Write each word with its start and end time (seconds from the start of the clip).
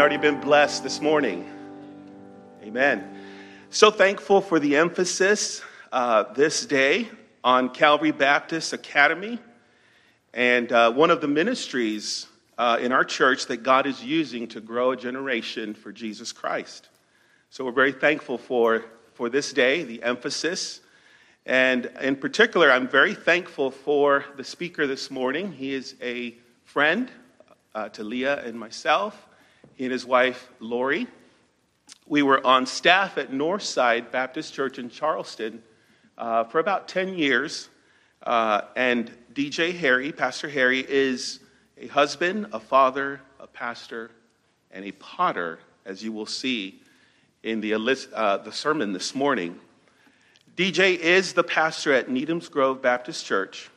already 0.00 0.16
been 0.16 0.40
blessed 0.40 0.82
this 0.82 1.00
morning? 1.00 1.48
Amen. 2.64 3.16
So 3.70 3.90
thankful 3.90 4.40
for 4.40 4.58
the 4.58 4.76
emphasis 4.76 5.62
uh, 5.92 6.32
this 6.32 6.66
day 6.66 7.08
on 7.44 7.68
Calvary 7.68 8.10
Baptist 8.10 8.72
Academy 8.72 9.38
and 10.32 10.72
uh, 10.72 10.90
one 10.90 11.10
of 11.10 11.20
the 11.20 11.28
ministries 11.28 12.26
uh, 12.58 12.78
in 12.80 12.90
our 12.90 13.04
church 13.04 13.46
that 13.46 13.58
God 13.58 13.86
is 13.86 14.02
using 14.02 14.48
to 14.48 14.60
grow 14.60 14.90
a 14.90 14.96
generation 14.96 15.74
for 15.74 15.92
Jesus 15.92 16.32
Christ. 16.32 16.88
So 17.50 17.64
we're 17.64 17.70
very 17.70 17.92
thankful 17.92 18.36
for, 18.36 18.84
for 19.12 19.28
this 19.28 19.52
day, 19.52 19.84
the 19.84 20.02
emphasis. 20.02 20.80
And 21.46 21.86
in 22.00 22.16
particular, 22.16 22.72
I'm 22.72 22.88
very 22.88 23.14
thankful 23.14 23.70
for 23.70 24.24
the 24.36 24.44
speaker 24.44 24.88
this 24.88 25.10
morning. 25.10 25.52
He 25.52 25.72
is 25.72 25.94
a 26.02 26.34
friend 26.64 27.10
uh, 27.76 27.90
to 27.90 28.02
Leah 28.02 28.44
and 28.44 28.58
myself. 28.58 29.28
And 29.78 29.90
his 29.90 30.06
wife, 30.06 30.50
Lori. 30.60 31.06
We 32.06 32.22
were 32.22 32.44
on 32.46 32.66
staff 32.66 33.18
at 33.18 33.32
Northside 33.32 34.10
Baptist 34.10 34.54
Church 34.54 34.78
in 34.78 34.88
Charleston 34.88 35.62
uh, 36.16 36.44
for 36.44 36.60
about 36.60 36.86
10 36.86 37.18
years. 37.18 37.68
Uh, 38.22 38.62
and 38.76 39.10
DJ 39.32 39.76
Harry, 39.76 40.12
Pastor 40.12 40.48
Harry, 40.48 40.80
is 40.88 41.40
a 41.76 41.88
husband, 41.88 42.46
a 42.52 42.60
father, 42.60 43.20
a 43.40 43.46
pastor, 43.46 44.10
and 44.70 44.84
a 44.84 44.92
potter, 44.92 45.58
as 45.84 46.02
you 46.02 46.12
will 46.12 46.26
see 46.26 46.80
in 47.42 47.60
the, 47.60 47.74
uh, 47.74 48.36
the 48.38 48.52
sermon 48.52 48.92
this 48.92 49.14
morning. 49.14 49.58
DJ 50.56 50.96
is 50.96 51.32
the 51.32 51.42
pastor 51.42 51.92
at 51.92 52.08
Needham's 52.08 52.48
Grove 52.48 52.80
Baptist 52.80 53.26
Church, 53.26 53.68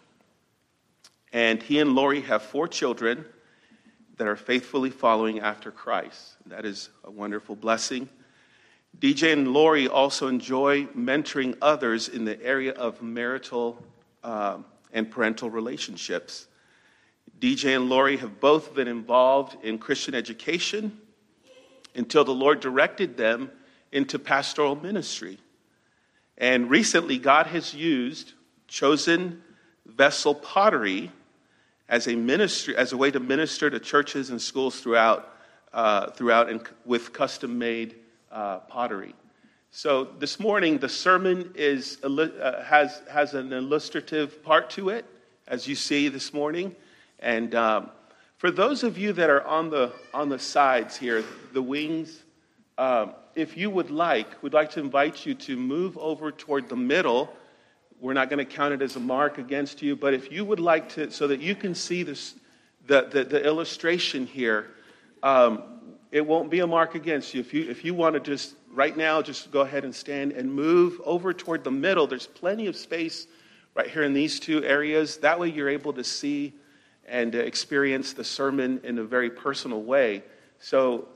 and 1.33 1.61
he 1.61 1.79
and 1.79 1.95
Lori 1.95 2.21
have 2.21 2.43
four 2.43 2.67
children 2.67 3.25
that 4.17 4.27
are 4.27 4.35
faithfully 4.35 4.89
following 4.89 5.39
after 5.39 5.71
Christ. 5.71 6.35
That 6.47 6.65
is 6.65 6.89
a 7.03 7.11
wonderful 7.11 7.55
blessing. 7.55 8.09
DJ 8.99 9.33
and 9.33 9.53
Lori 9.53 9.87
also 9.87 10.27
enjoy 10.27 10.85
mentoring 10.87 11.55
others 11.61 12.09
in 12.09 12.25
the 12.25 12.41
area 12.43 12.73
of 12.73 13.01
marital 13.01 13.83
uh, 14.23 14.57
and 14.91 15.09
parental 15.09 15.49
relationships. 15.49 16.47
DJ 17.39 17.75
and 17.75 17.89
Lori 17.89 18.17
have 18.17 18.39
both 18.39 18.73
been 18.73 18.87
involved 18.87 19.63
in 19.63 19.77
Christian 19.77 20.15
education 20.15 20.99
until 21.93 22.23
the 22.23 22.33
Lord 22.33 22.59
directed 22.59 23.17
them 23.17 23.51
into 23.91 24.17
pastoral 24.17 24.75
ministry. 24.75 25.37
And 26.37 26.69
recently, 26.69 27.17
God 27.19 27.47
has 27.47 27.73
used 27.73 28.33
chosen 28.67 29.41
vessel 29.85 30.35
pottery 30.35 31.11
as 31.89 32.07
a 32.07 32.15
ministry, 32.15 32.75
as 32.75 32.91
a 32.93 32.97
way 32.97 33.11
to 33.11 33.19
minister 33.19 33.69
to 33.69 33.79
churches 33.79 34.29
and 34.29 34.41
schools 34.41 34.79
throughout, 34.81 35.33
uh, 35.73 36.11
throughout 36.11 36.49
and 36.49 36.61
with 36.85 37.13
custom-made 37.13 37.95
uh, 38.31 38.59
pottery. 38.59 39.15
So 39.71 40.05
this 40.19 40.39
morning, 40.39 40.79
the 40.79 40.89
sermon 40.89 41.51
is, 41.55 41.99
uh, 42.03 42.63
has, 42.63 43.01
has 43.11 43.33
an 43.33 43.53
illustrative 43.53 44.43
part 44.43 44.69
to 44.71 44.89
it, 44.89 45.05
as 45.47 45.67
you 45.67 45.75
see 45.75 46.09
this 46.09 46.33
morning. 46.33 46.75
And 47.19 47.53
um, 47.55 47.91
for 48.37 48.51
those 48.51 48.83
of 48.83 48.97
you 48.97 49.13
that 49.13 49.29
are 49.29 49.45
on 49.45 49.69
the, 49.69 49.91
on 50.13 50.29
the 50.29 50.39
sides 50.39 50.97
here, 50.97 51.23
the 51.53 51.61
wings, 51.61 52.23
um, 52.77 53.13
if 53.35 53.55
you 53.55 53.69
would 53.69 53.91
like, 53.91 54.41
we'd 54.41 54.53
like 54.53 54.71
to 54.71 54.79
invite 54.79 55.25
you 55.25 55.35
to 55.35 55.55
move 55.55 55.97
over 55.97 56.31
toward 56.31 56.69
the 56.69 56.75
middle 56.75 57.33
we're 57.99 58.13
not 58.13 58.29
going 58.29 58.45
to 58.45 58.45
count 58.45 58.73
it 58.73 58.81
as 58.81 58.95
a 58.95 58.99
mark 58.99 59.37
against 59.37 59.81
you, 59.81 59.95
but 59.95 60.13
if 60.13 60.31
you 60.31 60.45
would 60.45 60.59
like 60.59 60.89
to, 60.89 61.09
so 61.11 61.27
that 61.27 61.39
you 61.39 61.55
can 61.55 61.73
see 61.73 62.03
this, 62.03 62.35
the, 62.85 63.07
the, 63.11 63.23
the 63.23 63.43
illustration 63.43 64.25
here, 64.25 64.71
um, 65.23 65.63
it 66.11 66.25
won't 66.25 66.49
be 66.49 66.59
a 66.59 66.67
mark 66.67 66.95
against 66.95 67.33
you. 67.33 67.41
If 67.41 67.53
you, 67.53 67.69
if 67.69 67.83
you 67.83 67.93
want 67.93 68.13
to 68.13 68.19
just, 68.19 68.55
right 68.71 68.95
now, 68.95 69.21
just 69.21 69.51
go 69.51 69.61
ahead 69.61 69.83
and 69.83 69.93
stand 69.93 70.31
and 70.31 70.51
move 70.53 71.01
over 71.03 71.33
toward 71.33 71.63
the 71.63 71.71
middle. 71.71 72.07
There's 72.07 72.27
plenty 72.27 72.67
of 72.67 72.75
space 72.75 73.27
right 73.75 73.89
here 73.89 74.03
in 74.03 74.13
these 74.13 74.39
two 74.39 74.63
areas. 74.63 75.17
That 75.17 75.39
way 75.39 75.49
you're 75.49 75.69
able 75.69 75.93
to 75.93 76.03
see 76.03 76.53
and 77.07 77.33
experience 77.35 78.13
the 78.13 78.23
sermon 78.23 78.79
in 78.83 78.99
a 78.99 79.03
very 79.03 79.29
personal 79.29 79.81
way. 79.81 80.23
So 80.59 81.07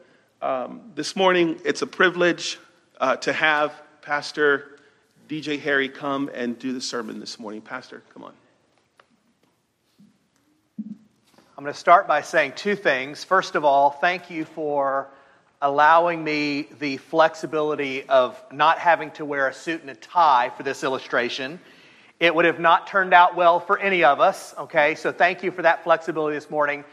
um, 0.41 0.91
this 0.96 1.16
morning, 1.16 1.59
it's 1.64 1.81
a 1.81 1.88
privilege 1.88 2.59
uh, 3.00 3.18
to 3.18 3.34
have 3.34 3.74
Pastor 4.02 4.71
DJ 5.31 5.62
Harry 5.62 5.88
come 5.88 6.30
and 6.34 6.59
do 6.59 6.74
the 6.74 6.81
sermon 6.81 7.22
this 7.22 7.40
morning. 7.40 7.62
Pastor, 7.62 8.03
come 8.14 8.24
on. 8.25 8.34
I'm 11.58 11.64
going 11.64 11.72
to 11.72 11.80
start 11.80 12.06
by 12.06 12.22
saying 12.22 12.52
two 12.58 12.75
things. 12.75 13.24
First 13.24 13.56
of 13.56 13.64
all, 13.64 13.91
thank 13.91 14.30
you 14.30 14.44
for 14.44 15.08
allowing 15.62 16.22
me 16.22 16.68
the 16.80 16.97
flexibility 16.97 18.03
of 18.09 18.44
not 18.52 18.78
having 18.78 19.09
to 19.12 19.24
wear 19.24 19.47
a 19.47 19.53
suit 19.53 19.80
and 19.80 19.90
a 19.90 19.96
tie 19.96 20.52
for 20.58 20.64
this 20.64 20.84
illustration. 20.84 21.62
It 22.20 22.36
would 22.36 22.44
have 22.44 22.59
not 22.59 22.88
turned 22.88 23.14
out 23.14 23.38
well 23.38 23.62
for 23.62 23.80
any 23.80 24.03
of 24.03 24.20
us, 24.20 24.53
okay? 24.58 24.96
So 24.96 25.14
thank 25.14 25.44
you 25.44 25.52
for 25.52 25.62
that 25.62 25.86
flexibility 25.86 26.36
this 26.36 26.50
morning. 26.50 26.84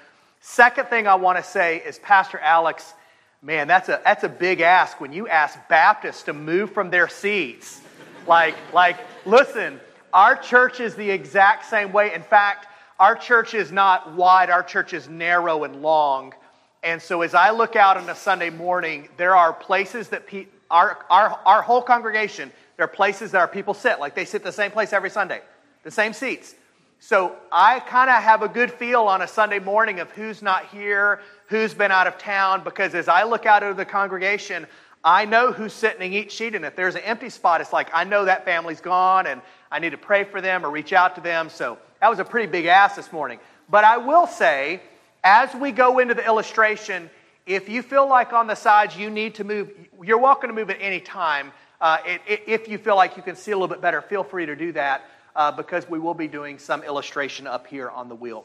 Second 0.42 0.86
thing 0.86 1.08
I 1.08 1.16
want 1.16 1.38
to 1.38 1.42
say 1.42 1.78
is 1.78 1.98
Pastor 1.98 2.38
Alex, 2.38 2.94
man, 3.42 3.66
that's 3.66 3.88
a, 3.88 4.00
that's 4.04 4.22
a 4.22 4.28
big 4.28 4.60
ask 4.60 5.00
when 5.00 5.12
you 5.12 5.26
ask 5.26 5.58
Baptists 5.68 6.22
to 6.22 6.32
move 6.32 6.70
from 6.72 6.90
their 6.90 7.08
seats 7.08 7.80
like, 8.28 8.54
like, 8.72 8.98
listen, 9.26 9.80
our 10.12 10.36
church 10.36 10.80
is 10.80 10.94
the 10.94 11.10
exact 11.10 11.64
same 11.66 11.92
way. 11.92 12.14
In 12.14 12.22
fact, 12.22 12.66
our 12.98 13.14
church 13.14 13.54
is 13.54 13.72
not 13.72 14.14
wide, 14.14 14.50
our 14.50 14.62
church 14.62 14.92
is 14.92 15.08
narrow 15.08 15.64
and 15.64 15.82
long. 15.82 16.34
And 16.82 17.00
so 17.00 17.22
as 17.22 17.34
I 17.34 17.50
look 17.50 17.76
out 17.76 17.96
on 17.96 18.08
a 18.08 18.14
Sunday 18.14 18.50
morning, 18.50 19.08
there 19.16 19.34
are 19.34 19.52
places 19.52 20.08
that 20.08 20.26
pe- 20.26 20.46
our, 20.70 20.98
our, 21.10 21.40
our 21.44 21.62
whole 21.62 21.82
congregation, 21.82 22.52
there 22.76 22.84
are 22.84 22.88
places 22.88 23.32
that 23.32 23.38
our 23.38 23.48
people 23.48 23.74
sit. 23.74 23.98
Like 23.98 24.14
they 24.14 24.24
sit 24.24 24.44
the 24.44 24.52
same 24.52 24.70
place 24.70 24.92
every 24.92 25.10
Sunday, 25.10 25.40
the 25.82 25.90
same 25.90 26.12
seats. 26.12 26.54
So 27.00 27.36
I 27.52 27.80
kind 27.80 28.10
of 28.10 28.22
have 28.22 28.42
a 28.42 28.48
good 28.48 28.72
feel 28.72 29.02
on 29.02 29.22
a 29.22 29.28
Sunday 29.28 29.60
morning 29.60 30.00
of 30.00 30.10
who's 30.10 30.42
not 30.42 30.66
here, 30.66 31.20
who's 31.46 31.72
been 31.72 31.92
out 31.92 32.08
of 32.08 32.18
town, 32.18 32.64
because 32.64 32.94
as 32.94 33.08
I 33.08 33.22
look 33.22 33.46
out 33.46 33.62
over 33.62 33.74
the 33.74 33.84
congregation, 33.84 34.66
I 35.04 35.24
know 35.24 35.52
who's 35.52 35.72
sitting 35.72 36.02
in 36.02 36.12
each 36.12 36.36
seat, 36.36 36.54
and 36.54 36.64
if 36.64 36.74
there's 36.74 36.94
an 36.94 37.02
empty 37.02 37.30
spot, 37.30 37.60
it's 37.60 37.72
like 37.72 37.90
I 37.94 38.04
know 38.04 38.24
that 38.24 38.44
family's 38.44 38.80
gone, 38.80 39.26
and 39.26 39.40
I 39.70 39.78
need 39.78 39.90
to 39.90 39.98
pray 39.98 40.24
for 40.24 40.40
them 40.40 40.64
or 40.64 40.70
reach 40.70 40.92
out 40.92 41.14
to 41.14 41.20
them. 41.20 41.50
So 41.50 41.78
that 42.00 42.08
was 42.08 42.18
a 42.18 42.24
pretty 42.24 42.50
big 42.50 42.66
ask 42.66 42.96
this 42.96 43.12
morning. 43.12 43.38
But 43.68 43.84
I 43.84 43.98
will 43.98 44.26
say, 44.26 44.80
as 45.22 45.54
we 45.54 45.72
go 45.72 45.98
into 45.98 46.14
the 46.14 46.24
illustration, 46.24 47.10
if 47.46 47.68
you 47.68 47.82
feel 47.82 48.08
like 48.08 48.32
on 48.32 48.46
the 48.46 48.54
sides 48.54 48.96
you 48.96 49.10
need 49.10 49.34
to 49.36 49.44
move, 49.44 49.70
you're 50.02 50.18
welcome 50.18 50.48
to 50.48 50.54
move 50.54 50.70
at 50.70 50.78
any 50.80 51.00
time. 51.00 51.52
Uh, 51.80 51.98
it, 52.04 52.20
it, 52.26 52.42
if 52.46 52.68
you 52.68 52.76
feel 52.76 52.96
like 52.96 53.16
you 53.16 53.22
can 53.22 53.36
see 53.36 53.52
a 53.52 53.56
little 53.56 53.68
bit 53.68 53.80
better, 53.80 54.02
feel 54.02 54.24
free 54.24 54.46
to 54.46 54.56
do 54.56 54.72
that 54.72 55.04
uh, 55.36 55.52
because 55.52 55.88
we 55.88 55.98
will 55.98 56.14
be 56.14 56.26
doing 56.26 56.58
some 56.58 56.82
illustration 56.82 57.46
up 57.46 57.66
here 57.66 57.88
on 57.88 58.08
the 58.08 58.14
wheel. 58.14 58.44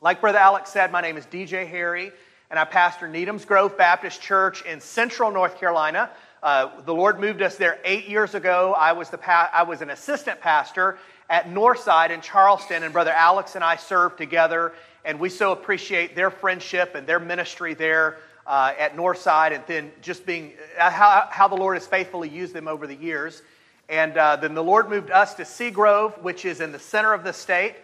Like 0.00 0.20
Brother 0.20 0.38
Alex 0.38 0.70
said, 0.70 0.92
my 0.92 1.00
name 1.00 1.16
is 1.16 1.26
DJ 1.26 1.66
Harry 1.68 2.12
and 2.52 2.58
I 2.58 2.66
pastor 2.66 3.08
Needham's 3.08 3.46
Grove 3.46 3.78
Baptist 3.78 4.20
Church 4.20 4.60
in 4.66 4.78
central 4.78 5.30
North 5.30 5.58
Carolina. 5.58 6.10
Uh, 6.42 6.68
the 6.84 6.92
Lord 6.92 7.18
moved 7.18 7.40
us 7.40 7.56
there 7.56 7.78
eight 7.82 8.06
years 8.06 8.34
ago. 8.34 8.74
I 8.76 8.92
was, 8.92 9.08
the 9.08 9.16
pa- 9.16 9.48
I 9.54 9.62
was 9.62 9.80
an 9.80 9.88
assistant 9.88 10.38
pastor 10.38 10.98
at 11.30 11.48
Northside 11.48 12.10
in 12.10 12.20
Charleston, 12.20 12.82
and 12.82 12.92
Brother 12.92 13.10
Alex 13.10 13.54
and 13.54 13.64
I 13.64 13.76
served 13.76 14.18
together, 14.18 14.74
and 15.02 15.18
we 15.18 15.30
so 15.30 15.52
appreciate 15.52 16.14
their 16.14 16.30
friendship 16.30 16.94
and 16.94 17.06
their 17.06 17.18
ministry 17.18 17.72
there 17.72 18.18
uh, 18.46 18.74
at 18.78 18.98
Northside, 18.98 19.54
and 19.54 19.64
then 19.66 19.90
just 20.02 20.26
being 20.26 20.52
uh, 20.78 20.90
how, 20.90 21.28
how 21.30 21.48
the 21.48 21.56
Lord 21.56 21.76
has 21.76 21.86
faithfully 21.86 22.28
used 22.28 22.52
them 22.52 22.68
over 22.68 22.86
the 22.86 22.96
years. 22.96 23.40
And 23.88 24.18
uh, 24.18 24.36
then 24.36 24.52
the 24.52 24.62
Lord 24.62 24.90
moved 24.90 25.10
us 25.10 25.32
to 25.36 25.44
Seagrove, 25.44 26.20
which 26.20 26.44
is 26.44 26.60
in 26.60 26.70
the 26.70 26.78
center 26.78 27.14
of 27.14 27.24
the 27.24 27.32
state, 27.32 27.76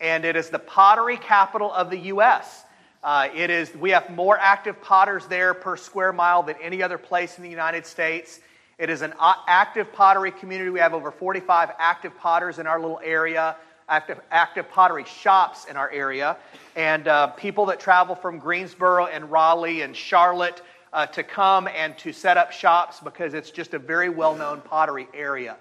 and 0.00 0.24
it 0.24 0.34
is 0.34 0.50
the 0.50 0.58
pottery 0.58 1.16
capital 1.16 1.72
of 1.72 1.90
the 1.90 1.98
U.S. 1.98 2.64
Uh, 3.06 3.28
it 3.36 3.50
is, 3.50 3.72
we 3.76 3.90
have 3.90 4.10
more 4.10 4.36
active 4.36 4.82
potters 4.82 5.24
there 5.28 5.54
per 5.54 5.76
square 5.76 6.12
mile 6.12 6.42
than 6.42 6.56
any 6.60 6.82
other 6.82 6.98
place 6.98 7.38
in 7.38 7.44
the 7.44 7.48
United 7.48 7.86
States. 7.86 8.40
It 8.78 8.90
is 8.90 9.00
an 9.00 9.14
active 9.46 9.92
pottery 9.92 10.32
community. 10.32 10.70
We 10.70 10.80
have 10.80 10.92
over 10.92 11.12
45 11.12 11.70
active 11.78 12.18
potters 12.18 12.58
in 12.58 12.66
our 12.66 12.80
little 12.80 12.98
area, 13.04 13.54
active, 13.88 14.18
active 14.32 14.68
pottery 14.68 15.04
shops 15.04 15.66
in 15.66 15.76
our 15.76 15.88
area, 15.92 16.36
and 16.74 17.06
uh, 17.06 17.28
people 17.28 17.66
that 17.66 17.78
travel 17.78 18.16
from 18.16 18.40
Greensboro 18.40 19.06
and 19.06 19.30
Raleigh 19.30 19.82
and 19.82 19.94
Charlotte 19.94 20.60
uh, 20.92 21.06
to 21.06 21.22
come 21.22 21.68
and 21.68 21.96
to 21.98 22.12
set 22.12 22.36
up 22.36 22.50
shops 22.50 22.98
because 22.98 23.34
it's 23.34 23.52
just 23.52 23.72
a 23.72 23.78
very 23.78 24.08
well 24.08 24.34
known 24.34 24.60
pottery 24.62 25.06
area. 25.14 25.56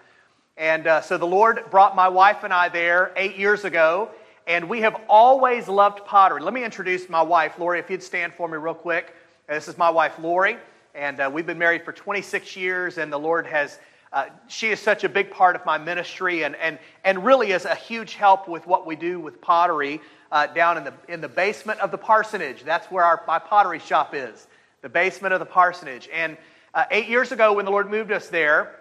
And 0.57 0.87
uh, 0.87 1.01
so 1.01 1.19
the 1.19 1.27
Lord 1.27 1.63
brought 1.69 1.95
my 1.95 2.09
wife 2.09 2.43
and 2.43 2.51
I 2.51 2.69
there 2.69 3.11
eight 3.15 3.35
years 3.35 3.65
ago 3.65 4.09
and 4.47 4.69
we 4.69 4.81
have 4.81 5.01
always 5.09 5.67
loved 5.67 6.05
pottery. 6.05 6.41
Let 6.41 6.53
me 6.53 6.63
introduce 6.63 7.09
my 7.09 7.21
wife, 7.21 7.57
Lori, 7.57 7.79
if 7.79 7.89
you'd 7.89 8.03
stand 8.03 8.33
for 8.33 8.47
me 8.47 8.57
real 8.57 8.75
quick. 8.75 9.15
This 9.47 9.67
is 9.67 9.77
my 9.77 9.89
wife, 9.89 10.19
Lori, 10.19 10.57
and 10.93 11.19
uh, 11.19 11.29
we've 11.31 11.45
been 11.45 11.57
married 11.57 11.83
for 11.83 11.91
26 11.91 12.55
years, 12.55 12.97
and 12.97 13.11
the 13.11 13.17
Lord 13.17 13.47
has, 13.47 13.79
uh, 14.13 14.25
she 14.47 14.69
is 14.69 14.79
such 14.79 15.03
a 15.03 15.09
big 15.09 15.31
part 15.31 15.55
of 15.55 15.65
my 15.65 15.77
ministry 15.77 16.43
and, 16.43 16.55
and, 16.55 16.77
and 17.03 17.25
really 17.25 17.51
is 17.51 17.65
a 17.65 17.75
huge 17.75 18.15
help 18.15 18.47
with 18.47 18.65
what 18.67 18.85
we 18.85 18.95
do 18.95 19.19
with 19.19 19.41
pottery 19.41 19.99
uh, 20.31 20.47
down 20.47 20.77
in 20.77 20.83
the, 20.83 20.93
in 21.07 21.21
the 21.21 21.29
basement 21.29 21.79
of 21.79 21.91
the 21.91 21.97
parsonage. 21.97 22.63
That's 22.63 22.87
where 22.91 23.03
our, 23.03 23.23
my 23.27 23.39
pottery 23.39 23.79
shop 23.79 24.13
is. 24.13 24.47
the 24.81 24.89
basement 24.89 25.33
of 25.33 25.39
the 25.39 25.45
parsonage. 25.45 26.07
And 26.13 26.37
uh, 26.75 26.85
eight 26.91 27.07
years 27.07 27.31
ago, 27.31 27.53
when 27.53 27.65
the 27.65 27.71
Lord 27.71 27.89
moved 27.89 28.11
us 28.11 28.27
there, 28.29 28.75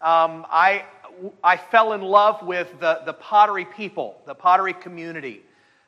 um, 0.00 0.46
I, 0.48 0.84
I 1.42 1.56
fell 1.56 1.92
in 1.92 2.02
love 2.02 2.42
with 2.42 2.80
the, 2.80 3.02
the 3.04 3.12
pottery 3.12 3.64
people, 3.64 4.20
the 4.26 4.34
pottery 4.34 4.72
community. 4.72 5.42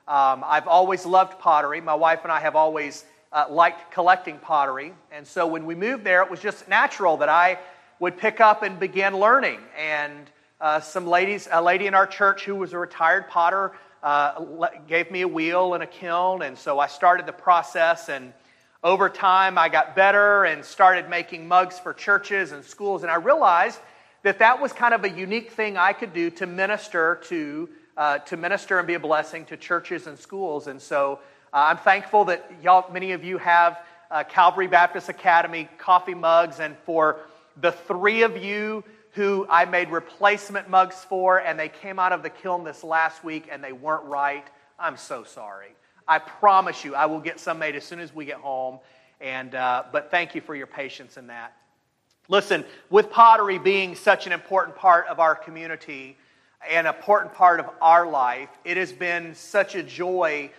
Um, 0.09 0.43
I've 0.45 0.67
always 0.67 1.07
loved 1.07 1.39
pottery. 1.39 1.81
My 1.81 1.95
wife 1.95 2.21
and 2.25 2.33
I 2.33 2.41
have 2.41 2.57
always 2.57 3.05
uh, 3.33 3.47
liked 3.49 3.93
collecting 3.93 4.39
pottery. 4.39 4.93
And 5.11 5.27
so 5.27 5.47
when 5.47 5.65
we 5.65 5.75
moved 5.75 6.05
there, 6.05 6.23
it 6.23 6.31
was 6.31 6.41
just 6.41 6.69
natural 6.69 7.17
that 7.19 7.29
I 7.29 7.59
would 7.99 8.19
pick 8.19 8.41
up 8.41 8.63
and 8.63 8.79
begin 8.79 9.17
learning. 9.17 9.61
And 9.79 10.31
uh, 10.61 10.81
some 10.81 11.07
ladies, 11.07 11.49
a 11.51 11.63
lady 11.63 11.87
in 11.87 11.95
our 11.95 12.07
church 12.07 12.45
who 12.45 12.57
was 12.57 12.73
a 12.73 12.79
retired 12.79 13.29
potter, 13.29 13.73
uh, 14.03 14.69
gave 14.89 15.11
me 15.11 15.23
a 15.23 15.29
wheel 15.29 15.75
and 15.75 15.83
a 15.83 15.87
kiln. 15.87 16.43
And 16.43 16.59
so 16.59 16.79
I 16.79 16.89
started 16.89 17.27
the 17.27 17.33
process. 17.33 18.09
And 18.09 18.33
over 18.83 19.09
time, 19.09 19.57
I 19.57 19.69
got 19.69 19.95
better 19.95 20.45
and 20.45 20.65
started 20.65 21.09
making 21.09 21.47
mugs 21.47 21.79
for 21.79 21.95
churches 21.95 22.53
and 22.53 22.65
schools. 22.65 23.03
And 23.03 23.11
I 23.11 23.17
realized 23.17 23.79
that 24.23 24.39
that 24.39 24.61
was 24.61 24.73
kind 24.73 24.95
of 24.95 25.05
a 25.05 25.11
unique 25.11 25.53
thing 25.53 25.77
I 25.77 25.93
could 25.93 26.13
do 26.13 26.31
to 26.31 26.47
minister 26.47 27.21
to. 27.25 27.69
Uh, 27.95 28.17
to 28.21 28.39
minister 28.39 28.79
and 28.79 28.87
be 28.87 28.95
a 28.95 28.99
blessing 28.99 29.45
to 29.45 29.55
churches 29.55 30.07
and 30.07 30.19
schools. 30.19 30.67
And 30.67 30.81
so 30.81 31.19
uh, 31.53 31.67
I'm 31.69 31.77
thankful 31.77 32.25
that 32.25 32.51
y'all, 32.63 32.91
many 32.91 33.13
of 33.13 33.23
you 33.23 33.37
have 33.37 33.81
uh, 34.11 34.25
Calvary 34.25 34.67
Baptist 34.67 35.11
Academy 35.11 35.69
coffee 35.77 36.15
mugs, 36.15 36.59
and 36.59 36.75
for 36.87 37.21
the 37.61 37.73
three 37.73 38.23
of 38.23 38.43
you 38.43 38.83
who 39.13 39.47
I 39.49 39.67
made 39.67 39.91
replacement 39.91 40.71
mugs 40.71 41.05
for, 41.05 41.39
and 41.39 41.59
they 41.59 41.69
came 41.69 41.99
out 41.99 42.13
of 42.13 42.23
the 42.23 42.31
kiln 42.31 42.65
this 42.65 42.83
last 42.83 43.23
week 43.23 43.49
and 43.53 43.63
they 43.63 43.73
weren't 43.73 44.05
right, 44.05 44.47
I'm 44.79 44.97
so 44.97 45.23
sorry. 45.25 45.75
I 46.09 46.19
promise 46.19 46.85
you, 46.85 46.95
I 46.95 47.07
will 47.07 47.21
get 47.21 47.39
some 47.39 47.59
made 47.59 47.77
as 47.77 47.85
soon 47.85 48.01
as 48.01 48.15
we 48.15 48.25
get 48.25 48.39
home. 48.39 48.79
And, 49.21 49.55
uh, 49.55 49.85
but 49.93 50.11
thank 50.11 50.35
you 50.35 50.41
for 50.41 50.55
your 50.55 50.67
patience 50.67 51.19
in 51.19 51.27
that. 51.27 51.55
Listen, 52.29 52.65
with 52.89 53.11
pottery 53.11 53.59
being 53.59 53.95
such 53.95 54.27
an 54.27 54.33
important 54.33 54.77
part 54.77 55.07
of 55.09 55.19
our 55.19 55.35
community, 55.35 56.17
and 56.69 56.87
an 56.87 56.95
important 56.95 57.35
part 57.35 57.61
of 57.61 57.69
our 57.81 58.07
life, 58.07 58.49
it 58.65 58.77
has 58.77 58.93
been 58.93 59.35
such 59.35 59.75
a 59.75 59.83
joy 59.83 60.51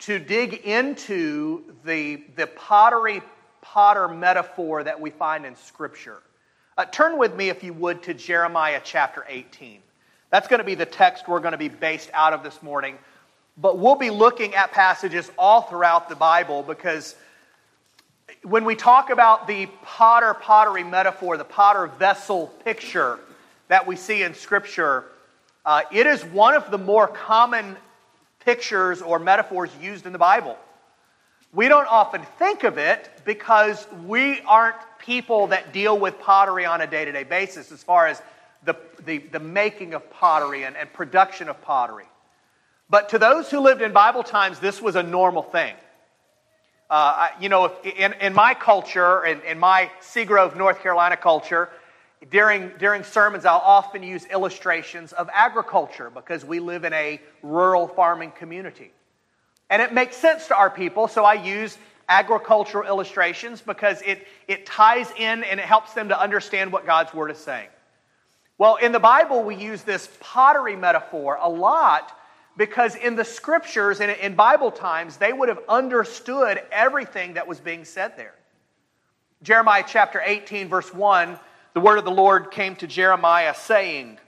to 0.00 0.18
dig 0.18 0.54
into 0.54 1.62
the, 1.84 2.22
the 2.36 2.46
pottery 2.46 3.20
potter 3.60 4.08
metaphor 4.08 4.82
that 4.82 4.98
we 4.98 5.10
find 5.10 5.44
in 5.44 5.54
Scripture. 5.56 6.18
Uh, 6.78 6.86
turn 6.86 7.18
with 7.18 7.36
me, 7.36 7.50
if 7.50 7.62
you 7.62 7.74
would, 7.74 8.02
to 8.02 8.14
Jeremiah 8.14 8.80
chapter 8.82 9.26
18. 9.28 9.80
That's 10.30 10.48
going 10.48 10.58
to 10.58 10.64
be 10.64 10.74
the 10.74 10.86
text 10.86 11.28
we're 11.28 11.40
going 11.40 11.52
to 11.52 11.58
be 11.58 11.68
based 11.68 12.10
out 12.14 12.32
of 12.32 12.42
this 12.42 12.62
morning. 12.62 12.96
But 13.58 13.78
we'll 13.78 13.96
be 13.96 14.10
looking 14.10 14.54
at 14.54 14.72
passages 14.72 15.30
all 15.36 15.62
throughout 15.62 16.08
the 16.08 16.16
Bible 16.16 16.62
because 16.62 17.16
when 18.42 18.64
we 18.64 18.74
talk 18.74 19.10
about 19.10 19.46
the 19.46 19.66
potter 19.82 20.34
pottery 20.34 20.84
metaphor, 20.84 21.36
the 21.36 21.44
potter 21.44 21.86
vessel 21.86 22.46
picture 22.64 23.18
that 23.68 23.86
we 23.86 23.96
see 23.96 24.22
in 24.22 24.34
Scripture, 24.34 25.04
uh, 25.64 25.82
it 25.92 26.06
is 26.06 26.24
one 26.24 26.54
of 26.54 26.70
the 26.70 26.78
more 26.78 27.06
common 27.06 27.76
pictures 28.44 29.02
or 29.02 29.18
metaphors 29.18 29.70
used 29.80 30.06
in 30.06 30.12
the 30.12 30.18
Bible. 30.18 30.56
We 31.52 31.68
don't 31.68 31.86
often 31.86 32.22
think 32.38 32.64
of 32.64 32.78
it 32.78 33.10
because 33.24 33.86
we 34.06 34.40
aren't 34.42 34.76
people 34.98 35.48
that 35.48 35.72
deal 35.72 35.98
with 35.98 36.18
pottery 36.20 36.64
on 36.64 36.80
a 36.80 36.86
day 36.86 37.04
to 37.04 37.12
day 37.12 37.24
basis 37.24 37.72
as 37.72 37.82
far 37.82 38.06
as 38.06 38.22
the, 38.64 38.76
the, 39.04 39.18
the, 39.18 39.40
making 39.40 39.94
of 39.94 40.08
pottery 40.10 40.64
and, 40.64 40.76
and 40.76 40.92
production 40.92 41.48
of 41.48 41.60
pottery. 41.62 42.04
But 42.88 43.08
to 43.10 43.18
those 43.18 43.50
who 43.50 43.60
lived 43.60 43.82
in 43.82 43.92
Bible 43.92 44.22
times, 44.22 44.58
this 44.58 44.80
was 44.80 44.96
a 44.96 45.02
normal 45.02 45.42
thing. 45.42 45.74
Uh, 46.90 47.28
you 47.40 47.48
know, 47.48 47.72
in, 47.84 48.14
in 48.14 48.34
my 48.34 48.52
culture, 48.52 49.24
in, 49.24 49.40
in 49.42 49.60
my 49.60 49.88
Seagrove, 50.02 50.56
North 50.56 50.82
Carolina 50.82 51.16
culture, 51.16 51.70
during, 52.30 52.72
during 52.78 53.04
sermons, 53.04 53.44
I'll 53.44 53.62
often 53.64 54.02
use 54.02 54.26
illustrations 54.26 55.12
of 55.12 55.30
agriculture 55.32 56.10
because 56.10 56.44
we 56.44 56.58
live 56.58 56.84
in 56.84 56.92
a 56.92 57.20
rural 57.42 57.86
farming 57.86 58.32
community. 58.32 58.90
And 59.70 59.80
it 59.80 59.94
makes 59.94 60.16
sense 60.16 60.48
to 60.48 60.56
our 60.56 60.68
people, 60.68 61.06
so 61.06 61.24
I 61.24 61.34
use 61.34 61.78
agricultural 62.08 62.88
illustrations 62.88 63.60
because 63.60 64.02
it, 64.02 64.26
it 64.48 64.66
ties 64.66 65.12
in 65.16 65.44
and 65.44 65.60
it 65.60 65.66
helps 65.66 65.94
them 65.94 66.08
to 66.08 66.20
understand 66.20 66.72
what 66.72 66.84
God's 66.84 67.14
Word 67.14 67.30
is 67.30 67.38
saying. 67.38 67.68
Well, 68.58 68.76
in 68.76 68.90
the 68.90 68.98
Bible, 69.00 69.44
we 69.44 69.54
use 69.54 69.82
this 69.82 70.10
pottery 70.18 70.74
metaphor 70.74 71.38
a 71.40 71.48
lot 71.48 72.14
because 72.60 72.94
in 72.94 73.16
the 73.16 73.24
scriptures 73.24 74.02
and 74.02 74.10
in 74.10 74.34
Bible 74.34 74.70
times, 74.70 75.16
they 75.16 75.32
would 75.32 75.48
have 75.48 75.60
understood 75.66 76.60
everything 76.70 77.32
that 77.32 77.46
was 77.46 77.58
being 77.58 77.86
said 77.86 78.18
there. 78.18 78.34
Jeremiah 79.42 79.82
chapter 79.88 80.20
18, 80.22 80.68
verse 80.68 80.92
1 80.92 81.38
the 81.72 81.80
word 81.80 81.96
of 81.98 82.04
the 82.04 82.10
Lord 82.10 82.50
came 82.50 82.76
to 82.76 82.86
Jeremiah, 82.86 83.54
saying, 83.54 84.18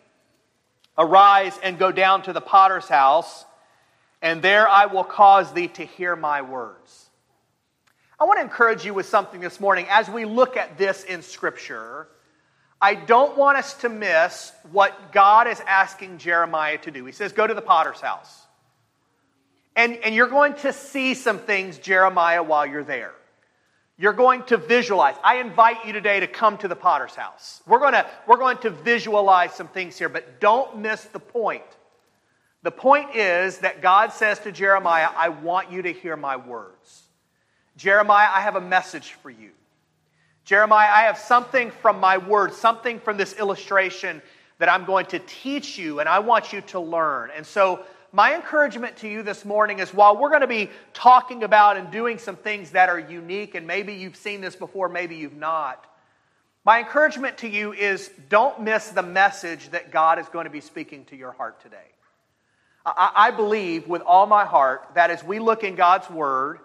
Arise 0.97 1.59
and 1.63 1.79
go 1.79 1.93
down 1.93 2.23
to 2.23 2.33
the 2.33 2.41
potter's 2.41 2.89
house, 2.89 3.45
and 4.23 4.41
there 4.41 4.67
I 4.67 4.87
will 4.87 5.05
cause 5.05 5.53
thee 5.53 5.69
to 5.69 5.85
hear 5.85 6.17
my 6.17 6.41
words. 6.41 7.11
I 8.19 8.25
want 8.25 8.39
to 8.39 8.45
encourage 8.45 8.87
you 8.87 8.95
with 8.95 9.05
something 9.05 9.43
this 9.43 9.61
morning. 9.61 9.87
As 9.91 10.09
we 10.09 10.25
look 10.25 10.57
at 10.57 10.79
this 10.79 11.05
in 11.05 11.21
Scripture, 11.21 12.09
I 12.83 12.97
don't 12.97 13.39
want 13.39 13.57
us 13.59 13.75
to 13.75 13.89
miss 13.89 14.53
what 14.73 15.13
God 15.13 15.47
is 15.47 15.61
asking 15.69 16.19
Jeremiah 16.19 16.79
to 16.79 16.91
do. 16.91 17.05
He 17.05 17.13
says, 17.13 17.33
Go 17.33 17.47
to 17.47 17.55
the 17.55 17.63
potter's 17.63 18.01
house. 18.01 18.41
And, 19.77 19.97
and 19.99 20.15
you're 20.15 20.29
going 20.29 20.55
to 20.57 20.73
see 20.73 21.15
some 21.15 21.39
things, 21.39 21.79
Jeremiah, 21.79 22.43
while 22.43 22.67
you're 22.67 22.83
there. 22.83 23.13
You're 23.97 24.13
going 24.13 24.43
to 24.45 24.57
visualize. 24.57 25.15
I 25.23 25.37
invite 25.37 25.87
you 25.87 25.93
today 25.93 26.21
to 26.21 26.27
come 26.27 26.59
to 26.59 26.69
the 26.69 26.75
potter's 26.75 27.15
house. 27.15 27.63
We're 27.69 27.79
going 27.79 27.93
to, 27.93 28.05
we're 28.27 28.37
going 28.37 28.59
to 28.59 28.71
visualize 28.71 29.55
some 29.55 29.69
things 29.69 29.97
here, 29.97 30.09
but 30.09 30.41
don't 30.41 30.79
miss 30.79 31.05
the 31.05 31.21
point. 31.21 31.63
The 32.65 32.73
point 32.73 33.15
is 33.15 33.59
that 33.59 33.81
God 33.81 34.13
says 34.13 34.41
to 34.41 34.51
Jeremiah, 34.53 35.09
I 35.17 35.29
want 35.29 35.71
you 35.71 35.83
to 35.83 35.93
hear 35.93 36.17
my 36.17 36.37
words. 36.37 37.03
Jeremiah, 37.77 38.29
I 38.33 38.41
have 38.41 38.57
a 38.57 38.61
message 38.61 39.13
for 39.23 39.31
you. 39.31 39.51
Jeremiah, 40.45 40.91
I 40.91 41.03
have 41.03 41.19
something 41.19 41.71
from 41.71 42.01
my 42.01 42.19
word, 42.19 42.53
something 42.53 42.99
from 42.99 43.17
this 43.17 43.35
illustration 43.35 44.21
that 44.59 44.71
I'm 44.71 44.85
going 44.85 45.07
to 45.07 45.19
teach 45.21 45.79
you, 45.79 46.01
and 46.01 46.09
I 46.09 46.19
want 46.19 46.53
you 46.53 46.61
to 46.63 46.81
learn. 46.81 47.31
And 47.35 47.47
so 47.47 47.85
my 48.13 48.35
encouragement 48.35 48.97
to 48.99 49.09
you 49.09 49.23
this 49.23 49.45
morning 49.45 49.79
is 49.79 49.95
while 49.95 50.17
we're 50.17 50.29
going 50.29 50.43
to 50.43 50.47
be 50.47 50.71
talking 50.93 51.45
about 51.45 51.77
and 51.77 51.91
doing 51.91 52.19
some 52.19 52.37
things 52.37 52.73
that 52.73 52.89
are 52.89 52.99
unique, 52.99 53.55
and 53.55 53.67
maybe 53.67 53.95
you've 53.95 54.17
seen 54.17 54.41
this 54.41 54.57
before, 54.57 54.89
maybe 54.89 55.17
you've 55.17 55.37
not, 55.37 55.87
my 56.65 56.79
encouragement 56.79 57.39
to 57.39 57.49
you 57.49 57.73
is 57.73 58.11
don't 58.29 58.61
miss 58.61 58.91
the 58.91 59.03
message 59.03 59.71
that 59.71 59.91
God 59.91 60.21
is 60.21 60.29
going 60.29 60.45
to 60.45 60.51
be 60.51 60.61
speaking 60.61 61.05
to 61.07 61.17
your 61.17 61.33
heart 61.33 61.61
today. 61.61 61.77
I, 62.85 63.31
believe 63.31 63.87
with 63.87 64.03
all 64.03 64.27
my 64.27 64.45
heart 64.45 64.89
that 64.95 65.11
as 65.11 65.23
we 65.23 65.39
look 65.39 65.63
in 65.63 65.77
God's 65.77 66.11
Word 66.11 66.59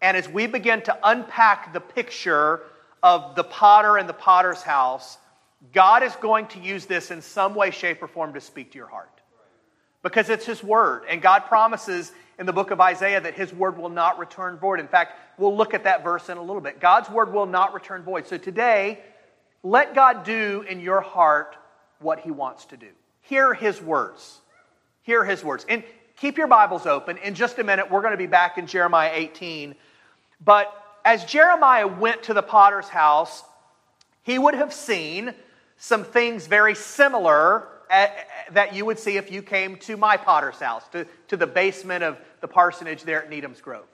and 0.00 0.16
as 0.16 0.26
we 0.26 0.46
begin 0.46 0.80
to 0.82 0.98
unpack 1.02 1.74
the 1.74 1.80
picture 1.80 2.62
of 3.02 3.34
the 3.34 3.44
potter 3.44 3.96
and 3.96 4.08
the 4.08 4.14
potter's 4.14 4.62
house, 4.62 5.18
God 5.72 6.02
is 6.02 6.14
going 6.16 6.46
to 6.48 6.60
use 6.60 6.86
this 6.86 7.10
in 7.10 7.22
some 7.22 7.54
way, 7.54 7.70
shape, 7.70 8.02
or 8.02 8.08
form 8.08 8.34
to 8.34 8.40
speak 8.40 8.72
to 8.72 8.78
your 8.78 8.86
heart 8.86 9.10
because 10.02 10.28
it's 10.28 10.46
His 10.46 10.62
Word. 10.62 11.02
And 11.08 11.20
God 11.20 11.40
promises 11.46 12.12
in 12.38 12.46
the 12.46 12.52
book 12.52 12.70
of 12.70 12.80
Isaiah 12.80 13.20
that 13.20 13.34
His 13.34 13.52
Word 13.52 13.76
will 13.76 13.88
not 13.88 14.18
return 14.18 14.56
void. 14.58 14.80
In 14.80 14.88
fact, 14.88 15.18
we'll 15.38 15.56
look 15.56 15.74
at 15.74 15.84
that 15.84 16.04
verse 16.04 16.28
in 16.28 16.38
a 16.38 16.42
little 16.42 16.62
bit. 16.62 16.80
God's 16.80 17.10
Word 17.10 17.32
will 17.32 17.46
not 17.46 17.74
return 17.74 18.02
void. 18.02 18.26
So 18.26 18.38
today, 18.38 19.00
let 19.62 19.94
God 19.94 20.24
do 20.24 20.64
in 20.68 20.80
your 20.80 21.00
heart 21.00 21.56
what 21.98 22.20
He 22.20 22.30
wants 22.30 22.66
to 22.66 22.76
do. 22.76 22.88
Hear 23.22 23.54
His 23.54 23.82
words. 23.82 24.40
Hear 25.02 25.24
His 25.24 25.42
words. 25.42 25.66
And 25.68 25.82
keep 26.16 26.38
your 26.38 26.46
Bibles 26.46 26.86
open. 26.86 27.18
In 27.18 27.34
just 27.34 27.58
a 27.58 27.64
minute, 27.64 27.90
we're 27.90 28.02
going 28.02 28.12
to 28.12 28.18
be 28.18 28.26
back 28.26 28.58
in 28.58 28.66
Jeremiah 28.66 29.10
18. 29.12 29.74
But 30.44 30.72
as 31.04 31.24
Jeremiah 31.24 31.86
went 31.86 32.24
to 32.24 32.34
the 32.34 32.42
potter's 32.42 32.88
house, 32.88 33.42
he 34.22 34.38
would 34.38 34.54
have 34.54 34.72
seen 34.72 35.34
some 35.76 36.04
things 36.04 36.46
very 36.46 36.74
similar 36.74 37.68
that 38.50 38.74
you 38.74 38.84
would 38.84 38.98
see 38.98 39.16
if 39.16 39.30
you 39.30 39.42
came 39.42 39.76
to 39.76 39.96
my 39.96 40.16
potter's 40.16 40.58
house, 40.58 40.86
to, 40.88 41.06
to 41.28 41.36
the 41.36 41.46
basement 41.46 42.04
of 42.04 42.18
the 42.40 42.48
parsonage 42.48 43.02
there 43.02 43.22
at 43.22 43.30
Needham's 43.30 43.60
Grove. 43.60 43.86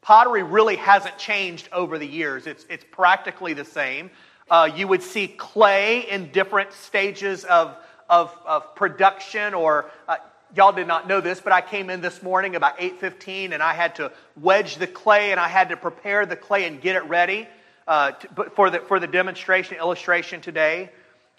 Pottery 0.00 0.42
really 0.42 0.76
hasn't 0.76 1.16
changed 1.18 1.68
over 1.72 1.98
the 1.98 2.06
years, 2.06 2.46
it's, 2.46 2.66
it's 2.68 2.84
practically 2.90 3.54
the 3.54 3.64
same. 3.64 4.10
Uh, 4.50 4.70
you 4.76 4.86
would 4.86 5.02
see 5.02 5.26
clay 5.26 6.08
in 6.10 6.30
different 6.30 6.72
stages 6.72 7.44
of, 7.44 7.76
of, 8.10 8.36
of 8.46 8.74
production 8.74 9.54
or 9.54 9.90
uh, 10.06 10.16
y'all 10.54 10.72
did 10.72 10.86
not 10.86 11.08
know 11.08 11.20
this 11.20 11.40
but 11.40 11.52
i 11.52 11.60
came 11.60 11.90
in 11.90 12.00
this 12.00 12.22
morning 12.22 12.56
about 12.56 12.78
8.15 12.78 13.52
and 13.52 13.62
i 13.62 13.74
had 13.74 13.94
to 13.96 14.12
wedge 14.40 14.76
the 14.76 14.86
clay 14.86 15.30
and 15.30 15.40
i 15.40 15.48
had 15.48 15.68
to 15.68 15.76
prepare 15.76 16.26
the 16.26 16.36
clay 16.36 16.66
and 16.66 16.80
get 16.80 16.96
it 16.96 17.04
ready 17.04 17.48
uh, 17.86 18.12
to, 18.12 18.50
for, 18.50 18.70
the, 18.70 18.78
for 18.80 18.98
the 18.98 19.06
demonstration 19.06 19.76
illustration 19.76 20.40
today 20.40 20.90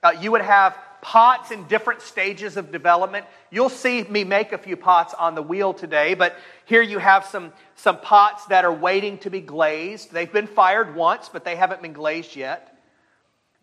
Uh, 0.05 0.11
you 0.21 0.31
would 0.31 0.41
have 0.41 0.77
pots 1.01 1.49
in 1.49 1.63
different 1.67 1.99
stages 1.99 2.57
of 2.57 2.71
development. 2.71 3.25
You'll 3.49 3.69
see 3.69 4.03
me 4.03 4.23
make 4.23 4.53
a 4.53 4.57
few 4.57 4.77
pots 4.77 5.15
on 5.15 5.33
the 5.33 5.41
wheel 5.41 5.73
today, 5.73 6.13
but 6.13 6.35
here 6.65 6.83
you 6.83 6.99
have 6.99 7.25
some, 7.25 7.51
some 7.75 7.99
pots 7.99 8.45
that 8.45 8.65
are 8.65 8.73
waiting 8.73 9.17
to 9.19 9.31
be 9.31 9.41
glazed. 9.41 10.11
They've 10.11 10.31
been 10.31 10.45
fired 10.45 10.95
once, 10.95 11.27
but 11.27 11.43
they 11.43 11.55
haven't 11.55 11.81
been 11.81 11.93
glazed 11.93 12.35
yet. 12.35 12.77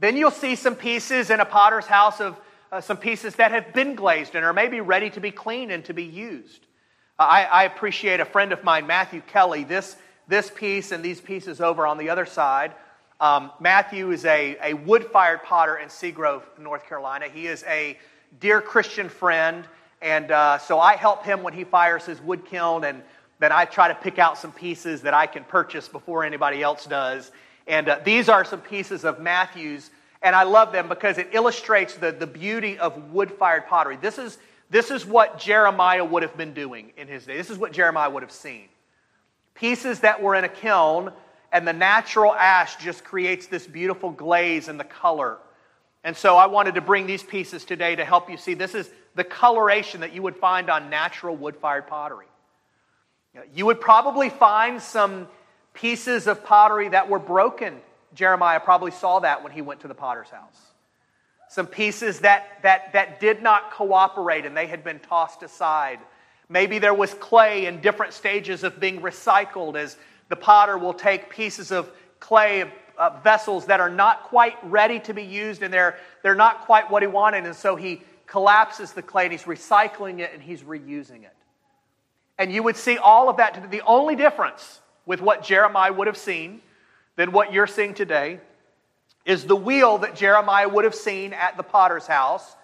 Then 0.01 0.17
you'll 0.17 0.33
see 0.33 0.57
some 0.57 0.75
pieces 0.75 1.31
in 1.31 1.39
a 1.39 1.45
potter's 1.45 1.87
house 1.87 2.21
of 2.21 2.41
uh, 2.73 2.81
some 2.81 2.97
pieces 2.97 3.37
that 3.37 3.52
have 3.52 3.73
been 3.73 3.95
glazed 3.95 4.35
and 4.35 4.45
are 4.45 4.52
maybe 4.52 4.81
ready 4.81 5.11
to 5.11 5.21
be 5.21 5.31
cleaned 5.31 5.71
and 5.71 5.85
to 5.85 5.95
be 5.95 6.02
used. 6.02 6.67
Uh, 7.19 7.23
I, 7.23 7.43
I 7.45 7.64
appreciate 7.64 8.19
a 8.19 8.25
friend 8.25 8.50
of 8.50 8.64
mine, 8.64 8.88
Matthew 8.88 9.21
Kelly, 9.21 9.62
this, 9.62 9.95
this 10.26 10.50
piece 10.50 10.91
and 10.91 11.05
these 11.05 11.21
pieces 11.21 11.61
over 11.61 11.87
on 11.87 11.99
the 11.99 12.11
other 12.11 12.26
side 12.26 12.73
um, 13.23 13.52
Matthew 13.61 14.11
is 14.11 14.25
a, 14.25 14.57
a 14.61 14.75
wood 14.75 15.07
fired 15.12 15.45
potter 15.45 15.76
in 15.76 15.88
Seagrove, 15.88 16.43
North 16.59 16.85
Carolina. 16.88 17.29
He 17.33 17.47
is 17.47 17.62
a 17.69 17.97
dear 18.41 18.61
Christian 18.61 19.09
friend, 19.09 19.64
and 20.02 20.33
uh, 20.33 20.59
so 20.59 20.81
I 20.81 20.97
help 20.97 21.25
him 21.25 21.45
when 21.45 21.55
he 21.55 21.62
fires 21.62 22.05
his 22.05 22.21
wood 22.21 22.45
kiln, 22.45 22.83
and 22.83 23.00
then 23.38 23.52
I 23.52 23.64
try 23.64 23.87
to 23.87 23.95
pick 23.95 24.19
out 24.19 24.38
some 24.38 24.50
pieces 24.50 25.02
that 25.02 25.14
I 25.14 25.26
can 25.26 25.45
purchase 25.45 25.87
before 25.87 26.25
anybody 26.25 26.64
else 26.64 26.85
does. 26.85 27.31
And 27.69 27.88
uh, 27.88 28.00
these 28.05 28.29
are 28.29 28.45
some 28.45 28.61
pieces 28.61 29.05
of 29.05 29.21
Matthew's, 29.21 29.91
and 30.23 30.37
I 30.37 30.45
love 30.45 30.73
them 30.73 30.88
because 30.88 31.19
it 31.19 31.29
illustrates 31.33 31.95
the, 31.95 32.12
the 32.12 32.26
beauty 32.26 32.79
of 32.79 33.12
wood 33.12 33.33
fired 33.33 33.67
pottery. 33.67 33.97
This 34.00 34.19
is, 34.19 34.38
this 34.71 34.91
is 34.91 35.05
what 35.05 35.38
Jeremiah 35.38 36.05
would 36.05 36.23
have 36.23 36.37
been 36.37 36.55
doing 36.55 36.93
in 36.97 37.09
his 37.09 37.26
day. 37.26 37.37
This 37.37 37.50
is 37.50 37.59
what 37.59 37.73
Jeremiah 37.73 38.09
would 38.09 38.23
have 38.23 38.33
seen. 38.33 38.69
Pieces 39.55 40.00
that 40.00 40.23
were 40.23 40.35
in 40.35 40.45
a 40.45 40.49
kiln 40.49 41.12
and 41.50 41.69
the 41.69 41.73
natural 41.73 42.33
ash 42.33 42.76
just 42.76 43.05
creates 43.05 43.47
this 43.47 43.67
beautiful 43.67 44.11
glaze 44.11 44.69
and 44.69 44.81
the 44.81 44.85
color. 44.85 45.38
And 46.05 46.17
so 46.17 46.37
I 46.37 46.47
wanted 46.47 46.76
to 46.76 46.81
bring 46.81 47.07
these 47.07 47.23
pieces 47.23 47.64
today 47.64 47.97
to 47.97 48.05
help 48.05 48.31
you 48.31 48.37
see 48.37 48.55
this 48.55 48.75
is 48.75 48.91
the 49.14 49.25
coloration 49.25 50.00
that 50.00 50.12
you 50.12 50.23
would 50.23 50.37
find 50.37 50.71
on 50.71 50.88
natural 50.88 51.37
wood 51.37 51.57
fired 51.57 51.87
pottery. 51.87 52.26
You 53.55 53.67
would 53.67 53.81
probably 53.81 54.31
find 54.31 54.81
some 54.81 55.29
pieces 55.75 56.26
of 56.26 56.45
pottery 56.45 56.88
that 56.91 57.09
were 57.09 57.19
broken. 57.19 57.81
Jeremiah 58.14 58.61
probably 58.61 58.90
saw 58.90 59.21
that 59.21 59.42
when 59.42 59.52
he 59.52 59.62
went 59.62 59.81
to 59.81 59.88
the 59.88 59.95
potter's 59.95 60.28
house. 60.28 60.61
Some 61.49 61.66
pieces 61.66 62.21
that, 62.21 62.62
that, 62.62 62.92
that 62.95 63.21
did 63.21 63.42
not 63.42 63.73
cooperate 63.73 64.47
and 64.47 64.57
they 64.57 64.66
had 64.66 64.83
been 64.83 64.99
tossed 65.00 65.42
aside. 65.42 65.99
Maybe 66.49 66.78
there 66.78 66.95
was 66.95 67.14
clay 67.14 67.66
in 67.66 67.81
different 67.81 68.12
stages 68.12 68.64
of 68.64 68.81
being 68.81 69.00
recycled 69.00 69.76
as 69.76 69.97
the 70.28 70.37
potter 70.37 70.78
will 70.78 70.95
take 70.95 71.28
pieces 71.28 71.71
of 71.71 71.90
clay 72.21 72.71
uh, 72.97 73.11
vessels 73.23 73.66
that 73.66 73.81
are 73.81 73.90
not 73.90 74.23
quite 74.25 74.57
ready 74.62 75.00
to 75.00 75.12
be 75.12 75.23
used 75.23 75.62
and 75.62 75.73
they're, 75.73 75.99
they're 76.23 76.35
not 76.35 76.62
quite 76.62 76.90
what 76.90 77.02
he 77.02 77.07
wanted. 77.07 77.45
And 77.45 77.54
so 77.54 77.76
he 77.76 78.02
collapses 78.26 78.92
the 78.92 79.02
clay 79.02 79.25
and 79.25 79.33
he's 79.33 79.42
recycling 79.42 80.21
it 80.21 80.31
and 80.33 80.42
he's 80.42 80.62
reusing 80.62 81.23
it. 81.23 81.37
And 82.38 82.52
you 82.52 82.62
would 82.62 82.76
see 82.76 82.97
all 82.97 83.28
of 83.28 83.37
that. 83.37 83.71
The 83.71 83.83
only 83.83 84.16
difference 84.16 84.81
with 85.04 85.21
what 85.21 85.42
Jeremiah 85.42 85.92
would 85.92 86.07
have 86.07 86.16
seen 86.16 86.62
than 87.16 87.33
what 87.33 87.52
you're 87.52 87.66
seeing 87.66 87.95
today 87.95 88.40
is 89.25 89.45
the 89.45 89.57
wheel 89.57 89.99
that 89.99 90.16
Jeremiah 90.16 90.69
would 90.69 90.85
have 90.85 90.95
seen 90.95 91.33
at 91.33 91.57
the 91.57 91.62
potter's 91.62 92.07
house 92.07 92.57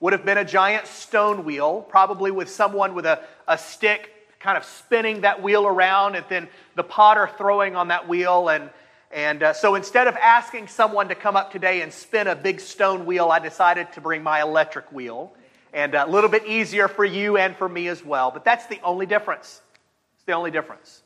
would 0.00 0.12
have 0.12 0.24
been 0.24 0.38
a 0.38 0.44
giant 0.44 0.86
stone 0.86 1.44
wheel, 1.44 1.80
probably 1.88 2.30
with 2.30 2.50
someone 2.50 2.94
with 2.94 3.06
a, 3.06 3.20
a 3.46 3.56
stick 3.56 4.10
kind 4.40 4.58
of 4.58 4.64
spinning 4.64 5.20
that 5.20 5.40
wheel 5.40 5.64
around 5.64 6.16
and 6.16 6.26
then 6.28 6.48
the 6.74 6.82
potter 6.82 7.30
throwing 7.38 7.76
on 7.76 7.88
that 7.88 8.08
wheel. 8.08 8.48
And, 8.48 8.68
and 9.12 9.42
uh, 9.44 9.52
so 9.52 9.76
instead 9.76 10.08
of 10.08 10.16
asking 10.16 10.66
someone 10.66 11.08
to 11.08 11.14
come 11.14 11.36
up 11.36 11.52
today 11.52 11.82
and 11.82 11.92
spin 11.92 12.26
a 12.26 12.34
big 12.34 12.58
stone 12.58 13.06
wheel, 13.06 13.28
I 13.28 13.38
decided 13.38 13.92
to 13.92 14.00
bring 14.00 14.22
my 14.24 14.42
electric 14.42 14.90
wheel. 14.90 15.32
And 15.72 15.94
a 15.94 16.06
little 16.06 16.28
bit 16.28 16.46
easier 16.46 16.88
for 16.88 17.04
you 17.04 17.38
and 17.38 17.56
for 17.56 17.68
me 17.68 17.88
as 17.88 18.04
well. 18.04 18.30
But 18.30 18.44
that's 18.44 18.66
the 18.66 18.80
only 18.82 19.06
difference. 19.06 19.62
It's 20.16 20.24
the 20.24 20.32
only 20.32 20.50
difference. 20.50 21.01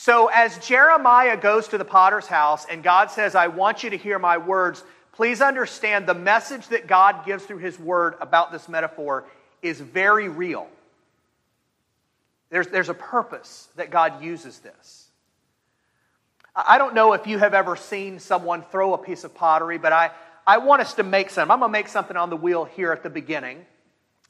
So 0.00 0.28
as 0.28 0.56
Jeremiah 0.64 1.36
goes 1.36 1.66
to 1.68 1.76
the 1.76 1.84
potter's 1.84 2.28
house 2.28 2.64
and 2.70 2.84
God 2.84 3.10
says, 3.10 3.34
I 3.34 3.48
want 3.48 3.82
you 3.82 3.90
to 3.90 3.96
hear 3.96 4.20
my 4.20 4.38
words, 4.38 4.84
please 5.10 5.40
understand 5.40 6.06
the 6.06 6.14
message 6.14 6.68
that 6.68 6.86
God 6.86 7.26
gives 7.26 7.44
through 7.44 7.58
his 7.58 7.80
word 7.80 8.14
about 8.20 8.52
this 8.52 8.68
metaphor 8.68 9.24
is 9.60 9.80
very 9.80 10.28
real. 10.28 10.68
There's, 12.48 12.68
there's 12.68 12.90
a 12.90 12.94
purpose 12.94 13.66
that 13.74 13.90
God 13.90 14.22
uses 14.22 14.60
this. 14.60 15.08
I 16.54 16.78
don't 16.78 16.94
know 16.94 17.14
if 17.14 17.26
you 17.26 17.38
have 17.38 17.52
ever 17.52 17.74
seen 17.74 18.20
someone 18.20 18.62
throw 18.62 18.94
a 18.94 18.98
piece 18.98 19.24
of 19.24 19.34
pottery, 19.34 19.78
but 19.78 19.92
I, 19.92 20.12
I 20.46 20.58
want 20.58 20.80
us 20.80 20.94
to 20.94 21.02
make 21.02 21.28
some. 21.28 21.50
I'm 21.50 21.58
going 21.58 21.70
to 21.70 21.76
make 21.76 21.88
something 21.88 22.16
on 22.16 22.30
the 22.30 22.36
wheel 22.36 22.64
here 22.64 22.92
at 22.92 23.02
the 23.02 23.10
beginning, 23.10 23.66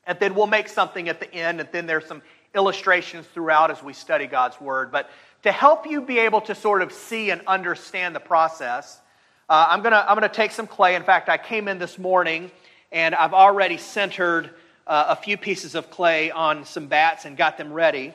and 0.06 0.18
then 0.18 0.34
we'll 0.34 0.46
make 0.46 0.68
something 0.68 1.10
at 1.10 1.20
the 1.20 1.30
end, 1.30 1.60
and 1.60 1.68
then 1.72 1.86
there's 1.86 2.06
some 2.06 2.22
illustrations 2.54 3.26
throughout 3.26 3.70
as 3.70 3.82
we 3.82 3.92
study 3.92 4.26
God's 4.26 4.58
Word. 4.60 4.90
But 4.90 5.10
to 5.42 5.52
help 5.52 5.86
you 5.86 6.00
be 6.00 6.18
able 6.18 6.40
to 6.42 6.54
sort 6.54 6.82
of 6.82 6.92
see 6.92 7.30
and 7.30 7.40
understand 7.46 8.14
the 8.14 8.20
process, 8.20 9.00
uh, 9.48 9.66
I'm 9.70 9.80
going 9.80 9.92
to 9.92 10.10
I'm 10.10 10.20
to 10.20 10.28
take 10.28 10.50
some 10.50 10.66
clay. 10.66 10.94
In 10.94 11.04
fact, 11.04 11.28
I 11.28 11.38
came 11.38 11.68
in 11.68 11.78
this 11.78 11.98
morning 11.98 12.50
and 12.92 13.14
I've 13.14 13.34
already 13.34 13.76
centered 13.76 14.50
uh, 14.86 15.06
a 15.08 15.16
few 15.16 15.36
pieces 15.36 15.74
of 15.74 15.90
clay 15.90 16.30
on 16.30 16.64
some 16.64 16.86
bats 16.86 17.24
and 17.24 17.36
got 17.36 17.58
them 17.58 17.72
ready. 17.72 18.12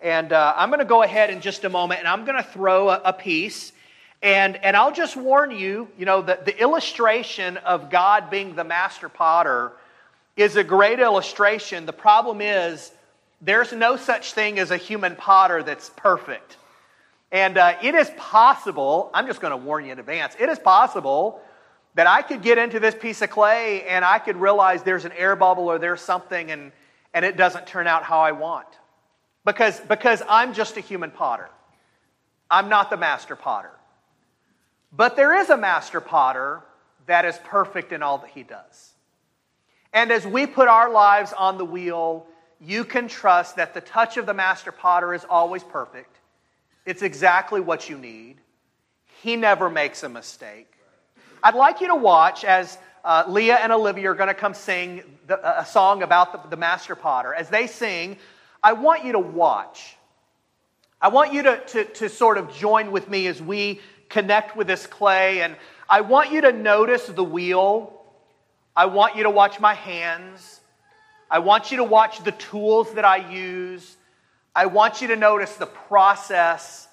And 0.00 0.32
uh, 0.32 0.54
I'm 0.56 0.70
going 0.70 0.80
to 0.80 0.86
go 0.86 1.02
ahead 1.02 1.30
in 1.30 1.40
just 1.40 1.64
a 1.64 1.68
moment 1.68 2.00
and 2.00 2.08
I'm 2.08 2.24
going 2.24 2.36
to 2.36 2.48
throw 2.48 2.88
a, 2.88 3.00
a, 3.06 3.12
piece. 3.12 3.72
And, 4.22 4.56
and 4.56 4.76
I'll 4.76 4.92
just 4.92 5.16
warn 5.16 5.50
you, 5.50 5.88
you 5.98 6.06
know, 6.06 6.22
that 6.22 6.44
the 6.44 6.58
illustration 6.58 7.56
of 7.58 7.90
God 7.90 8.30
being 8.30 8.54
the 8.54 8.64
master 8.64 9.08
potter 9.08 9.72
is 10.36 10.56
a 10.56 10.64
great 10.64 11.00
illustration. 11.00 11.86
The 11.86 11.92
problem 11.92 12.40
is, 12.40 12.92
there's 13.42 13.72
no 13.72 13.96
such 13.96 14.34
thing 14.34 14.58
as 14.58 14.70
a 14.70 14.76
human 14.76 15.16
potter 15.16 15.62
that's 15.62 15.90
perfect. 15.96 16.56
And 17.32 17.58
uh, 17.58 17.74
it 17.82 17.94
is 17.94 18.10
possible, 18.16 19.10
I'm 19.14 19.26
just 19.26 19.40
going 19.40 19.52
to 19.52 19.56
warn 19.56 19.84
you 19.84 19.92
in 19.92 19.98
advance, 19.98 20.34
it 20.38 20.48
is 20.48 20.58
possible 20.58 21.40
that 21.94 22.06
I 22.06 22.22
could 22.22 22.42
get 22.42 22.58
into 22.58 22.80
this 22.80 22.94
piece 22.94 23.22
of 23.22 23.30
clay 23.30 23.82
and 23.82 24.04
I 24.04 24.18
could 24.18 24.36
realize 24.36 24.82
there's 24.82 25.04
an 25.04 25.12
air 25.12 25.36
bubble 25.36 25.64
or 25.64 25.78
there's 25.78 26.00
something 26.00 26.50
and, 26.50 26.72
and 27.14 27.24
it 27.24 27.36
doesn't 27.36 27.66
turn 27.66 27.86
out 27.86 28.02
how 28.02 28.20
I 28.20 28.32
want. 28.32 28.66
Because, 29.44 29.80
because 29.80 30.22
I'm 30.28 30.54
just 30.54 30.76
a 30.76 30.80
human 30.80 31.10
potter. 31.10 31.48
I'm 32.50 32.68
not 32.68 32.90
the 32.90 32.96
master 32.96 33.36
potter. 33.36 33.72
But 34.92 35.16
there 35.16 35.38
is 35.38 35.50
a 35.50 35.56
master 35.56 36.00
potter 36.00 36.62
that 37.06 37.24
is 37.24 37.38
perfect 37.44 37.92
in 37.92 38.02
all 38.02 38.18
that 38.18 38.30
he 38.30 38.42
does. 38.42 38.92
And 39.92 40.10
as 40.10 40.26
we 40.26 40.46
put 40.46 40.68
our 40.68 40.90
lives 40.90 41.32
on 41.32 41.58
the 41.58 41.64
wheel, 41.64 42.26
you 42.60 42.84
can 42.84 43.08
trust 43.08 43.56
that 43.56 43.74
the 43.74 43.80
touch 43.80 44.16
of 44.16 44.26
the 44.26 44.34
master 44.34 44.72
potter 44.72 45.14
is 45.14 45.24
always 45.28 45.64
perfect. 45.64 46.19
It's 46.86 47.02
exactly 47.02 47.60
what 47.60 47.88
you 47.88 47.98
need. 47.98 48.36
He 49.22 49.36
never 49.36 49.68
makes 49.68 50.02
a 50.02 50.08
mistake. 50.08 50.66
I'd 51.42 51.54
like 51.54 51.80
you 51.80 51.88
to 51.88 51.94
watch 51.94 52.44
as 52.44 52.78
uh, 53.04 53.24
Leah 53.28 53.56
and 53.56 53.72
Olivia 53.72 54.10
are 54.10 54.14
going 54.14 54.28
to 54.28 54.34
come 54.34 54.54
sing 54.54 55.02
the, 55.26 55.60
a 55.60 55.64
song 55.64 56.02
about 56.02 56.32
the, 56.32 56.50
the 56.50 56.56
master 56.56 56.94
potter. 56.94 57.34
As 57.34 57.48
they 57.48 57.66
sing, 57.66 58.16
I 58.62 58.74
want 58.74 59.04
you 59.04 59.12
to 59.12 59.18
watch. 59.18 59.96
I 61.00 61.08
want 61.08 61.32
you 61.32 61.42
to, 61.44 61.60
to, 61.68 61.84
to 61.84 62.08
sort 62.08 62.36
of 62.36 62.54
join 62.54 62.92
with 62.92 63.08
me 63.08 63.26
as 63.26 63.40
we 63.40 63.80
connect 64.10 64.56
with 64.56 64.66
this 64.66 64.86
clay. 64.86 65.40
And 65.40 65.56
I 65.88 66.02
want 66.02 66.30
you 66.30 66.42
to 66.42 66.52
notice 66.52 67.06
the 67.06 67.24
wheel. 67.24 68.02
I 68.76 68.86
want 68.86 69.16
you 69.16 69.22
to 69.22 69.30
watch 69.30 69.60
my 69.60 69.74
hands. 69.74 70.60
I 71.30 71.38
want 71.38 71.70
you 71.70 71.78
to 71.78 71.84
watch 71.84 72.22
the 72.22 72.32
tools 72.32 72.92
that 72.94 73.04
I 73.04 73.30
use. 73.30 73.96
I 74.60 74.66
want 74.66 75.00
you 75.00 75.08
to 75.08 75.16
notice 75.16 75.56
the 75.56 75.64
process. 75.64 76.86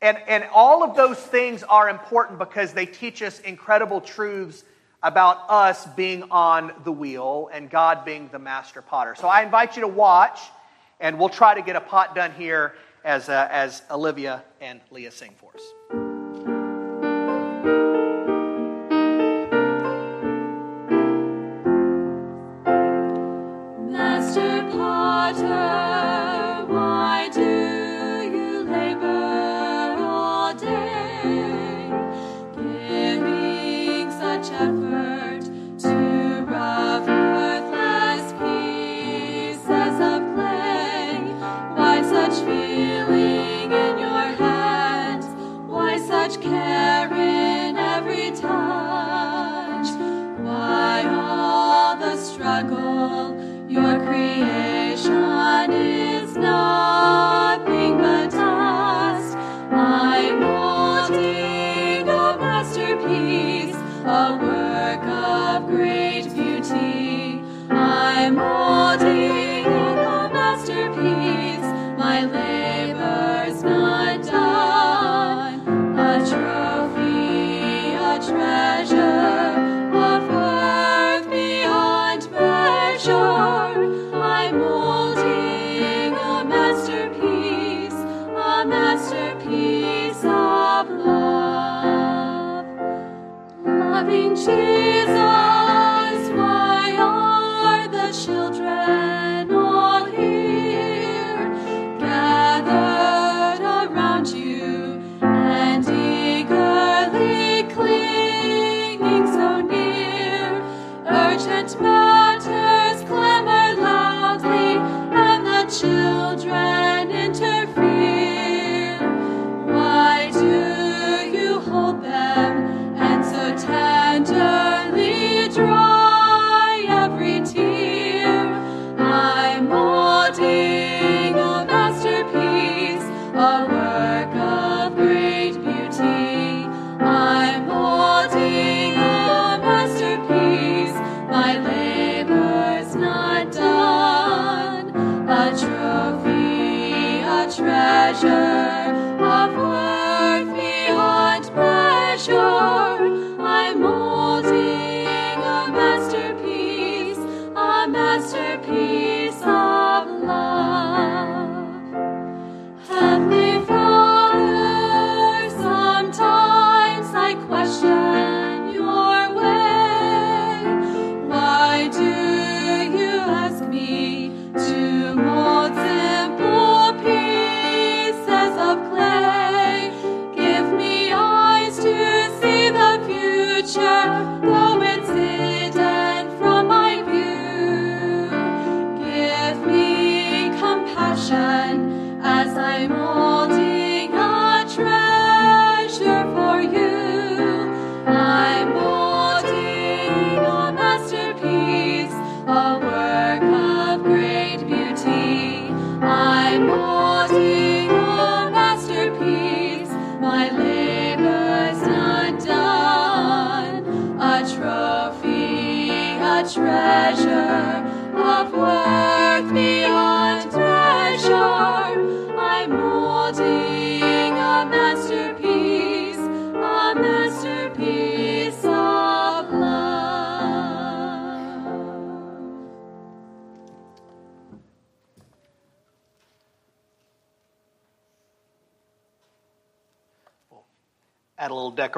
And, 0.00 0.16
and 0.26 0.44
all 0.54 0.82
of 0.82 0.96
those 0.96 1.18
things 1.18 1.62
are 1.62 1.90
important 1.90 2.38
because 2.38 2.72
they 2.72 2.86
teach 2.86 3.20
us 3.20 3.40
incredible 3.40 4.00
truths 4.00 4.64
about 5.02 5.50
us 5.50 5.84
being 5.84 6.22
on 6.30 6.72
the 6.84 6.92
wheel 6.92 7.50
and 7.52 7.68
God 7.68 8.06
being 8.06 8.30
the 8.32 8.38
master 8.38 8.80
potter. 8.80 9.14
So 9.16 9.28
I 9.28 9.42
invite 9.42 9.76
you 9.76 9.82
to 9.82 9.88
watch, 9.88 10.40
and 10.98 11.18
we'll 11.18 11.28
try 11.28 11.52
to 11.52 11.60
get 11.60 11.76
a 11.76 11.80
pot 11.82 12.14
done 12.14 12.32
here 12.32 12.74
as, 13.04 13.28
uh, 13.28 13.48
as 13.50 13.82
Olivia 13.90 14.42
and 14.62 14.80
Leah 14.90 15.10
sing 15.10 15.34
for 15.38 15.50
us. 15.54 15.74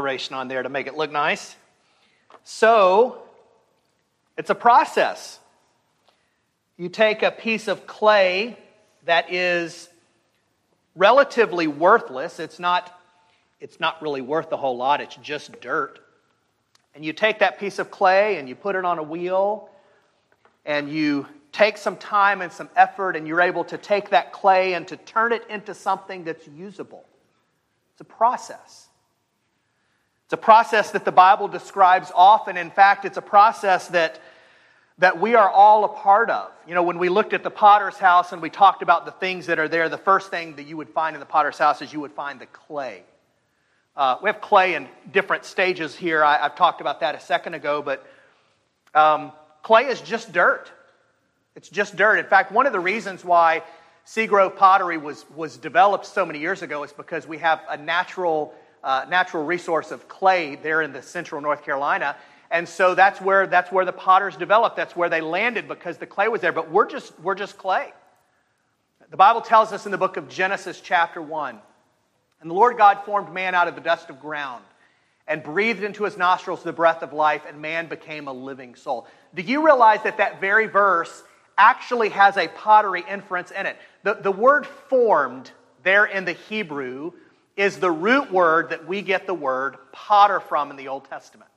Decoration 0.01 0.35
on 0.35 0.49
there 0.49 0.63
to 0.63 0.71
make 0.71 0.87
it 0.87 0.97
look 0.97 1.13
nice. 1.13 1.55
So, 2.43 3.21
it's 4.39 4.49
a 4.49 4.55
process. 4.55 5.39
You 6.79 6.89
take 6.89 7.23
a 7.23 7.31
piece 7.31 7.69
of 7.69 7.87
clay 7.87 8.57
that 9.05 9.31
is 9.31 9.91
relatively 10.97 11.67
worthless. 11.67 12.41
It's 12.41 12.59
not, 12.59 12.99
it's 13.61 13.79
not 13.79 14.01
really 14.01 14.23
worth 14.23 14.51
a 14.53 14.57
whole 14.57 14.79
lot, 14.79 15.03
it's 15.03 15.17
just 15.17 15.61
dirt. 15.61 15.99
And 16.95 17.05
you 17.05 17.13
take 17.13 17.41
that 17.41 17.61
piece 17.61 17.79
of 17.79 17.91
clay 17.91 18.39
and 18.39 18.49
you 18.49 18.55
put 18.55 18.77
it 18.77 18.87
on 18.87 18.99
a 18.99 19.03
wheel 19.03 19.69
and 20.65 20.91
you 20.91 21.27
take 21.53 21.77
some 21.77 21.97
time 21.99 22.41
and 22.41 22.51
some 22.51 22.71
effort 22.75 23.17
and 23.17 23.29
you're 23.29 23.43
able 23.43 23.65
to 23.65 23.77
take 23.77 24.09
that 24.11 24.33
clay 24.33 24.73
and 24.73 24.89
to 24.89 24.97
turn 24.97 25.33
it 25.33 25.43
into 25.51 25.75
something 25.75 26.25
that's 26.25 26.49
usable. 26.49 27.05
It's 27.93 28.01
a 28.01 28.05
process. 28.05 28.89
It's 30.31 30.35
a 30.35 30.37
process 30.37 30.93
that 30.93 31.05
the 31.05 31.11
Bible 31.11 31.49
describes 31.49 32.12
often. 32.14 32.57
In 32.57 32.71
fact, 32.71 33.05
it's 33.05 33.16
a 33.16 33.21
process 33.21 33.88
that, 33.88 34.21
that 34.99 35.21
we 35.21 35.35
are 35.35 35.51
all 35.51 35.85
a 35.85 35.88
part 35.88 36.31
of. 36.31 36.53
You 36.69 36.77
know, 36.77 36.85
when 36.85 36.99
we 36.99 37.09
looked 37.09 37.33
at 37.33 37.43
the 37.43 37.51
potter's 37.51 37.97
house 37.97 38.31
and 38.31 38.40
we 38.40 38.49
talked 38.49 38.83
about 38.83 39.07
the 39.07 39.11
things 39.11 39.47
that 39.47 39.59
are 39.59 39.66
there, 39.66 39.88
the 39.88 39.99
first 39.99 40.31
thing 40.31 40.55
that 40.55 40.69
you 40.69 40.77
would 40.77 40.90
find 40.90 41.16
in 41.16 41.21
the 41.21 41.27
potter's 41.27 41.59
house 41.59 41.83
is 41.83 41.93
you 41.93 41.99
would 41.99 42.12
find 42.12 42.40
the 42.40 42.47
clay. 42.47 43.03
Uh, 43.97 44.19
we 44.23 44.29
have 44.29 44.40
clay 44.40 44.77
in 44.77 44.87
different 45.12 45.45
stages 45.45 45.97
here. 45.97 46.23
I, 46.23 46.38
have 46.38 46.55
talked 46.55 46.81
about 46.81 47.01
that 47.01 47.16
a 47.16 47.21
second 47.21 47.55
ago, 47.55 47.83
but 47.83 48.07
um, 48.95 49.33
clay 49.64 49.87
is 49.87 50.01
just 50.01 50.33
dirt. 50.33 50.71
It's 51.57 51.69
just 51.69 51.97
dirt. 51.97 52.21
In 52.21 52.27
fact, 52.27 52.53
one 52.53 52.66
of 52.66 52.73
the 52.73 52.79
reasons 52.79 53.25
why 53.25 53.64
Seagrove 54.07 54.55
pottery 54.55 54.97
was, 54.97 55.27
was 55.35 55.57
developed 55.57 56.07
so 56.07 56.25
many 56.25 56.38
years 56.38 56.62
ago 56.62 56.85
is 56.85 56.93
because 56.93 57.27
we 57.27 57.38
have 57.38 57.62
a 57.69 57.77
natural 57.77 58.55
uh, 58.83 59.07
natural 59.09 59.45
resource 59.45 59.90
of 59.90 60.09
clay 60.09 60.57
there 60.57 60.83
in 60.83 60.93
the 60.93 61.03
central 61.03 61.40
North 61.40 61.64
Carolina. 61.64 62.16
And 62.51 62.69
so 62.69 62.95
that's 62.95 63.21
where, 63.21 63.47
that's 63.47 63.71
where 63.71 63.85
the 63.85 63.93
potters 63.93 64.37
developed. 64.37 64.77
That's 64.77 64.97
where 64.97 65.09
they 65.09 65.21
landed 65.21 65.69
because 65.69 65.99
the 65.99 66.07
clay 66.07 66.29
was 66.29 66.40
there. 66.40 66.53
But 66.53 66.71
we're 66.71 66.88
just, 66.88 67.19
we're 67.21 67.35
just 67.35 67.57
clay. 67.57 67.93
The 69.11 69.16
Bible 69.16 69.40
tells 69.40 69.73
us 69.73 69.87
in 69.87 69.93
the 69.93 69.99
book 69.99 70.16
of 70.16 70.29
Genesis, 70.29 70.81
chapter 70.81 71.21
1 71.21 71.59
And 72.40 72.51
the 72.51 72.55
Lord 72.55 72.77
God 72.77 73.05
formed 73.05 73.33
man 73.33 73.55
out 73.55 73.69
of 73.69 73.75
the 73.75 73.81
dust 73.81 74.11
of 74.11 74.21
ground 74.21 74.64
and 75.27 75.43
breathed 75.45 75.85
into 75.85 76.05
his 76.05 76.16
nostrils 76.16 76.64
the 76.64 76.73
breath 76.73 77.03
of 77.05 77.12
life, 77.12 77.43
and 77.47 77.62
man 77.62 77.88
became 77.88 78.27
a 78.27 78.33
living 78.33 78.75
soul. 78.75 79.07
Do 79.33 79.43
you 79.43 79.64
realize 79.64 80.03
that 80.03 80.19
that 80.19 80.40
very 80.40 80.66
verse 80.66 81.23
actually 81.57 82.09
has 82.09 82.37
a 82.37 82.49
pottery 82.49 83.05
inference 83.09 83.53
in 83.53 83.66
it? 83.66 83.77
The, 84.03 84.14
the 84.14 84.33
word 84.33 84.66
formed 84.66 85.53
there 85.85 86.05
in 86.05 86.25
the 86.25 86.33
Hebrew 86.33 87.12
is 87.61 87.77
the 87.77 87.90
root 87.90 88.33
word 88.33 88.70
that 88.70 88.88
we 88.88 89.03
get 89.03 89.27
the 89.27 89.35
word 89.35 89.77
potter 89.92 90.40
from 90.40 90.70
in 90.70 90.79
the 90.79 90.88
Old 90.88 91.05
Testament. 91.05 91.51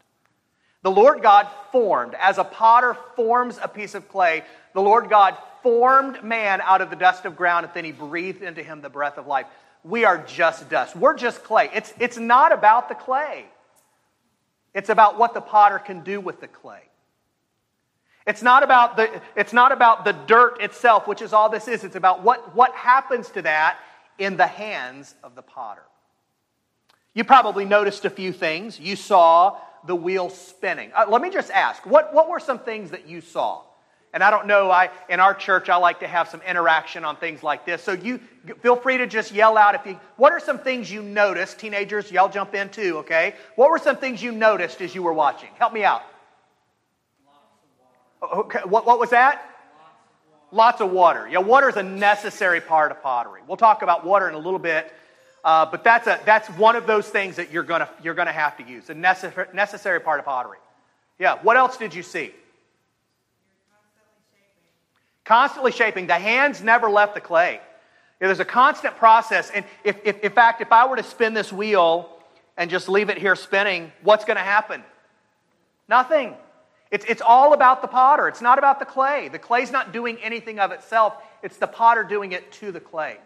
The 0.82 0.92
Lord 0.92 1.22
God 1.22 1.48
formed, 1.72 2.14
as 2.20 2.38
a 2.38 2.44
potter 2.44 2.98
forms 3.16 3.58
a 3.64 3.70
piece 3.70 3.96
of 3.96 4.10
clay, 4.10 4.44
the 4.74 4.82
Lord 4.82 5.10
God 5.10 5.38
formed 5.62 6.22
man 6.22 6.60
out 6.60 6.82
of 6.82 6.90
the 6.90 6.98
dust 6.98 7.24
of 7.24 7.38
ground, 7.38 7.66
and 7.66 7.74
then 7.74 7.86
he 7.86 7.94
breathed 7.94 8.44
into 8.44 8.62
him 8.62 8.82
the 8.82 8.90
breath 8.90 9.18
of 9.18 9.28
life. 9.28 9.46
We 9.86 10.04
are 10.04 10.18
just 10.18 10.70
dust. 10.70 10.94
We're 10.94 11.16
just 11.16 11.42
clay. 11.46 11.70
It's, 11.74 11.94
it's 11.98 12.18
not 12.18 12.52
about 12.52 12.90
the 12.90 12.96
clay, 12.96 13.46
it's 14.74 14.90
about 14.90 15.18
what 15.18 15.34
the 15.34 15.40
potter 15.40 15.80
can 15.80 16.04
do 16.04 16.20
with 16.20 16.42
the 16.42 16.50
clay. 16.50 16.82
It's 18.28 18.42
not 18.42 18.62
about 18.62 18.98
the, 18.98 19.22
it's 19.38 19.54
not 19.54 19.72
about 19.72 20.04
the 20.04 20.12
dirt 20.12 20.62
itself, 20.62 21.08
which 21.08 21.22
is 21.22 21.32
all 21.32 21.48
this 21.48 21.70
is. 21.70 21.86
It's 21.86 21.96
about 21.96 22.24
what, 22.24 22.54
what 22.54 22.74
happens 22.74 23.30
to 23.30 23.42
that 23.44 23.78
in 24.18 24.36
the 24.36 24.48
hands 24.48 25.16
of 25.24 25.36
the 25.36 25.42
potter. 25.42 25.84
You 27.14 27.24
probably 27.24 27.66
noticed 27.66 28.06
a 28.06 28.10
few 28.10 28.34
things. 28.34 28.80
You 28.80 28.96
saw 28.96 29.58
the 29.86 29.96
wheel 29.96 30.30
spinning. 30.30 30.92
Uh, 30.96 31.06
let 31.10 31.22
me 31.22 31.30
just 31.30 31.52
ask 31.52 31.86
what, 31.86 32.14
what 32.14 32.30
were 32.30 32.40
some 32.40 32.60
things 32.60 32.92
that 32.92 33.08
you 33.08 33.22
saw? 33.22 33.62
And 34.14 34.24
I 34.24 34.30
don't 34.30 34.46
know, 34.46 34.70
I, 34.70 34.92
in 35.10 35.20
our 35.20 35.34
church, 35.34 35.70
I 35.70 35.76
like 35.78 36.00
to 36.02 36.08
have 36.08 36.30
some 36.30 36.42
interaction 36.48 37.04
on 37.04 37.16
things 37.16 37.42
like 37.42 37.66
this. 37.66 37.82
So 37.82 37.94
you 37.94 38.20
feel 38.62 38.76
free 38.76 38.98
to 39.00 39.08
just 39.08 39.32
yell 39.32 39.58
out 39.58 39.74
if 39.74 39.88
you, 39.88 40.00
what 40.18 40.32
are 40.32 40.40
some 40.40 40.60
things 40.60 40.92
you 40.92 41.02
noticed? 41.02 41.58
Teenagers, 41.58 42.12
y'all 42.12 42.30
jump 42.30 42.54
in 42.54 42.70
too, 42.70 43.00
okay? 43.00 43.34
What 43.56 43.72
were 43.72 43.80
some 43.80 43.98
things 43.98 44.22
you 44.22 44.32
noticed 44.32 44.82
as 44.82 44.94
you 44.94 45.02
were 45.02 45.14
watching? 45.14 45.50
Help 45.58 45.74
me 45.74 45.84
out. 45.84 46.04
Okay, 48.22 48.60
what, 48.66 48.86
what 48.86 49.00
was 49.00 49.10
that? 49.10 49.50
Lots 50.52 50.80
of 50.80 50.92
water. 50.92 51.28
Yeah, 51.28 51.40
water 51.40 51.68
is 51.68 51.78
a 51.78 51.84
necessary 51.84 52.62
part 52.62 52.92
of 52.92 53.02
pottery. 53.02 53.42
We'll 53.48 53.58
talk 53.58 53.82
about 53.82 54.06
water 54.06 54.30
in 54.30 54.36
a 54.36 54.40
little 54.40 54.60
bit, 54.60 54.94
uh, 55.44 55.66
but 55.66 55.84
that's, 55.84 56.08
a, 56.08 56.20
that's 56.26 56.48
one 56.50 56.76
of 56.76 56.88
those 56.88 57.08
things 57.10 57.36
that 57.36 57.52
you're 57.52 57.64
going 57.64 57.86
you're 58.02 58.14
gonna 58.14 58.32
have 58.32 58.58
to 58.58 58.64
use, 58.64 58.90
a 58.90 58.94
necessary, 58.94 59.48
necessary 59.54 60.00
part 60.00 60.20
of 60.20 60.26
pottery. 60.26 60.58
Yeah, 61.20 61.40
what 61.42 61.58
else 61.58 61.78
did 61.78 61.94
you 61.94 62.04
see? 62.04 62.32
Constantly 65.26 65.72
shaping. 65.72 66.08
The 66.08 66.16
hands 66.16 66.62
never 66.62 66.90
left 66.90 67.16
the 67.16 67.22
clay. 67.22 67.62
Yeah, 68.20 68.28
there's 68.28 68.40
a 68.40 68.46
constant 68.46 68.96
process. 68.98 69.52
And 69.54 69.66
if, 69.84 69.98
if, 70.04 70.20
in 70.20 70.32
fact, 70.32 70.62
if 70.62 70.72
I 70.72 70.88
were 70.88 70.96
to 70.96 71.04
spin 71.04 71.34
this 71.34 71.52
wheel 71.52 72.10
and 72.58 72.70
just 72.70 72.90
leave 72.90 73.10
it 73.10 73.18
here 73.18 73.36
spinning, 73.36 73.92
what's 74.02 74.26
going 74.26 74.38
to 74.38 74.44
happen? 74.44 74.84
Nothing. 75.88 76.36
It's, 76.92 77.06
it's 77.06 77.22
all 77.22 77.54
about 77.54 77.82
the 77.82 77.88
potter. 77.88 78.28
It's 78.28 78.42
not 78.42 78.58
about 78.58 78.80
the 78.80 78.86
clay. 78.86 79.30
The 79.30 79.40
clay's 79.40 79.72
not 79.72 79.94
doing 79.94 80.18
anything 80.22 80.60
of 80.60 80.72
itself, 80.72 81.16
it's 81.42 81.58
the 81.58 81.68
potter 81.68 82.04
doing 82.04 82.32
it 82.32 82.52
to 82.54 82.72
the 82.72 82.80
clay. 82.80 83.18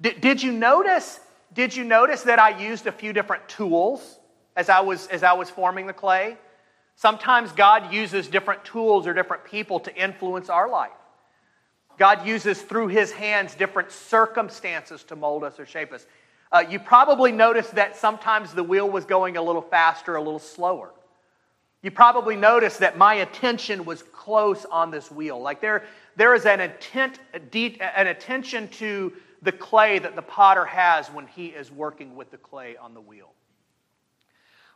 Did, 0.00 0.20
did 0.20 0.42
you 0.42 0.52
notice? 0.52 1.20
Did 1.52 1.74
you 1.74 1.84
notice 1.84 2.22
that 2.22 2.38
I 2.38 2.58
used 2.58 2.86
a 2.86 2.92
few 2.92 3.12
different 3.12 3.48
tools 3.48 4.18
as 4.56 4.68
I 4.68 4.80
was, 4.80 5.06
as 5.08 5.22
I 5.22 5.32
was 5.32 5.50
forming 5.50 5.86
the 5.86 5.92
clay? 5.92 6.36
Sometimes 6.96 7.52
God 7.52 7.92
uses 7.92 8.28
different 8.28 8.64
tools 8.64 9.06
or 9.06 9.14
different 9.14 9.44
people 9.44 9.80
to 9.80 9.94
influence 9.94 10.48
our 10.50 10.68
life. 10.68 10.90
God 11.96 12.26
uses 12.26 12.62
through 12.62 12.88
his 12.88 13.10
hands 13.12 13.54
different 13.54 13.90
circumstances 13.90 15.02
to 15.04 15.16
mold 15.16 15.42
us 15.44 15.58
or 15.58 15.66
shape 15.66 15.92
us. 15.92 16.06
Uh, 16.50 16.64
you 16.68 16.78
probably 16.78 17.32
noticed 17.32 17.74
that 17.74 17.96
sometimes 17.96 18.52
the 18.52 18.62
wheel 18.62 18.88
was 18.88 19.04
going 19.04 19.36
a 19.36 19.42
little 19.42 19.62
faster, 19.62 20.16
a 20.16 20.22
little 20.22 20.38
slower. 20.38 20.92
You 21.82 21.90
probably 21.90 22.36
noticed 22.36 22.80
that 22.80 22.98
my 22.98 23.14
attention 23.14 23.84
was 23.84 24.02
close 24.02 24.64
on 24.64 24.90
this 24.90 25.10
wheel. 25.10 25.40
Like 25.40 25.60
there, 25.60 25.84
there 26.16 26.34
is 26.34 26.46
an, 26.46 26.60
intent, 26.60 27.20
an 27.32 28.06
attention 28.06 28.68
to 28.68 29.12
the 29.42 29.52
clay 29.52 29.98
that 29.98 30.16
the 30.16 30.22
potter 30.22 30.64
has 30.64 31.08
when 31.08 31.26
he 31.26 31.46
is 31.46 31.70
working 31.70 32.16
with 32.16 32.30
the 32.30 32.36
clay 32.36 32.76
on 32.76 32.94
the 32.94 33.00
wheel. 33.00 33.32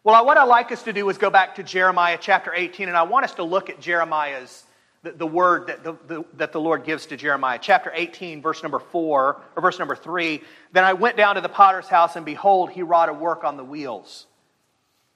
Well, 0.05 0.27
what 0.27 0.37
I'd 0.37 0.45
like 0.45 0.73
us 0.73 0.83
to 0.85 0.93
do 0.93 1.09
is 1.11 1.19
go 1.19 1.31
back 1.31 1.57
to 1.57 1.63
Jeremiah 1.63 2.19
chapter 2.21 2.53
18, 2.53 2.89
and 2.89 2.97
I 2.97 3.05
want 3.05 3.25
us 3.25 3.35
to 3.35 3.45
look 3.45 3.71
at 3.71 3.81
Jeremiah's, 3.81 4.65
the, 5.05 5.13
the 5.13 5.27
word 5.27 5.69
that 5.69 5.85
the, 5.85 5.97
the, 6.09 6.25
that 6.35 6.53
the 6.53 6.61
Lord 6.61 6.85
gives 6.85 7.07
to 7.07 7.17
Jeremiah. 7.17 7.59
Chapter 7.61 7.93
18, 7.95 8.43
verse 8.43 8.63
number 8.63 8.81
4, 8.81 9.43
or 9.57 9.63
verse 9.63 9.79
number 9.79 9.95
3. 9.95 10.43
Then 10.73 10.85
I 10.85 10.95
went 10.95 11.17
down 11.17 11.37
to 11.37 11.41
the 11.41 11.49
potter's 11.49 11.87
house, 11.87 12.17
and 12.17 12.27
behold, 12.27 12.71
he 12.71 12.83
wrought 12.83 13.11
a 13.11 13.13
work 13.13 13.45
on 13.45 13.57
the 13.57 13.65
wheels. 13.65 14.27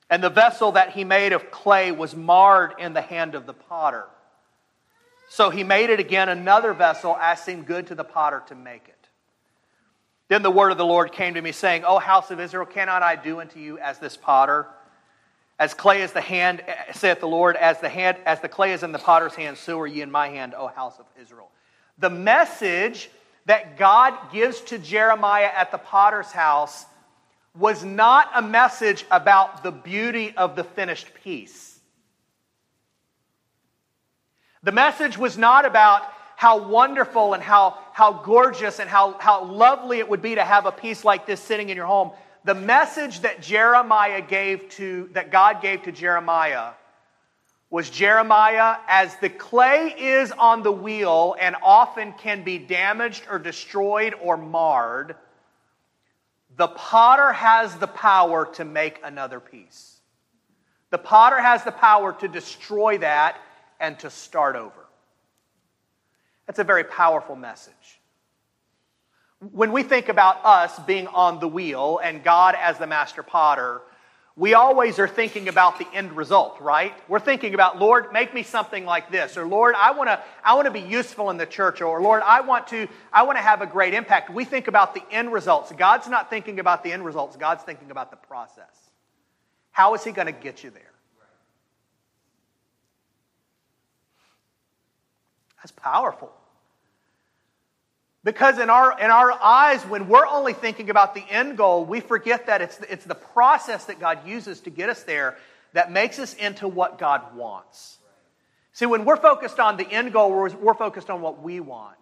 And 0.08 0.22
the 0.22 0.30
vessel 0.30 0.72
that 0.72 0.90
he 0.90 1.02
made 1.02 1.32
of 1.32 1.50
clay 1.50 1.90
was 1.90 2.14
marred 2.14 2.74
in 2.78 2.92
the 2.92 3.02
hand 3.02 3.34
of 3.34 3.46
the 3.46 3.54
potter. 3.54 4.04
So 5.28 5.50
he 5.50 5.64
made 5.64 5.90
it 5.90 5.98
again 5.98 6.28
another 6.28 6.72
vessel 6.72 7.16
as 7.16 7.40
seemed 7.40 7.66
good 7.66 7.88
to 7.88 7.94
the 7.94 8.04
potter 8.04 8.42
to 8.48 8.54
make 8.54 8.88
it. 8.88 8.95
Then 10.28 10.42
the 10.42 10.50
word 10.50 10.72
of 10.72 10.78
the 10.78 10.84
Lord 10.84 11.12
came 11.12 11.34
to 11.34 11.42
me, 11.42 11.52
saying, 11.52 11.84
O 11.84 11.98
house 11.98 12.30
of 12.30 12.40
Israel, 12.40 12.66
cannot 12.66 13.02
I 13.02 13.16
do 13.16 13.40
unto 13.40 13.60
you 13.60 13.78
as 13.78 13.98
this 13.98 14.16
potter? 14.16 14.66
As 15.58 15.72
clay 15.72 16.02
is 16.02 16.12
the 16.12 16.20
hand, 16.20 16.62
saith 16.92 17.20
the 17.20 17.28
Lord, 17.28 17.56
as 17.56 17.80
the 17.80 17.88
hand, 17.88 18.18
as 18.26 18.40
the 18.40 18.48
clay 18.48 18.72
is 18.72 18.82
in 18.82 18.92
the 18.92 18.98
potter's 18.98 19.34
hand, 19.34 19.56
so 19.56 19.78
are 19.80 19.86
ye 19.86 20.02
in 20.02 20.10
my 20.10 20.28
hand, 20.28 20.54
O 20.54 20.66
house 20.66 20.98
of 20.98 21.06
Israel. 21.20 21.50
The 21.98 22.10
message 22.10 23.08
that 23.46 23.78
God 23.78 24.14
gives 24.32 24.60
to 24.62 24.78
Jeremiah 24.78 25.50
at 25.54 25.70
the 25.70 25.78
potter's 25.78 26.32
house 26.32 26.84
was 27.56 27.84
not 27.84 28.30
a 28.34 28.42
message 28.42 29.06
about 29.10 29.62
the 29.62 29.70
beauty 29.70 30.34
of 30.36 30.56
the 30.56 30.64
finished 30.64 31.08
piece. 31.22 31.78
The 34.62 34.72
message 34.72 35.16
was 35.16 35.38
not 35.38 35.64
about 35.64 36.02
how 36.36 36.68
wonderful 36.68 37.32
and 37.34 37.42
how, 37.42 37.78
how 37.92 38.12
gorgeous 38.12 38.78
and 38.78 38.88
how, 38.88 39.16
how 39.18 39.44
lovely 39.44 39.98
it 39.98 40.08
would 40.08 40.22
be 40.22 40.34
to 40.34 40.44
have 40.44 40.66
a 40.66 40.72
piece 40.72 41.04
like 41.04 41.26
this 41.26 41.40
sitting 41.40 41.70
in 41.70 41.76
your 41.76 41.86
home. 41.86 42.10
The 42.44 42.54
message 42.54 43.20
that 43.20 43.42
Jeremiah 43.42 44.20
gave 44.20 44.68
to, 44.70 45.08
that 45.12 45.32
God 45.32 45.62
gave 45.62 45.82
to 45.84 45.92
Jeremiah 45.92 46.72
was 47.70 47.90
Jeremiah, 47.90 48.76
as 48.86 49.16
the 49.16 49.28
clay 49.28 49.92
is 49.98 50.30
on 50.30 50.62
the 50.62 50.70
wheel 50.70 51.34
and 51.40 51.56
often 51.62 52.12
can 52.12 52.44
be 52.44 52.58
damaged 52.58 53.24
or 53.28 53.38
destroyed 53.40 54.14
or 54.20 54.36
marred, 54.36 55.16
the 56.56 56.68
potter 56.68 57.32
has 57.32 57.74
the 57.76 57.88
power 57.88 58.46
to 58.54 58.64
make 58.64 59.00
another 59.02 59.40
piece. 59.40 59.96
The 60.90 60.98
potter 60.98 61.40
has 61.40 61.64
the 61.64 61.72
power 61.72 62.12
to 62.20 62.28
destroy 62.28 62.98
that 62.98 63.38
and 63.80 63.98
to 63.98 64.10
start 64.10 64.54
over. 64.54 64.85
That's 66.46 66.58
a 66.58 66.64
very 66.64 66.84
powerful 66.84 67.36
message. 67.36 68.00
When 69.52 69.72
we 69.72 69.82
think 69.82 70.08
about 70.08 70.44
us 70.44 70.78
being 70.80 71.06
on 71.08 71.40
the 71.40 71.48
wheel 71.48 72.00
and 72.02 72.24
God 72.24 72.54
as 72.58 72.78
the 72.78 72.86
master 72.86 73.22
potter, 73.22 73.82
we 74.38 74.52
always 74.52 74.98
are 74.98 75.08
thinking 75.08 75.48
about 75.48 75.78
the 75.78 75.86
end 75.94 76.12
result, 76.12 76.60
right? 76.60 76.92
We're 77.08 77.20
thinking 77.20 77.54
about, 77.54 77.78
Lord, 77.78 78.12
make 78.12 78.34
me 78.34 78.42
something 78.42 78.84
like 78.84 79.10
this, 79.10 79.38
or 79.38 79.46
Lord, 79.46 79.74
I 79.74 79.92
want 79.92 80.10
to 80.10 80.20
I 80.44 80.54
want 80.54 80.66
to 80.66 80.70
be 80.70 80.80
useful 80.80 81.30
in 81.30 81.38
the 81.38 81.46
church, 81.46 81.80
or 81.80 82.02
Lord, 82.02 82.22
I 82.22 82.42
want 82.42 82.66
to 82.68 82.86
I 83.12 83.22
want 83.22 83.38
to 83.38 83.42
have 83.42 83.62
a 83.62 83.66
great 83.66 83.94
impact. 83.94 84.28
We 84.30 84.44
think 84.44 84.68
about 84.68 84.94
the 84.94 85.02
end 85.10 85.32
results. 85.32 85.72
God's 85.72 86.06
not 86.06 86.28
thinking 86.28 86.60
about 86.60 86.84
the 86.84 86.92
end 86.92 87.04
results. 87.04 87.36
God's 87.36 87.62
thinking 87.62 87.90
about 87.90 88.10
the 88.10 88.18
process. 88.18 88.90
How 89.70 89.94
is 89.94 90.04
he 90.04 90.12
going 90.12 90.26
to 90.26 90.32
get 90.32 90.62
you 90.62 90.70
there? 90.70 90.82
That's 95.58 95.72
powerful. 95.72 96.32
Because 98.24 98.58
in 98.58 98.70
our, 98.70 98.98
in 98.98 99.10
our 99.10 99.30
eyes, 99.32 99.82
when 99.84 100.08
we're 100.08 100.26
only 100.26 100.52
thinking 100.52 100.90
about 100.90 101.14
the 101.14 101.24
end 101.30 101.56
goal, 101.56 101.84
we 101.84 102.00
forget 102.00 102.46
that 102.46 102.60
it's, 102.60 102.80
it's 102.90 103.04
the 103.04 103.14
process 103.14 103.84
that 103.84 104.00
God 104.00 104.26
uses 104.26 104.60
to 104.62 104.70
get 104.70 104.88
us 104.88 105.04
there 105.04 105.36
that 105.74 105.92
makes 105.92 106.18
us 106.18 106.34
into 106.34 106.66
what 106.66 106.98
God 106.98 107.36
wants. 107.36 107.98
See, 108.72 108.84
when 108.86 109.04
we're 109.04 109.16
focused 109.16 109.60
on 109.60 109.76
the 109.76 109.88
end 109.88 110.12
goal, 110.12 110.30
we're, 110.30 110.52
we're 110.56 110.74
focused 110.74 111.08
on 111.08 111.20
what 111.20 111.40
we 111.40 111.60
want. 111.60 111.96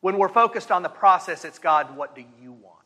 When 0.00 0.18
we're 0.18 0.28
focused 0.28 0.70
on 0.70 0.82
the 0.82 0.88
process, 0.88 1.44
it's 1.44 1.58
God, 1.58 1.96
what 1.96 2.14
do 2.14 2.24
you 2.42 2.52
want? 2.52 2.76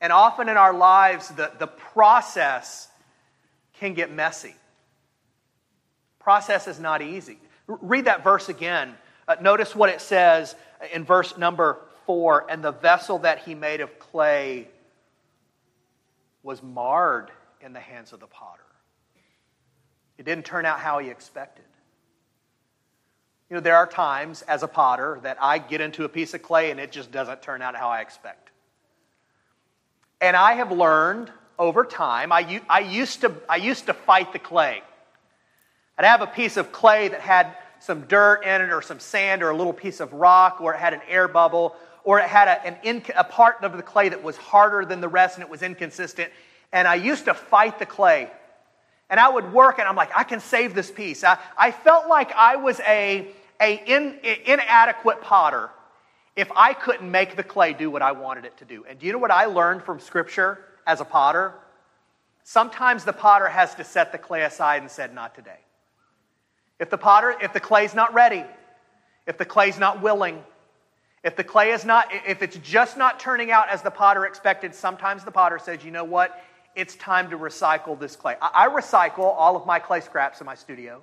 And 0.00 0.12
often 0.12 0.48
in 0.48 0.56
our 0.56 0.74
lives, 0.74 1.28
the, 1.28 1.52
the 1.58 1.66
process 1.66 2.88
can 3.74 3.94
get 3.94 4.12
messy. 4.12 4.54
Process 6.18 6.66
is 6.66 6.80
not 6.80 7.02
easy. 7.02 7.38
Read 7.66 8.04
that 8.04 8.22
verse 8.22 8.48
again. 8.48 8.94
Uh, 9.28 9.36
notice 9.40 9.74
what 9.74 9.88
it 9.88 10.00
says 10.00 10.54
in 10.92 11.04
verse 11.04 11.36
number 11.36 11.78
four, 12.06 12.46
and 12.48 12.62
the 12.62 12.72
vessel 12.72 13.18
that 13.18 13.40
he 13.40 13.54
made 13.54 13.80
of 13.80 13.98
clay 13.98 14.68
was 16.42 16.62
marred 16.62 17.30
in 17.60 17.72
the 17.72 17.80
hands 17.80 18.12
of 18.12 18.20
the 18.20 18.26
potter. 18.26 18.62
It 20.16 20.24
didn't 20.24 20.44
turn 20.44 20.64
out 20.64 20.78
how 20.78 20.98
he 20.98 21.10
expected. 21.10 21.64
You 23.50 23.54
know, 23.54 23.60
there 23.60 23.76
are 23.76 23.86
times 23.86 24.42
as 24.42 24.62
a 24.62 24.68
potter 24.68 25.20
that 25.22 25.36
I 25.40 25.58
get 25.58 25.80
into 25.80 26.04
a 26.04 26.08
piece 26.08 26.34
of 26.34 26.42
clay 26.42 26.70
and 26.70 26.80
it 26.80 26.90
just 26.90 27.12
doesn't 27.12 27.42
turn 27.42 27.62
out 27.62 27.76
how 27.76 27.88
I 27.88 28.00
expect. 28.00 28.50
And 30.20 30.36
I 30.36 30.54
have 30.54 30.72
learned 30.72 31.30
over 31.58 31.84
time, 31.84 32.32
I, 32.32 32.60
I, 32.68 32.80
used, 32.80 33.20
to, 33.22 33.32
I 33.48 33.56
used 33.56 33.86
to 33.86 33.94
fight 33.94 34.32
the 34.32 34.38
clay. 34.38 34.82
I'd 35.98 36.04
have 36.04 36.20
a 36.22 36.26
piece 36.26 36.56
of 36.56 36.72
clay 36.72 37.08
that 37.08 37.20
had 37.20 37.56
some 37.80 38.02
dirt 38.02 38.42
in 38.44 38.62
it 38.62 38.70
or 38.70 38.82
some 38.82 39.00
sand 39.00 39.42
or 39.42 39.50
a 39.50 39.56
little 39.56 39.72
piece 39.72 40.00
of 40.00 40.12
rock 40.12 40.60
or 40.60 40.74
it 40.74 40.78
had 40.78 40.92
an 40.92 41.00
air 41.08 41.28
bubble 41.28 41.76
or 42.04 42.20
it 42.20 42.28
had 42.28 42.48
a, 42.48 42.66
an 42.66 42.76
in, 42.82 43.02
a 43.16 43.24
part 43.24 43.62
of 43.62 43.76
the 43.76 43.82
clay 43.82 44.08
that 44.08 44.22
was 44.22 44.36
harder 44.36 44.84
than 44.84 45.00
the 45.00 45.08
rest 45.08 45.36
and 45.36 45.44
it 45.44 45.50
was 45.50 45.62
inconsistent. 45.62 46.30
And 46.72 46.86
I 46.86 46.96
used 46.96 47.24
to 47.26 47.34
fight 47.34 47.78
the 47.78 47.86
clay. 47.86 48.30
And 49.08 49.20
I 49.20 49.28
would 49.28 49.52
work 49.52 49.78
and 49.78 49.88
I'm 49.88 49.96
like, 49.96 50.10
I 50.16 50.24
can 50.24 50.40
save 50.40 50.74
this 50.74 50.90
piece. 50.90 51.24
I, 51.24 51.38
I 51.56 51.70
felt 51.70 52.08
like 52.08 52.32
I 52.32 52.56
was 52.56 52.80
a, 52.80 53.28
a 53.60 53.82
in, 53.86 54.18
inadequate 54.44 55.22
potter 55.22 55.70
if 56.34 56.50
I 56.54 56.74
couldn't 56.74 57.10
make 57.10 57.36
the 57.36 57.42
clay 57.42 57.72
do 57.72 57.90
what 57.90 58.02
I 58.02 58.12
wanted 58.12 58.44
it 58.44 58.56
to 58.58 58.64
do. 58.64 58.84
And 58.88 58.98
do 58.98 59.06
you 59.06 59.12
know 59.12 59.18
what 59.18 59.30
I 59.30 59.46
learned 59.46 59.82
from 59.82 60.00
Scripture 60.00 60.58
as 60.86 61.00
a 61.00 61.04
potter? 61.04 61.54
Sometimes 62.44 63.04
the 63.04 63.12
potter 63.12 63.48
has 63.48 63.74
to 63.76 63.84
set 63.84 64.12
the 64.12 64.18
clay 64.18 64.42
aside 64.42 64.82
and 64.82 64.90
said, 64.90 65.14
Not 65.14 65.34
today. 65.34 65.58
If 66.78 66.90
the 66.90 66.98
potter, 66.98 67.34
if 67.40 67.52
the 67.52 67.60
clay's 67.60 67.94
not 67.94 68.12
ready, 68.12 68.44
if 69.26 69.38
the 69.38 69.44
clay's 69.44 69.78
not 69.78 70.02
willing, 70.02 70.42
if 71.24 71.36
the 71.36 71.44
clay 71.44 71.72
is 71.72 71.84
not, 71.84 72.08
if 72.26 72.42
it's 72.42 72.58
just 72.58 72.96
not 72.96 73.18
turning 73.18 73.50
out 73.50 73.68
as 73.68 73.82
the 73.82 73.90
potter 73.90 74.26
expected, 74.26 74.74
sometimes 74.74 75.24
the 75.24 75.30
potter 75.30 75.58
says, 75.58 75.84
you 75.84 75.90
know 75.90 76.04
what? 76.04 76.40
It's 76.74 76.94
time 76.96 77.30
to 77.30 77.38
recycle 77.38 77.98
this 77.98 78.14
clay. 78.14 78.36
I, 78.40 78.66
I 78.66 78.68
recycle 78.68 79.24
all 79.24 79.56
of 79.56 79.66
my 79.66 79.78
clay 79.78 80.00
scraps 80.00 80.40
in 80.40 80.46
my 80.46 80.54
studio. 80.54 81.02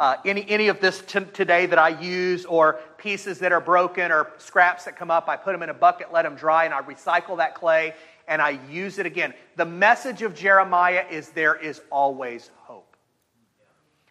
Uh, 0.00 0.16
any, 0.24 0.48
any 0.48 0.68
of 0.68 0.80
this 0.80 1.00
t- 1.02 1.20
today 1.32 1.66
that 1.66 1.78
I 1.78 1.88
use, 1.88 2.44
or 2.44 2.78
pieces 2.98 3.40
that 3.40 3.50
are 3.50 3.60
broken, 3.60 4.12
or 4.12 4.32
scraps 4.38 4.84
that 4.84 4.96
come 4.96 5.10
up, 5.10 5.28
I 5.28 5.36
put 5.36 5.52
them 5.52 5.62
in 5.62 5.70
a 5.70 5.74
bucket, 5.74 6.12
let 6.12 6.22
them 6.22 6.36
dry, 6.36 6.66
and 6.66 6.74
I 6.74 6.82
recycle 6.82 7.38
that 7.38 7.54
clay 7.54 7.94
and 8.28 8.42
I 8.42 8.60
use 8.70 8.98
it 8.98 9.06
again. 9.06 9.34
The 9.56 9.64
message 9.64 10.22
of 10.22 10.34
Jeremiah 10.34 11.04
is 11.10 11.30
there 11.30 11.56
is 11.56 11.80
always. 11.90 12.50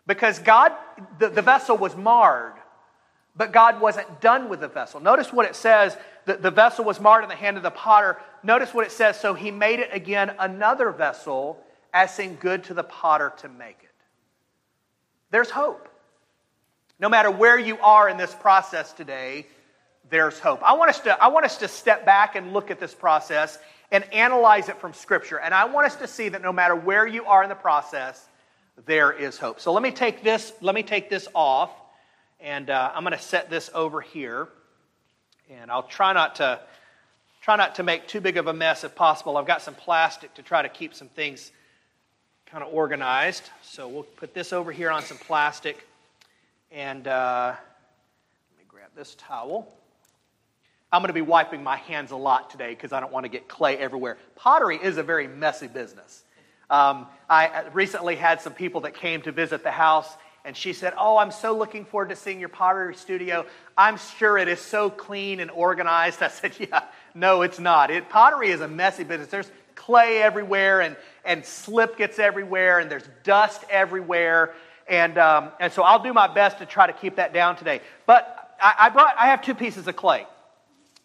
Because 0.07 0.39
God, 0.39 0.71
the, 1.19 1.29
the 1.29 1.41
vessel 1.41 1.77
was 1.77 1.95
marred, 1.95 2.53
but 3.35 3.51
God 3.51 3.79
wasn't 3.79 4.21
done 4.21 4.49
with 4.49 4.61
the 4.61 4.67
vessel. 4.67 4.99
Notice 4.99 5.31
what 5.31 5.45
it 5.45 5.55
says 5.55 5.95
the, 6.25 6.35
the 6.35 6.51
vessel 6.51 6.83
was 6.83 6.99
marred 6.99 7.23
in 7.23 7.29
the 7.29 7.35
hand 7.35 7.55
of 7.57 7.63
the 7.63 7.71
potter. 7.71 8.17
Notice 8.43 8.73
what 8.73 8.85
it 8.85 8.91
says 8.91 9.19
so 9.19 9.33
he 9.33 9.51
made 9.51 9.79
it 9.79 9.89
again 9.93 10.33
another 10.39 10.91
vessel, 10.91 11.57
as 11.93 12.13
seemed 12.13 12.39
good 12.39 12.63
to 12.65 12.73
the 12.73 12.83
potter 12.83 13.33
to 13.37 13.49
make 13.49 13.77
it. 13.81 13.89
There's 15.29 15.49
hope. 15.49 15.87
No 16.99 17.09
matter 17.09 17.29
where 17.29 17.59
you 17.59 17.77
are 17.79 18.09
in 18.09 18.17
this 18.17 18.33
process 18.33 18.91
today, 18.91 19.45
there's 20.09 20.39
hope. 20.39 20.61
I 20.63 20.73
want 20.73 20.89
us 20.89 20.99
to, 21.01 21.21
I 21.21 21.27
want 21.27 21.45
us 21.45 21.57
to 21.57 21.67
step 21.67 22.05
back 22.05 22.35
and 22.35 22.53
look 22.53 22.71
at 22.71 22.79
this 22.79 22.95
process 22.95 23.59
and 23.91 24.03
analyze 24.13 24.69
it 24.69 24.79
from 24.79 24.93
Scripture. 24.93 25.39
And 25.39 25.53
I 25.53 25.65
want 25.65 25.87
us 25.87 25.95
to 25.97 26.07
see 26.07 26.29
that 26.29 26.41
no 26.41 26.51
matter 26.51 26.75
where 26.75 27.05
you 27.05 27.25
are 27.25 27.43
in 27.43 27.49
the 27.49 27.55
process, 27.55 28.27
there 28.85 29.11
is 29.11 29.37
hope. 29.37 29.59
So 29.59 29.73
let 29.73 29.81
me 29.81 29.91
take 29.91 30.23
this, 30.23 30.53
let 30.61 30.75
me 30.75 30.83
take 30.83 31.09
this 31.09 31.27
off, 31.33 31.71
and 32.39 32.69
uh, 32.69 32.91
I'm 32.93 33.03
going 33.03 33.17
to 33.17 33.23
set 33.23 33.49
this 33.49 33.69
over 33.73 34.01
here. 34.01 34.47
And 35.49 35.71
I'll 35.71 35.83
try 35.83 36.13
not 36.13 36.35
to 36.35 36.59
try 37.41 37.55
not 37.55 37.75
to 37.75 37.83
make 37.83 38.07
too 38.07 38.19
big 38.19 38.35
of 38.35 38.47
a 38.47 38.53
mess 38.53 38.83
if 38.83 38.93
possible. 38.93 39.37
I've 39.37 39.47
got 39.47 39.61
some 39.61 39.73
plastic 39.73 40.33
to 40.33 40.41
try 40.41 40.61
to 40.61 40.69
keep 40.69 40.93
some 40.93 41.07
things 41.07 41.51
kind 42.45 42.63
of 42.63 42.73
organized. 42.73 43.49
So 43.61 43.87
we'll 43.87 44.03
put 44.03 44.33
this 44.33 44.51
over 44.51 44.71
here 44.71 44.91
on 44.91 45.01
some 45.03 45.17
plastic. 45.17 45.87
And 46.71 47.07
uh, 47.07 47.55
let 47.55 48.57
me 48.57 48.65
grab 48.67 48.89
this 48.95 49.15
towel. 49.15 49.73
I'm 50.91 51.01
going 51.01 51.07
to 51.07 51.13
be 51.13 51.21
wiping 51.21 51.63
my 51.63 51.77
hands 51.77 52.11
a 52.11 52.17
lot 52.17 52.49
today 52.49 52.69
because 52.69 52.91
I 52.91 52.99
don't 52.99 53.11
want 53.11 53.23
to 53.23 53.29
get 53.29 53.47
clay 53.47 53.77
everywhere. 53.77 54.17
Pottery 54.35 54.77
is 54.81 54.97
a 54.97 55.03
very 55.03 55.27
messy 55.27 55.67
business. 55.67 56.23
Um, 56.69 57.07
I 57.29 57.65
recently 57.73 58.15
had 58.15 58.41
some 58.41 58.53
people 58.53 58.81
that 58.81 58.93
came 58.93 59.21
to 59.23 59.31
visit 59.31 59.63
the 59.63 59.71
house, 59.71 60.09
and 60.43 60.55
she 60.55 60.73
said, 60.73 60.93
Oh, 60.97 61.17
I'm 61.17 61.31
so 61.31 61.57
looking 61.57 61.85
forward 61.85 62.09
to 62.09 62.15
seeing 62.15 62.39
your 62.39 62.49
pottery 62.49 62.95
studio. 62.95 63.45
I'm 63.77 63.97
sure 64.17 64.37
it 64.37 64.47
is 64.47 64.59
so 64.59 64.89
clean 64.89 65.39
and 65.39 65.51
organized. 65.51 66.21
I 66.23 66.29
said, 66.29 66.53
Yeah, 66.59 66.83
no, 67.13 67.41
it's 67.41 67.59
not. 67.59 67.91
It, 67.91 68.09
pottery 68.09 68.49
is 68.49 68.61
a 68.61 68.67
messy 68.67 69.03
business. 69.03 69.29
There's 69.29 69.51
clay 69.75 70.21
everywhere, 70.21 70.81
and, 70.81 70.95
and 71.23 71.45
slip 71.45 71.97
gets 71.97 72.19
everywhere, 72.19 72.79
and 72.79 72.89
there's 72.89 73.07
dust 73.23 73.63
everywhere. 73.69 74.53
And, 74.87 75.17
um, 75.17 75.51
and 75.59 75.71
so 75.71 75.83
I'll 75.83 76.01
do 76.01 76.13
my 76.13 76.27
best 76.33 76.59
to 76.59 76.65
try 76.65 76.87
to 76.87 76.93
keep 76.93 77.17
that 77.17 77.33
down 77.33 77.57
today. 77.57 77.81
But 78.05 78.55
I, 78.61 78.75
I, 78.79 78.89
brought, 78.89 79.15
I 79.17 79.27
have 79.27 79.41
two 79.41 79.55
pieces 79.55 79.87
of 79.87 79.95
clay. 79.95 80.25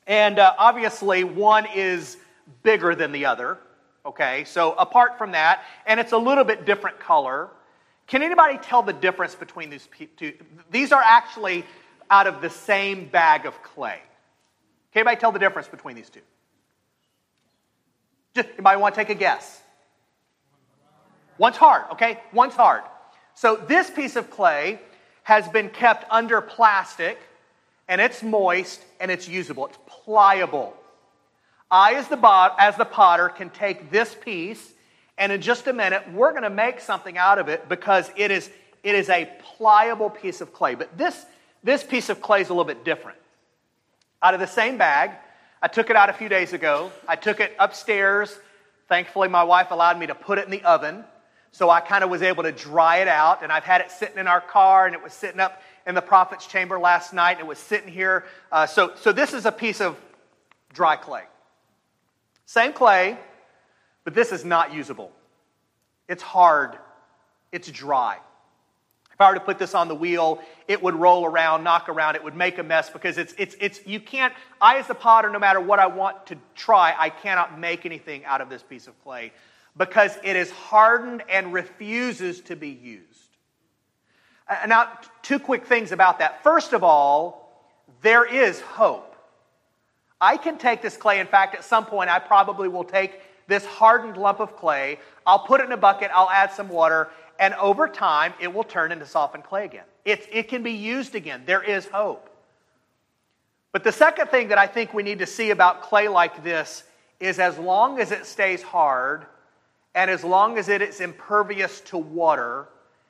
And 0.07 0.39
uh, 0.39 0.55
obviously, 0.59 1.25
one 1.25 1.67
is 1.75 2.17
bigger 2.63 2.95
than 2.95 3.13
the 3.13 3.27
other. 3.27 3.59
Okay, 4.05 4.45
so 4.45 4.73
apart 4.73 5.17
from 5.17 5.33
that, 5.33 5.65
and 5.87 6.01
it's 6.01 6.13
a 6.13 6.19
little 6.19 6.45
bit 6.45 6.67
different 6.67 6.99
color. 6.99 7.49
Can 8.09 8.23
anybody 8.23 8.59
tell 8.59 8.83
the 8.83 8.93
difference 8.93 9.35
between 9.35 9.71
these 9.71 9.89
two? 10.17 10.33
These 10.71 10.93
are 10.93 11.03
actually 11.05 11.65
out 12.11 12.27
of 12.27 12.43
the 12.43 12.51
same 12.51 13.07
bag 13.07 13.47
of 13.47 13.63
clay. 13.63 14.01
Can 14.93 15.01
anybody 15.01 15.21
tell 15.21 15.33
the 15.33 15.39
difference 15.39 15.69
between 15.69 15.95
these 15.95 16.11
two? 16.11 16.21
Just 18.35 18.49
anybody 18.55 18.81
want 18.81 18.95
to 18.95 19.01
take 19.01 19.11
a 19.11 19.15
guess? 19.15 19.61
One's 21.39 21.57
hard, 21.57 21.85
okay? 21.93 22.21
One's 22.33 22.55
hard. 22.55 22.83
So 23.35 23.57
this 23.57 23.89
piece 23.89 24.17
of 24.17 24.31
clay 24.31 24.81
has 25.23 25.49
been 25.49 25.71
kept 25.71 26.05
under 26.11 26.41
plastic 26.41 27.19
and 27.89 28.01
it's 28.01 28.23
moist 28.23 28.83
and 29.01 29.11
it's 29.11 29.29
usable. 29.29 29.67
It's 29.67 29.79
pliable. 29.87 30.77
I, 31.73 31.95
as 31.95 32.07
the, 32.09 32.19
bot, 32.19 32.55
as 32.59 32.77
the 32.77 32.85
potter, 32.85 33.31
can 33.31 33.49
take 33.49 33.91
this 33.91 34.15
piece, 34.15 34.73
and 35.17 35.33
in 35.33 35.41
just 35.41 35.67
a 35.67 35.73
minute, 35.73 36.05
we're 36.13 36.33
going 36.33 36.43
to 36.43 36.51
make 36.51 36.81
something 36.81 37.17
out 37.17 37.39
of 37.39 37.49
it 37.49 37.67
because 37.67 38.11
it 38.15 38.31
is, 38.31 38.51
it 38.85 38.95
is 38.95 39.09
a 39.09 39.27
pliable 39.43 40.11
piece 40.11 40.43
of 40.43 40.53
clay. 40.53 40.75
But 40.75 40.99
this, 40.99 41.25
this 41.65 41.83
piece 41.83 42.11
of 42.11 42.21
clay 42.21 42.43
is 42.43 42.51
a 42.51 42.53
little 42.53 42.67
bit 42.67 42.85
different. 42.85 43.17
Out 44.23 44.35
of 44.35 44.41
the 44.41 44.47
same 44.47 44.77
bag, 44.77 45.13
I 45.63 45.69
took 45.69 45.89
it 45.89 45.97
out 45.97 46.11
a 46.11 46.13
few 46.13 46.29
days 46.29 46.53
ago. 46.53 46.93
I 47.09 47.17
took 47.17 47.41
it 47.41 47.57
upstairs. 47.59 48.39
Thankfully, 48.89 49.29
my 49.29 49.43
wife 49.43 49.71
allowed 49.71 49.99
me 49.99 50.07
to 50.09 50.15
put 50.15 50.39
it 50.39 50.45
in 50.45 50.51
the 50.51 50.63
oven. 50.65 51.05
So 51.53 51.71
I 51.71 51.81
kind 51.81 52.05
of 52.05 52.11
was 52.11 52.21
able 52.21 52.43
to 52.43 52.53
dry 52.53 52.99
it 52.99 53.09
out, 53.09 53.43
and 53.43 53.51
I've 53.51 53.65
had 53.65 53.81
it 53.81 53.91
sitting 53.91 54.19
in 54.19 54.27
our 54.27 54.41
car, 54.43 54.85
and 54.85 54.95
it 54.95 55.03
was 55.03 55.15
sitting 55.15 55.41
up 55.41 55.63
in 55.87 55.95
the 55.95 56.03
prophet's 56.03 56.47
chamber 56.47 56.79
last 56.79 57.15
night. 57.15 57.33
And 57.33 57.41
it 57.41 57.47
was 57.47 57.59
sitting 57.59 57.89
here. 57.89 58.27
Uh, 58.51 58.67
so, 58.67 58.93
so 58.97 59.11
this 59.11 59.33
is 59.33 59.47
a 59.47 59.53
piece 59.53 59.81
of 59.81 59.97
dry 60.75 60.97
clay. 60.97 61.23
Same 62.53 62.75
clay, 62.75 63.17
but 64.05 64.13
this 64.13 64.31
is 64.31 64.45
not 64.45 64.75
usable. 64.75 65.11
It's 66.07 66.23
hard, 66.23 66.77
it's 67.51 67.71
dry. 67.71 68.19
If 69.11 69.19
I 69.23 69.31
were 69.31 69.37
to 69.37 69.41
put 69.41 69.59
this 69.59 69.75
on 69.75 69.89
the 69.89 69.95
wheel, 69.95 70.39
it 70.69 70.83
would 70.83 70.95
roll 70.95 71.25
around, 71.25 71.65
knock 71.65 71.89
around, 71.89 72.15
it 72.15 72.23
would 72.23 72.37
make 72.37 72.59
a 72.59 72.63
mess 72.63 72.91
because 72.91 73.17
it's, 73.17 73.33
it's, 73.39 73.57
it's, 73.59 73.81
you 73.87 73.99
can't, 73.99 74.35
I 74.61 74.77
as 74.77 74.91
a 74.91 74.95
potter, 74.95 75.31
no 75.31 75.39
matter 75.39 75.61
what 75.63 75.79
I 75.79 75.87
want 75.87 76.27
to 76.27 76.37
try, 76.55 76.95
I 76.99 77.09
cannot 77.09 77.59
make 77.59 77.87
anything 77.87 78.23
out 78.27 78.43
of 78.43 78.51
this 78.51 78.63
piece 78.63 78.87
of 78.87 79.03
clay 79.03 79.33
because 79.79 80.19
it 80.23 80.37
is 80.37 80.51
hardened 80.51 81.23
and 81.31 81.55
refuses 81.55 82.43
to 82.43 82.55
be 82.55 82.69
used. 82.69 83.39
Uh, 84.47 84.67
now, 84.67 84.93
two 85.23 85.39
quick 85.39 85.65
things 85.67 85.91
about 85.91 86.19
that. 86.19 86.43
First 86.43 86.75
of 86.75 86.85
all, 86.85 87.67
there 88.03 88.27
is 88.27 88.61
hope. 88.61 89.12
I 90.23 90.37
can 90.37 90.57
take 90.57 90.81
this 90.81 90.97
clay. 90.97 91.19
In 91.19 91.27
fact, 91.27 91.57
at 91.57 91.65
some 91.65 91.85
point, 91.85 92.09
I 92.09 92.21
probably 92.21 92.69
will 92.69 92.85
take 92.85 93.21
this 93.49 93.67
hardened 93.67 94.17
lump 94.17 94.41
of 94.41 94.57
clay, 94.57 94.99
I'll 95.27 95.41
put 95.41 95.61
it 95.61 95.65
in 95.65 95.73
a 95.73 95.77
bucket, 95.77 96.11
I'll 96.15 96.31
add 96.31 96.53
some 96.53 96.69
water, 96.69 97.11
and 97.39 97.55
over 97.55 97.89
time, 97.89 98.33
it 98.41 98.55
will 98.55 98.65
turn 98.65 98.93
into 98.93 99.05
softened 99.05 99.45
clay 99.45 99.65
again. 99.65 99.85
It, 100.05 100.29
it 100.31 100.49
can 100.49 100.63
be 100.63 100.73
used 100.73 101.15
again. 101.15 101.43
There 101.45 101.63
is 101.63 101.87
hope. 101.87 102.31
But 103.73 103.85
the 103.85 103.93
second 103.93 104.29
thing 104.29 104.49
that 104.49 104.59
I 104.59 104.67
think 104.67 104.95
we 104.95 105.03
need 105.03 105.19
to 105.19 105.27
see 105.27 105.51
about 105.51 105.83
clay 105.83 106.09
like 106.09 106.45
this 106.45 106.85
is 107.21 107.39
as 107.39 107.59
long 107.59 107.99
as 107.99 108.13
it 108.13 108.27
stays 108.27 108.63
hard 108.63 109.27
and 109.95 110.11
as 110.11 110.25
long 110.25 110.57
as 110.57 110.69
it 110.69 110.83
is 110.83 111.01
impervious 111.01 111.81
to 111.83 111.99
water, 111.99 112.69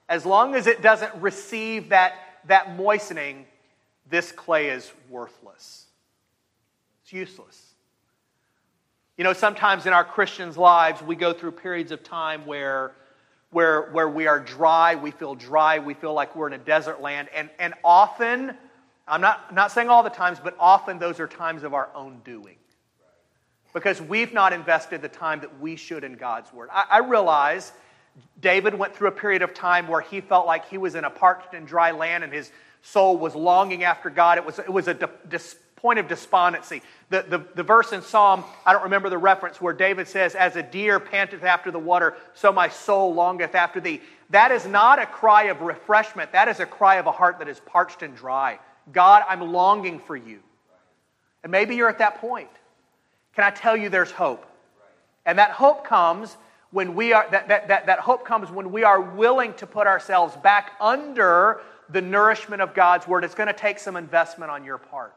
as 0.09 0.25
long 0.25 0.55
as 0.55 0.67
it 0.67 0.83
doesn't 0.83 1.15
receive 1.17 1.91
that, 1.91 2.15
that 2.47 2.77
moistening, 2.77 3.47
this 4.09 4.33
clay 4.33 4.71
is 4.71 4.91
worthless. 5.09 5.82
Useless. 7.13 7.75
You 9.17 9.25
know, 9.25 9.35
sometimes 9.35 9.87
in 9.87 9.93
our 9.93 10.05
Christians' 10.05 10.57
lives, 10.57 11.03
we 11.03 11.15
go 11.15 11.33
through 11.33 11.53
periods 11.53 11.93
of 11.93 12.03
time 12.03 12.47
where, 12.47 12.93
where, 13.51 13.91
where 13.93 14.09
we 14.09 14.27
are 14.27 14.41
dry, 14.41 14.95
we 14.95 15.11
feel 15.11 15.35
dry, 15.35 15.79
we 15.79 15.95
feel 15.95 16.15
like 16.15 16.35
we're 16.35 16.47
in 16.47 16.55
a 16.55 16.59
desert 16.59 17.03
land. 17.03 17.29
And, 17.35 17.51
and 17.59 17.75
often, 17.85 18.57
I'm 19.07 19.21
not, 19.21 19.55
not 19.55 19.71
saying 19.71 19.91
all 19.91 20.03
the 20.03 20.11
times, 20.11 20.39
but 20.43 20.57
often 20.59 20.99
those 20.99 21.21
are 21.21 21.29
times 21.29 21.63
of 21.63 21.75
our 21.75 21.91
own 21.95 22.21
doing. 22.25 22.57
Because 23.75 24.01
we've 24.01 24.33
not 24.33 24.53
invested 24.53 25.03
the 25.03 25.09
time 25.09 25.41
that 25.41 25.61
we 25.61 25.77
should 25.77 26.05
in 26.05 26.15
God's 26.15 26.53
Word. 26.53 26.71
I, 26.73 26.85
I 26.91 26.99
realize 26.99 27.73
David 28.41 28.75
went 28.75 28.95
through 28.95 29.09
a 29.09 29.13
period 29.13 29.43
of 29.43 29.55
time 29.55 29.89
where 29.89 30.01
he 30.01 30.21
felt 30.21 30.47
like 30.47 30.69
he 30.69 30.79
was 30.79 30.95
in 30.95 31.05
a 31.05 31.11
parched 31.11 31.55
and 31.55 31.67
dry 31.67 31.91
land 31.91 32.25
and 32.25 32.33
his 32.33 32.51
soul 32.83 33.17
was 33.17 33.35
longing 33.35 33.85
after 33.85 34.11
God. 34.11 34.39
It 34.39 34.45
was, 34.45 34.59
it 34.59 34.73
was 34.73 34.89
a 34.89 35.09
dis, 35.29 35.57
point 35.83 35.99
of 35.99 36.07
despondency. 36.07 36.81
The, 37.11 37.27
the, 37.29 37.45
the 37.57 37.63
verse 37.65 37.93
in 37.93 38.01
Psalm, 38.03 38.45
I 38.65 38.73
don't 38.73 38.85
remember 38.85 39.11
the 39.11 39.19
reference, 39.19 39.61
where 39.61 39.75
David 39.75 40.07
says, 40.07 40.37
As 40.37 40.55
a 40.55 40.63
deer 40.63 41.01
panteth 41.01 41.43
after 41.43 41.73
the 41.73 41.79
water, 41.79 42.15
so 42.35 42.53
my 42.53 42.69
soul 42.69 43.13
longeth 43.13 43.57
after 43.57 43.81
thee. 43.81 44.01
That 44.31 44.53
is 44.53 44.65
not 44.65 45.01
a 45.01 45.07
cry 45.07 45.45
of 45.45 45.61
refreshment. 45.61 46.33
That 46.33 46.49
is 46.49 46.61
a 46.61 46.67
cry 46.67 46.95
of 46.95 47.07
a 47.07 47.13
heart 47.13 47.41
that 47.41 47.49
is 47.49 47.61
parched 47.61 48.03
and 48.03 48.17
dry. 48.17 48.61
God, 48.93 49.25
I'm 49.29 49.53
longing 49.53 49.99
for 49.99 50.17
you. 50.17 50.39
And 51.43 51.51
maybe 51.51 51.75
you're 51.75 51.89
at 51.89 51.99
that 51.99 52.21
point. 52.21 52.49
Can 53.35 53.45
I 53.45 53.51
tell 53.51 53.77
you 53.77 53.89
there's 53.89 54.13
hope? 54.13 54.47
And 55.27 55.39
that 55.39 55.51
hope 55.51 55.85
comes 55.85 56.37
when 56.71 56.95
we 56.95 57.13
are, 57.13 57.29
that, 57.31 57.49
that, 57.49 57.69
that, 57.69 57.87
that 57.87 57.99
hope 57.99 58.25
comes 58.25 58.51
when 58.51 58.71
we 58.71 58.85
are 58.85 59.01
willing 59.01 59.53
to 59.55 59.67
put 59.67 59.87
ourselves 59.87 60.37
back 60.37 60.73
under 60.81 61.61
the 61.91 62.01
nourishment 62.01 62.63
of 62.63 62.73
God's 62.73 63.07
Word. 63.09 63.25
It's 63.25 63.35
going 63.35 63.49
to 63.49 63.53
take 63.53 63.79
some 63.79 63.97
investment 63.97 64.51
on 64.51 64.65
your 64.65 64.79
part. 64.79 65.15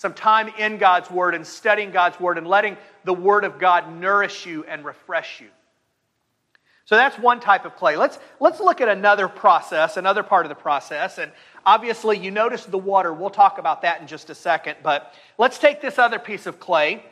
Some 0.00 0.14
time 0.14 0.48
in 0.56 0.78
God's 0.78 1.10
Word 1.10 1.34
and 1.34 1.46
studying 1.46 1.90
God's 1.90 2.18
Word 2.18 2.38
and 2.38 2.46
letting 2.46 2.78
the 3.04 3.12
Word 3.12 3.44
of 3.44 3.58
God 3.58 4.00
nourish 4.00 4.46
you 4.46 4.64
and 4.64 4.82
refresh 4.82 5.42
you. 5.42 5.48
So 6.86 6.96
that's 6.96 7.18
one 7.18 7.38
type 7.38 7.66
of 7.66 7.76
clay. 7.76 7.98
Let's, 7.98 8.18
let's 8.40 8.60
look 8.60 8.80
at 8.80 8.88
another 8.88 9.28
process, 9.28 9.98
another 9.98 10.22
part 10.22 10.46
of 10.46 10.48
the 10.48 10.54
process. 10.54 11.18
And 11.18 11.30
obviously, 11.66 12.16
you 12.16 12.30
notice 12.30 12.64
the 12.64 12.78
water. 12.78 13.12
We'll 13.12 13.28
talk 13.28 13.58
about 13.58 13.82
that 13.82 14.00
in 14.00 14.06
just 14.06 14.30
a 14.30 14.34
second. 14.34 14.78
But 14.82 15.12
let's 15.36 15.58
take 15.58 15.82
this 15.82 15.98
other 15.98 16.18
piece 16.18 16.46
of 16.46 16.58
clay. 16.58 17.04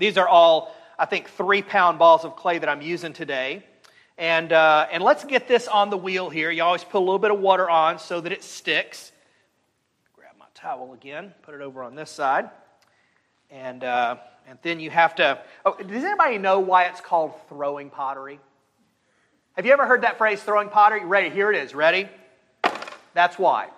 These 0.00 0.18
are 0.18 0.26
all, 0.26 0.74
I 0.98 1.06
think, 1.06 1.28
three 1.28 1.62
pound 1.62 2.00
balls 2.00 2.24
of 2.24 2.34
clay 2.34 2.58
that 2.58 2.68
I'm 2.68 2.82
using 2.82 3.12
today. 3.12 3.64
And, 4.18 4.52
uh, 4.52 4.88
and 4.90 5.04
let's 5.04 5.22
get 5.22 5.46
this 5.46 5.68
on 5.68 5.88
the 5.90 5.96
wheel 5.96 6.30
here. 6.30 6.50
You 6.50 6.64
always 6.64 6.82
put 6.82 6.98
a 6.98 7.06
little 7.06 7.20
bit 7.20 7.30
of 7.30 7.38
water 7.38 7.70
on 7.70 8.00
so 8.00 8.20
that 8.20 8.32
it 8.32 8.42
sticks. 8.42 9.12
Towel 10.60 10.92
again, 10.92 11.32
put 11.42 11.54
it 11.54 11.60
over 11.60 11.84
on 11.84 11.94
this 11.94 12.10
side. 12.10 12.50
And, 13.48 13.84
uh, 13.84 14.16
and 14.48 14.58
then 14.62 14.80
you 14.80 14.90
have 14.90 15.14
to. 15.16 15.38
Oh, 15.64 15.76
does 15.76 16.02
anybody 16.02 16.38
know 16.38 16.58
why 16.58 16.86
it's 16.86 17.00
called 17.00 17.32
throwing 17.48 17.90
pottery? 17.90 18.40
Have 19.52 19.66
you 19.66 19.72
ever 19.72 19.86
heard 19.86 20.02
that 20.02 20.18
phrase, 20.18 20.42
throwing 20.42 20.68
pottery? 20.68 21.04
Ready? 21.04 21.30
Here 21.30 21.52
it 21.52 21.62
is. 21.62 21.76
Ready? 21.76 22.08
That's 23.14 23.38
why. 23.38 23.68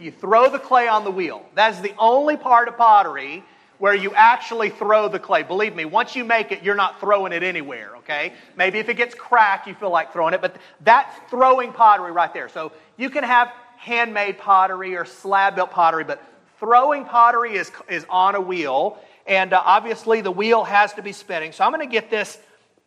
You 0.00 0.10
throw 0.10 0.50
the 0.50 0.58
clay 0.58 0.88
on 0.88 1.04
the 1.04 1.10
wheel. 1.12 1.46
That 1.54 1.72
is 1.72 1.80
the 1.80 1.94
only 1.98 2.36
part 2.36 2.66
of 2.66 2.76
pottery 2.76 3.44
where 3.78 3.94
you 3.94 4.12
actually 4.14 4.70
throw 4.70 5.08
the 5.08 5.20
clay. 5.20 5.44
Believe 5.44 5.76
me, 5.76 5.84
once 5.84 6.16
you 6.16 6.24
make 6.24 6.50
it, 6.50 6.64
you're 6.64 6.74
not 6.74 6.98
throwing 6.98 7.32
it 7.32 7.44
anywhere, 7.44 7.96
okay? 7.98 8.32
Maybe 8.56 8.80
if 8.80 8.88
it 8.88 8.96
gets 8.96 9.14
cracked, 9.14 9.68
you 9.68 9.74
feel 9.74 9.90
like 9.90 10.12
throwing 10.12 10.34
it, 10.34 10.40
but 10.40 10.56
that's 10.80 11.14
throwing 11.30 11.72
pottery 11.72 12.10
right 12.10 12.34
there. 12.34 12.48
So 12.48 12.72
you 12.96 13.08
can 13.08 13.22
have 13.22 13.52
handmade 13.84 14.38
pottery 14.38 14.96
or 14.96 15.04
slab 15.04 15.54
built 15.56 15.70
pottery, 15.70 16.04
but 16.04 16.22
throwing 16.58 17.04
pottery 17.04 17.54
is, 17.54 17.70
is 17.88 18.06
on 18.08 18.34
a 18.34 18.40
wheel, 18.40 18.98
and 19.26 19.52
uh, 19.52 19.62
obviously 19.62 20.22
the 20.22 20.30
wheel 20.30 20.64
has 20.64 20.94
to 20.94 21.02
be 21.02 21.12
spinning. 21.12 21.52
So 21.52 21.64
I'm 21.64 21.70
going 21.70 21.86
to 21.86 21.92
get 21.92 22.10
this 22.10 22.38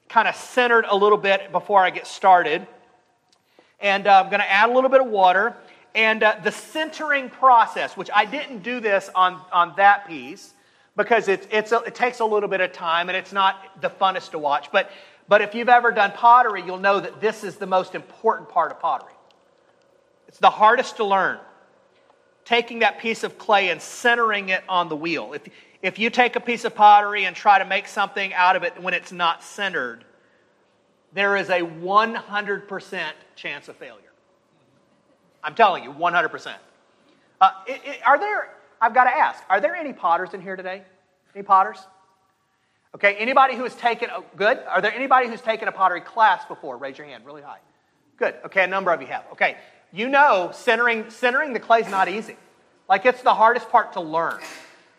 kind 0.09 0.27
of 0.27 0.35
centered 0.35 0.85
a 0.89 0.95
little 0.95 1.17
bit 1.17 1.51
before 1.51 1.83
I 1.83 1.91
get 1.91 2.07
started. 2.07 2.65
And 3.79 4.07
uh, 4.07 4.23
I'm 4.23 4.29
going 4.29 4.39
to 4.39 4.51
add 4.51 4.69
a 4.69 4.73
little 4.73 4.89
bit 4.89 5.01
of 5.01 5.07
water. 5.07 5.55
And 5.93 6.23
uh, 6.23 6.37
the 6.43 6.51
centering 6.51 7.29
process, 7.29 7.95
which 7.95 8.09
I 8.13 8.25
didn't 8.25 8.63
do 8.63 8.79
this 8.79 9.09
on, 9.13 9.39
on 9.51 9.73
that 9.77 10.07
piece 10.07 10.53
because 10.95 11.27
it's, 11.27 11.47
it's 11.51 11.71
a, 11.71 11.79
it 11.81 11.93
takes 11.93 12.21
a 12.21 12.25
little 12.25 12.49
bit 12.49 12.61
of 12.61 12.71
time 12.71 13.09
and 13.09 13.17
it's 13.17 13.33
not 13.33 13.81
the 13.81 13.89
funnest 13.89 14.31
to 14.31 14.39
watch. 14.39 14.71
But, 14.71 14.89
but 15.27 15.41
if 15.41 15.53
you've 15.53 15.69
ever 15.69 15.91
done 15.91 16.11
pottery, 16.11 16.63
you'll 16.65 16.79
know 16.79 16.99
that 16.99 17.21
this 17.21 17.43
is 17.43 17.57
the 17.57 17.67
most 17.67 17.93
important 17.93 18.49
part 18.49 18.71
of 18.71 18.79
pottery. 18.79 19.13
It's 20.27 20.39
the 20.39 20.49
hardest 20.49 20.97
to 20.97 21.05
learn. 21.05 21.39
Taking 22.45 22.79
that 22.79 22.99
piece 22.99 23.23
of 23.23 23.37
clay 23.37 23.69
and 23.69 23.81
centering 23.81 24.49
it 24.49 24.63
on 24.69 24.89
the 24.89 24.95
wheel. 24.95 25.33
If, 25.33 25.43
if 25.81 25.99
you 25.99 26.09
take 26.09 26.35
a 26.35 26.39
piece 26.39 26.65
of 26.65 26.75
pottery 26.75 27.25
and 27.25 27.35
try 27.35 27.59
to 27.59 27.65
make 27.65 27.87
something 27.87 28.33
out 28.33 28.55
of 28.55 28.63
it 28.63 28.81
when 28.81 28.93
it's 28.93 29.11
not 29.11 29.43
centered, 29.43 30.05
there 31.13 31.35
is 31.35 31.49
a 31.49 31.61
100% 31.61 33.03
chance 33.35 33.67
of 33.67 33.75
failure. 33.75 34.03
I'm 35.43 35.55
telling 35.55 35.83
you, 35.83 35.91
100%. 35.91 36.55
Uh, 37.39 37.51
it, 37.67 37.81
it, 37.85 37.99
are 38.05 38.19
there, 38.19 38.53
I've 38.81 38.93
got 38.93 39.05
to 39.05 39.11
ask, 39.11 39.43
are 39.49 39.61
there 39.61 39.75
any 39.75 39.93
potters 39.93 40.33
in 40.33 40.41
here 40.41 40.55
today? 40.55 40.83
Any 41.35 41.43
potters? 41.43 41.77
Okay, 42.95 43.15
anybody 43.15 43.55
who 43.55 43.63
has 43.63 43.75
taken, 43.75 44.09
oh, 44.11 44.25
good? 44.35 44.59
Are 44.67 44.81
there 44.81 44.93
anybody 44.93 45.27
who's 45.27 45.41
taken 45.41 45.67
a 45.67 45.71
pottery 45.71 46.01
class 46.01 46.45
before? 46.45 46.77
Raise 46.77 46.97
your 46.97 47.07
hand 47.07 47.25
really 47.25 47.41
high. 47.41 47.59
Good, 48.17 48.35
okay, 48.45 48.63
a 48.63 48.67
number 48.67 48.91
of 48.91 49.01
you 49.01 49.07
have. 49.07 49.25
Okay, 49.33 49.57
you 49.93 50.09
know 50.09 50.51
centering, 50.53 51.09
centering 51.09 51.53
the 51.53 51.59
clay 51.59 51.81
is 51.81 51.89
not 51.89 52.09
easy. 52.09 52.35
Like 52.89 53.05
it's 53.05 53.21
the 53.21 53.33
hardest 53.33 53.69
part 53.69 53.93
to 53.93 54.01
learn. 54.01 54.39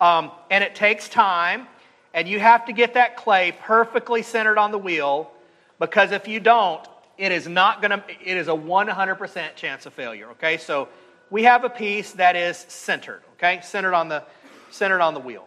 Um, 0.00 0.30
and 0.50 0.62
it 0.62 0.74
takes 0.74 1.08
time, 1.08 1.66
and 2.14 2.28
you 2.28 2.38
have 2.38 2.66
to 2.66 2.72
get 2.72 2.94
that 2.94 3.16
clay 3.16 3.52
perfectly 3.60 4.22
centered 4.22 4.58
on 4.58 4.70
the 4.70 4.78
wheel 4.78 5.30
because 5.78 6.12
if 6.12 6.28
you 6.28 6.40
don't, 6.40 6.86
it 7.16 7.32
is 7.32 7.48
not 7.48 7.82
going 7.82 7.90
to, 7.90 8.04
it 8.08 8.36
is 8.36 8.48
a 8.48 8.52
100% 8.52 9.54
chance 9.56 9.86
of 9.86 9.92
failure, 9.92 10.30
okay? 10.30 10.56
So 10.56 10.88
we 11.30 11.42
have 11.44 11.64
a 11.64 11.70
piece 11.70 12.12
that 12.12 12.36
is 12.36 12.56
centered, 12.68 13.22
okay? 13.34 13.60
Centered 13.62 13.94
on 13.94 14.08
the, 14.08 14.22
centered 14.70 15.00
on 15.00 15.14
the 15.14 15.20
wheel. 15.20 15.46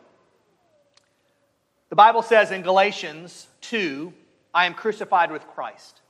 The 1.90 1.96
Bible 1.96 2.22
says 2.22 2.52
in 2.52 2.62
Galatians 2.62 3.48
2, 3.62 4.14
I 4.54 4.66
am 4.66 4.74
crucified 4.74 5.32
with 5.32 5.48
Christ. 5.48 6.01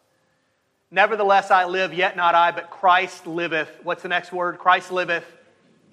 Nevertheless, 0.92 1.52
I 1.52 1.66
live, 1.66 1.94
yet 1.94 2.18
not 2.18 2.36
I, 2.36 2.52
but 2.52 2.70
Christ 2.70 3.26
liveth. 3.26 3.70
What's 3.84 4.04
the 4.04 4.10
next 4.10 4.34
word? 4.34 4.60
Christ 4.60 4.92
liveth 4.92 5.26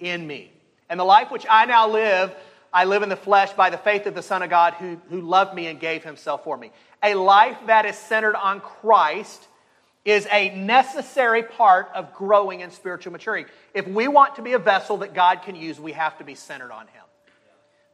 in 0.01 0.27
me. 0.27 0.51
And 0.89 0.99
the 0.99 1.05
life 1.05 1.31
which 1.31 1.45
I 1.49 1.65
now 1.65 1.87
live, 1.87 2.35
I 2.73 2.83
live 2.83 3.01
in 3.01 3.09
the 3.09 3.15
flesh 3.15 3.53
by 3.53 3.69
the 3.69 3.77
faith 3.77 4.07
of 4.07 4.13
the 4.13 4.21
Son 4.21 4.43
of 4.43 4.49
God 4.49 4.73
who, 4.73 4.99
who 5.09 5.21
loved 5.21 5.53
me 5.55 5.67
and 5.67 5.79
gave 5.79 6.03
himself 6.03 6.43
for 6.43 6.57
me. 6.57 6.71
A 7.01 7.15
life 7.15 7.57
that 7.67 7.85
is 7.85 7.97
centered 7.97 8.35
on 8.35 8.59
Christ 8.59 9.47
is 10.03 10.27
a 10.31 10.49
necessary 10.55 11.43
part 11.43 11.89
of 11.95 12.13
growing 12.13 12.59
in 12.59 12.71
spiritual 12.71 13.13
maturity. 13.13 13.49
If 13.73 13.87
we 13.87 14.09
want 14.09 14.35
to 14.35 14.41
be 14.41 14.53
a 14.53 14.59
vessel 14.59 14.97
that 14.97 15.13
God 15.13 15.43
can 15.43 15.55
use, 15.55 15.79
we 15.79 15.93
have 15.93 16.17
to 16.17 16.25
be 16.25 16.35
centered 16.35 16.71
on 16.71 16.87
Him. 16.87 17.03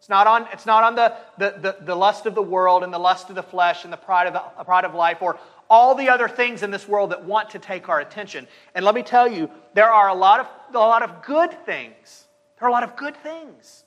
It's 0.06 0.10
not 0.10 0.28
on, 0.28 0.48
it's 0.54 0.68
not 0.68 0.84
on 0.84 0.96
the, 0.96 1.16
the, 1.40 1.56
the, 1.60 1.78
the 1.84 1.96
lust 1.96 2.28
of 2.28 2.36
the 2.36 2.42
world 2.42 2.84
and 2.84 2.94
the 2.94 3.00
lust 3.00 3.30
of 3.30 3.36
the 3.36 3.42
flesh 3.42 3.86
and 3.86 3.92
the 3.92 3.98
pride 3.98 4.28
of, 4.28 4.34
the, 4.34 4.64
pride 4.64 4.86
of 4.86 4.94
life 4.94 5.18
or 5.22 5.40
all 5.70 5.96
the 5.96 6.10
other 6.10 6.28
things 6.28 6.64
in 6.64 6.72
this 6.72 6.88
world 6.88 7.12
that 7.12 7.24
want 7.24 7.52
to 7.52 7.60
take 7.60 7.90
our 7.90 8.00
attention. 8.00 8.48
And 8.74 8.86
let 8.86 8.96
me 8.96 9.04
tell 9.04 9.28
you, 9.28 9.50
there 9.74 9.92
are 9.92 10.10
a 10.10 10.14
lot 10.14 10.40
of, 10.40 10.48
a 10.74 10.78
lot 10.78 11.04
of 11.04 11.24
good 11.24 11.52
things 11.66 12.26
there 12.60 12.68
are 12.68 12.70
a 12.70 12.74
lot 12.74 12.84
of 12.84 12.96
good 12.96 13.16
things 13.18 13.84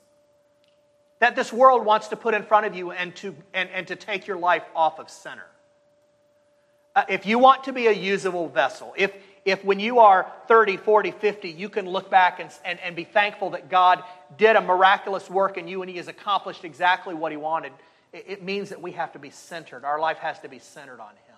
that 1.19 1.35
this 1.35 1.51
world 1.51 1.85
wants 1.85 2.09
to 2.09 2.15
put 2.15 2.33
in 2.33 2.43
front 2.43 2.65
of 2.65 2.75
you 2.75 2.91
and 2.91 3.15
to, 3.17 3.35
and, 3.53 3.69
and 3.71 3.87
to 3.87 3.95
take 3.95 4.27
your 4.27 4.37
life 4.37 4.63
off 4.75 4.99
of 4.99 5.09
center. 5.09 5.45
Uh, 6.95 7.03
if 7.09 7.25
you 7.25 7.39
want 7.39 7.63
to 7.65 7.73
be 7.73 7.87
a 7.87 7.91
usable 7.91 8.47
vessel, 8.47 8.93
if, 8.95 9.13
if 9.43 9.63
when 9.65 9.79
you 9.79 9.99
are 9.99 10.31
30, 10.47 10.77
40, 10.77 11.11
50, 11.11 11.49
you 11.49 11.67
can 11.67 11.87
look 11.89 12.09
back 12.09 12.39
and, 12.39 12.49
and, 12.63 12.79
and 12.79 12.95
be 12.95 13.03
thankful 13.03 13.49
that 13.51 13.69
God 13.69 14.03
did 14.37 14.55
a 14.55 14.61
miraculous 14.61 15.29
work 15.29 15.57
in 15.57 15.67
you 15.67 15.81
and 15.81 15.89
He 15.89 15.97
has 15.97 16.07
accomplished 16.07 16.63
exactly 16.63 17.13
what 17.13 17.31
He 17.31 17.37
wanted, 17.37 17.73
it, 18.13 18.25
it 18.27 18.43
means 18.43 18.69
that 18.69 18.81
we 18.81 18.91
have 18.93 19.11
to 19.13 19.19
be 19.19 19.29
centered. 19.29 19.83
Our 19.83 19.99
life 19.99 20.19
has 20.19 20.39
to 20.39 20.49
be 20.49 20.59
centered 20.59 20.99
on 20.99 21.11
Him. 21.27 21.28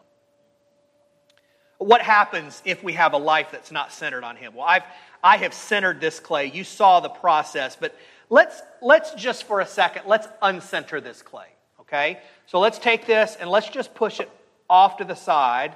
What 1.81 2.03
happens 2.03 2.61
if 2.63 2.83
we 2.83 2.93
have 2.93 3.13
a 3.13 3.17
life 3.17 3.47
that's 3.51 3.71
not 3.71 3.91
centered 3.91 4.23
on 4.23 4.35
Him? 4.35 4.53
Well, 4.53 4.67
I've, 4.67 4.83
I 5.23 5.37
have 5.37 5.51
centered 5.51 5.99
this 5.99 6.19
clay. 6.19 6.45
You 6.45 6.63
saw 6.63 6.99
the 6.99 7.09
process, 7.09 7.75
but 7.75 7.97
let's, 8.29 8.61
let's 8.83 9.15
just 9.15 9.45
for 9.45 9.61
a 9.61 9.65
second, 9.65 10.03
let's 10.05 10.27
uncenter 10.43 11.03
this 11.03 11.23
clay, 11.23 11.47
okay? 11.79 12.19
So 12.45 12.59
let's 12.59 12.77
take 12.77 13.07
this 13.07 13.35
and 13.39 13.49
let's 13.49 13.67
just 13.67 13.95
push 13.95 14.19
it 14.19 14.29
off 14.69 14.97
to 14.97 15.05
the 15.05 15.15
side 15.15 15.73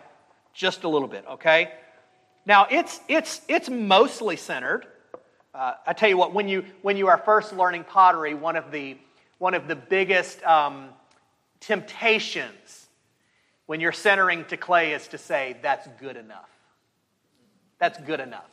just 0.54 0.84
a 0.84 0.88
little 0.88 1.08
bit, 1.08 1.26
okay? 1.28 1.72
Now, 2.46 2.68
it's, 2.70 3.00
it's, 3.08 3.42
it's 3.48 3.68
mostly 3.68 4.36
centered. 4.36 4.86
Uh, 5.56 5.74
I 5.88 5.94
tell 5.94 6.08
you 6.08 6.18
what, 6.18 6.36
when 6.36 6.48
you, 6.48 6.66
when 6.84 6.98
you 6.98 7.08
are 7.08 7.18
first 7.18 7.52
learning 7.52 7.84
pottery, 7.84 8.36
one 8.36 8.56
of 8.56 8.70
the, 8.70 8.96
one 9.40 9.56
of 9.56 9.68
the 9.68 9.76
biggest 9.76 10.44
um, 10.44 10.90
temptations 11.62 12.85
when 13.66 13.80
you're 13.80 13.92
centering 13.92 14.46
to 14.46 14.58
clay 14.58 14.94
is 14.94 15.08
to 15.10 15.18
say, 15.18 15.58
that's 15.62 15.88
good 16.00 16.18
enough. 16.18 16.50
That's 17.80 18.00
good 18.00 18.20
enough. 18.20 18.50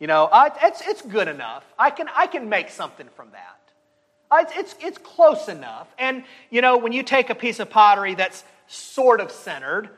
You 0.00 0.06
know, 0.06 0.28
it's, 0.62 0.82
it's 0.86 1.02
good 1.02 1.28
enough. 1.28 1.64
I 1.78 1.90
can, 1.90 2.08
I 2.14 2.26
can 2.26 2.48
make 2.48 2.70
something 2.70 3.08
from 3.16 3.30
that. 3.32 3.60
It's, 4.32 4.52
it's, 4.56 4.84
it's 4.84 4.98
close 4.98 5.48
enough. 5.48 5.86
And, 5.98 6.24
you 6.50 6.60
know, 6.60 6.78
when 6.78 6.92
you 6.92 7.02
take 7.02 7.30
a 7.30 7.34
piece 7.34 7.60
of 7.60 7.70
pottery 7.70 8.14
that's 8.14 8.42
sort 8.66 9.20
of 9.20 9.30
centered, 9.30 9.90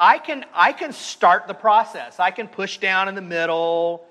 I 0.00 0.18
can, 0.18 0.46
I 0.54 0.72
can 0.72 0.92
start 0.92 1.46
the 1.46 1.54
process. 1.54 2.18
I 2.18 2.30
can 2.30 2.48
push 2.48 2.78
down 2.78 3.08
in 3.08 3.14
the 3.14 3.22
middle, 3.22 4.06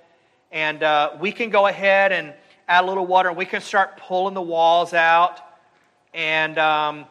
and 0.51 0.83
uh, 0.83 1.11
we 1.19 1.31
can 1.31 1.49
go 1.49 1.65
ahead 1.65 2.11
and 2.11 2.33
add 2.67 2.83
a 2.83 2.87
little 2.87 3.07
water, 3.07 3.29
and 3.29 3.37
we 3.37 3.45
can 3.45 3.61
start 3.61 3.97
pulling 3.97 4.35
the 4.35 4.41
walls 4.41 4.93
out. 4.93 5.39
And, 6.13 6.59
um, 6.59 7.05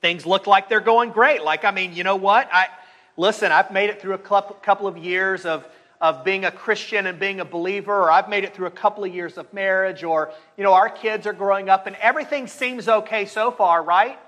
things 0.00 0.26
look 0.26 0.46
like 0.46 0.68
they're 0.68 0.80
going 0.80 1.10
great. 1.10 1.42
Like, 1.42 1.64
I 1.64 1.70
mean, 1.70 1.94
you 1.94 2.04
know 2.04 2.16
what? 2.16 2.48
I 2.52 2.68
listen, 3.16 3.52
I've 3.52 3.70
made 3.70 3.90
it 3.90 4.00
through 4.00 4.14
a 4.14 4.18
couple 4.18 4.86
of 4.86 4.96
years 4.96 5.44
of, 5.44 5.66
of 6.00 6.24
being 6.24 6.46
a 6.46 6.50
Christian 6.50 7.06
and 7.06 7.18
being 7.18 7.40
a 7.40 7.44
believer, 7.44 7.94
or 7.94 8.10
I've 8.10 8.30
made 8.30 8.44
it 8.44 8.54
through 8.54 8.66
a 8.66 8.70
couple 8.70 9.04
of 9.04 9.14
years 9.14 9.36
of 9.36 9.52
marriage, 9.52 10.02
or, 10.02 10.32
you 10.56 10.64
know, 10.64 10.72
our 10.72 10.88
kids 10.88 11.26
are 11.26 11.34
growing 11.34 11.68
up 11.68 11.86
and 11.86 11.96
everything 11.96 12.46
seems 12.46 12.88
okay 12.88 13.26
so 13.26 13.50
far, 13.50 13.82
right? 13.82 14.18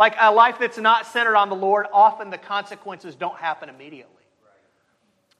Like 0.00 0.16
a 0.18 0.32
life 0.32 0.56
that's 0.58 0.78
not 0.78 1.06
centered 1.06 1.36
on 1.36 1.48
the 1.48 1.54
Lord, 1.54 1.86
often 1.92 2.30
the 2.30 2.38
consequences 2.38 3.14
don't 3.14 3.36
happen 3.36 3.68
immediately. 3.68 4.16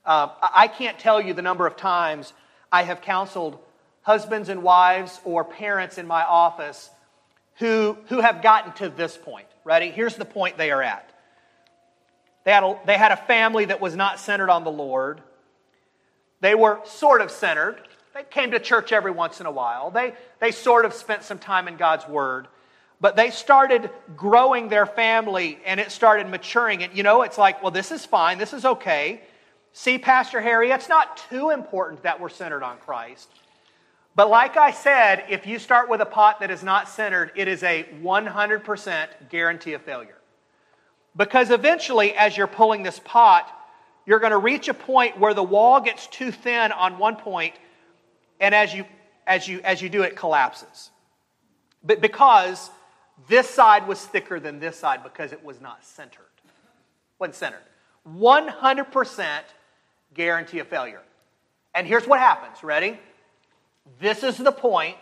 Uh, 0.05 0.29
I 0.41 0.67
can't 0.67 0.97
tell 0.97 1.21
you 1.21 1.33
the 1.33 1.41
number 1.41 1.67
of 1.67 1.75
times 1.75 2.31
I 2.71 2.83
have 2.83 3.01
counseled 3.01 3.59
husbands 4.03 4.47
and 4.47 4.63
wives 4.63 5.19
or 5.25 5.43
parents 5.43 5.97
in 5.97 6.07
my 6.07 6.23
office 6.23 6.89
who, 7.55 7.97
who 8.07 8.21
have 8.21 8.41
gotten 8.41 8.71
to 8.73 8.89
this 8.89 9.17
point. 9.17 9.47
Ready? 9.63 9.91
Here's 9.91 10.15
the 10.15 10.25
point 10.25 10.57
they 10.57 10.71
are 10.71 10.81
at. 10.81 11.07
They 12.43 12.51
had, 12.51 12.63
a, 12.63 12.79
they 12.85 12.97
had 12.97 13.11
a 13.11 13.17
family 13.17 13.65
that 13.65 13.79
was 13.79 13.95
not 13.95 14.19
centered 14.19 14.49
on 14.49 14.63
the 14.63 14.71
Lord. 14.71 15.21
They 16.39 16.55
were 16.55 16.79
sort 16.85 17.21
of 17.21 17.29
centered. 17.29 17.79
They 18.15 18.23
came 18.23 18.51
to 18.51 18.59
church 18.59 18.91
every 18.91 19.11
once 19.11 19.39
in 19.39 19.45
a 19.45 19.51
while. 19.51 19.91
They, 19.91 20.13
they 20.39 20.51
sort 20.51 20.85
of 20.85 20.93
spent 20.93 21.23
some 21.23 21.37
time 21.37 21.67
in 21.67 21.77
God's 21.77 22.07
Word. 22.07 22.47
but 23.01 23.15
they 23.15 23.31
started 23.31 23.89
growing 24.15 24.69
their 24.69 24.85
family 24.85 25.57
and 25.65 25.79
it 25.79 25.91
started 25.91 26.27
maturing. 26.27 26.83
And 26.83 26.95
you 26.95 27.01
know, 27.01 27.23
it's 27.23 27.37
like, 27.37 27.61
well, 27.63 27.71
this 27.71 27.91
is 27.91 28.05
fine, 28.05 28.37
this 28.37 28.53
is 28.53 28.63
okay. 28.63 29.21
See, 29.73 29.97
Pastor 29.97 30.39
Harry, 30.39 30.69
it's 30.69 30.87
not 30.87 31.17
too 31.29 31.49
important 31.49 32.03
that 32.03 32.19
we're 32.19 32.29
centered 32.29 32.61
on 32.61 32.77
Christ. 32.77 33.29
But 34.15 34.29
like 34.29 34.57
I 34.57 34.71
said, 34.71 35.25
if 35.29 35.47
you 35.47 35.57
start 35.57 35.89
with 35.89 36.01
a 36.01 36.05
pot 36.05 36.41
that 36.41 36.51
is 36.51 36.63
not 36.63 36.89
centered, 36.89 37.31
it 37.35 37.47
is 37.47 37.63
a 37.63 37.85
100% 38.01 39.07
guarantee 39.29 39.73
of 39.73 39.81
failure. 39.81 40.17
Because 41.15 41.49
eventually, 41.49 42.13
as 42.13 42.35
you're 42.35 42.47
pulling 42.47 42.83
this 42.83 42.99
pot, 42.99 43.49
you're 44.05 44.19
going 44.19 44.31
to 44.31 44.37
reach 44.37 44.67
a 44.67 44.73
point 44.73 45.19
where 45.19 45.33
the 45.33 45.43
wall 45.43 45.79
gets 45.79 46.07
too 46.07 46.31
thin 46.31 46.71
on 46.71 46.97
one 46.97 47.15
point, 47.15 47.53
and 48.39 48.53
as 48.53 48.73
you, 48.73 48.85
as 49.27 49.47
you, 49.47 49.61
as 49.63 49.81
you 49.81 49.89
do, 49.89 50.01
it 50.01 50.15
collapses. 50.15 50.89
But 51.83 52.01
because 52.01 52.69
this 53.27 53.49
side 53.49 53.87
was 53.87 54.03
thicker 54.05 54.39
than 54.39 54.59
this 54.59 54.77
side 54.77 55.03
because 55.03 55.31
it 55.31 55.43
was 55.43 55.61
not 55.61 55.85
centered. 55.85 56.25
Wasn't 57.19 57.35
centered. 57.35 57.61
100% 58.09 59.41
guarantee 60.13 60.59
of 60.59 60.67
failure. 60.67 61.01
And 61.75 61.85
here's 61.85 62.07
what 62.07 62.19
happens. 62.19 62.63
Ready? 62.63 62.99
This 63.99 64.23
is 64.23 64.37
the 64.37 64.51
point 64.51 64.97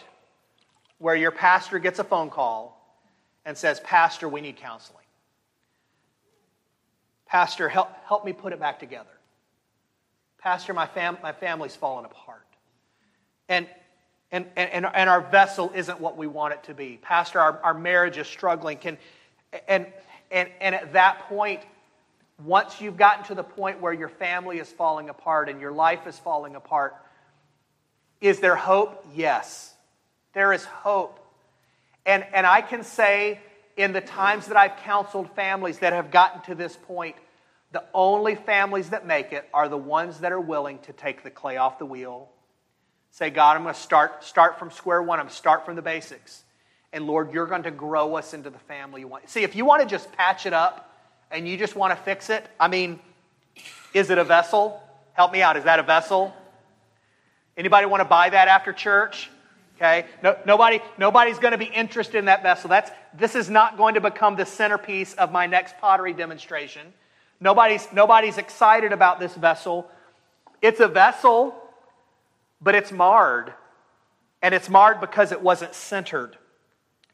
where 0.97 1.15
your 1.15 1.31
pastor 1.31 1.79
gets 1.79 1.99
a 1.99 2.03
phone 2.03 2.29
call 2.29 2.75
and 3.45 3.57
says, 3.57 3.79
Pastor, 3.79 4.27
we 4.27 4.41
need 4.41 4.57
counseling. 4.57 5.03
Pastor, 7.25 7.69
help, 7.69 7.89
help 8.05 8.25
me 8.25 8.33
put 8.33 8.53
it 8.53 8.59
back 8.59 8.79
together. 8.79 9.09
Pastor, 10.39 10.73
my, 10.73 10.87
fam- 10.87 11.17
my 11.21 11.31
family's 11.31 11.75
fallen 11.75 12.05
apart. 12.05 12.45
And, 13.47 13.67
and, 14.31 14.45
and, 14.55 14.85
and 14.85 15.09
our 15.09 15.21
vessel 15.21 15.71
isn't 15.75 15.99
what 15.99 16.17
we 16.17 16.27
want 16.27 16.53
it 16.53 16.63
to 16.63 16.73
be. 16.73 16.99
Pastor, 17.01 17.39
our, 17.39 17.59
our 17.63 17.73
marriage 17.73 18.17
is 18.17 18.27
struggling. 18.27 18.77
Can, 18.77 18.97
and, 19.67 19.87
and, 20.31 20.49
and 20.59 20.75
at 20.75 20.93
that 20.93 21.27
point, 21.27 21.61
once 22.43 22.79
you've 22.79 22.97
gotten 22.97 23.23
to 23.25 23.35
the 23.35 23.43
point 23.43 23.81
where 23.81 23.93
your 23.93 24.09
family 24.09 24.59
is 24.59 24.69
falling 24.71 25.09
apart 25.09 25.49
and 25.49 25.59
your 25.59 25.71
life 25.71 26.07
is 26.07 26.17
falling 26.17 26.55
apart, 26.55 26.95
is 28.21 28.39
there 28.39 28.55
hope? 28.55 29.05
Yes. 29.15 29.73
There 30.33 30.53
is 30.53 30.65
hope. 30.65 31.19
And, 32.05 32.25
and 32.33 32.45
I 32.45 32.61
can 32.61 32.83
say, 32.83 33.39
in 33.77 33.93
the 33.93 34.01
times 34.01 34.47
that 34.47 34.57
I've 34.57 34.77
counseled 34.77 35.29
families 35.35 35.79
that 35.79 35.93
have 35.93 36.11
gotten 36.11 36.41
to 36.43 36.55
this 36.55 36.75
point, 36.75 37.15
the 37.71 37.83
only 37.93 38.35
families 38.35 38.89
that 38.89 39.05
make 39.05 39.31
it 39.31 39.47
are 39.53 39.69
the 39.69 39.77
ones 39.77 40.19
that 40.19 40.31
are 40.31 40.39
willing 40.39 40.79
to 40.79 40.93
take 40.93 41.23
the 41.23 41.29
clay 41.29 41.57
off 41.57 41.77
the 41.79 41.85
wheel. 41.85 42.29
Say, 43.11 43.29
God, 43.29 43.55
I'm 43.55 43.63
going 43.63 43.73
to 43.73 43.79
start, 43.79 44.23
start 44.23 44.59
from 44.59 44.71
square 44.71 45.01
one. 45.01 45.19
I'm 45.19 45.25
going 45.25 45.29
to 45.29 45.35
start 45.35 45.65
from 45.65 45.75
the 45.75 45.81
basics. 45.81 46.43
And 46.91 47.05
Lord, 47.05 47.31
you're 47.31 47.45
going 47.45 47.63
to 47.63 47.71
grow 47.71 48.15
us 48.15 48.33
into 48.33 48.49
the 48.49 48.59
family 48.59 49.01
you 49.01 49.07
want. 49.07 49.29
See, 49.29 49.43
if 49.43 49.55
you 49.55 49.65
want 49.65 49.81
to 49.83 49.87
just 49.87 50.11
patch 50.11 50.45
it 50.45 50.53
up 50.53 50.93
and 51.31 51.47
you 51.47 51.57
just 51.57 51.75
want 51.75 51.95
to 51.95 52.03
fix 52.03 52.29
it, 52.29 52.45
I 52.59 52.67
mean, 52.67 52.99
is 53.93 54.09
it 54.09 54.17
a 54.17 54.23
vessel? 54.23 54.81
Help 55.13 55.31
me 55.31 55.41
out. 55.41 55.57
Is 55.57 55.65
that 55.65 55.79
a 55.79 55.83
vessel? 55.83 56.33
Anybody 57.59 57.87
want 57.87 57.99
to 57.99 58.05
buy 58.05 58.29
that 58.29 58.47
after 58.47 58.71
church? 58.71 59.29
Okay. 59.75 60.05
No, 60.23 60.37
nobody, 60.45 60.79
nobody's 60.97 61.39
going 61.39 61.51
to 61.51 61.57
be 61.57 61.65
interested 61.65 62.17
in 62.17 62.25
that 62.25 62.41
vessel. 62.41 62.69
That's, 62.69 62.89
this 63.13 63.35
is 63.35 63.49
not 63.49 63.77
going 63.77 63.95
to 63.95 64.01
become 64.01 64.37
the 64.37 64.45
centerpiece 64.45 65.13
of 65.15 65.33
my 65.33 65.45
next 65.45 65.77
pottery 65.77 66.13
demonstration. 66.13 66.93
Nobody's, 67.41 67.85
nobody's 67.91 68.37
excited 68.37 68.93
about 68.93 69.19
this 69.19 69.35
vessel. 69.35 69.91
It's 70.61 70.79
a 70.79 70.87
vessel, 70.87 71.53
but 72.61 72.75
it's 72.75 72.93
marred. 72.93 73.53
And 74.41 74.55
it's 74.55 74.69
marred 74.69 75.01
because 75.01 75.33
it 75.33 75.41
wasn't 75.41 75.75
centered, 75.75 76.37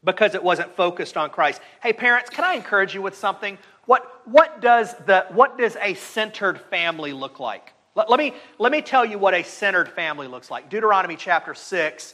because 0.03 0.35
it 0.35 0.43
wasn't 0.43 0.75
focused 0.75 1.17
on 1.17 1.31
Christ. 1.31 1.59
Hey, 1.81 1.91
parents, 1.91 2.29
can 2.29 2.43
I 2.43 2.53
encourage 2.53 2.93
you 2.93 3.01
with 3.01 3.15
something? 3.15 3.57
What, 3.87 4.21
what, 4.25 4.61
does, 4.61 4.93
the, 5.07 5.25
what 5.29 5.57
does 5.57 5.75
a 5.81 5.95
centered 5.95 6.61
family 6.61 7.13
look 7.13 7.39
like? 7.39 7.74
Let, 7.95 8.09
let, 8.09 8.19
me, 8.19 8.33
let 8.59 8.71
me 8.71 8.81
tell 8.81 9.05
you 9.05 9.17
what 9.17 9.33
a 9.33 9.43
centered 9.43 9.89
family 9.89 10.27
looks 10.27 10.51
like. 10.51 10.69
Deuteronomy 10.69 11.15
chapter 11.15 11.53
6, 11.53 12.13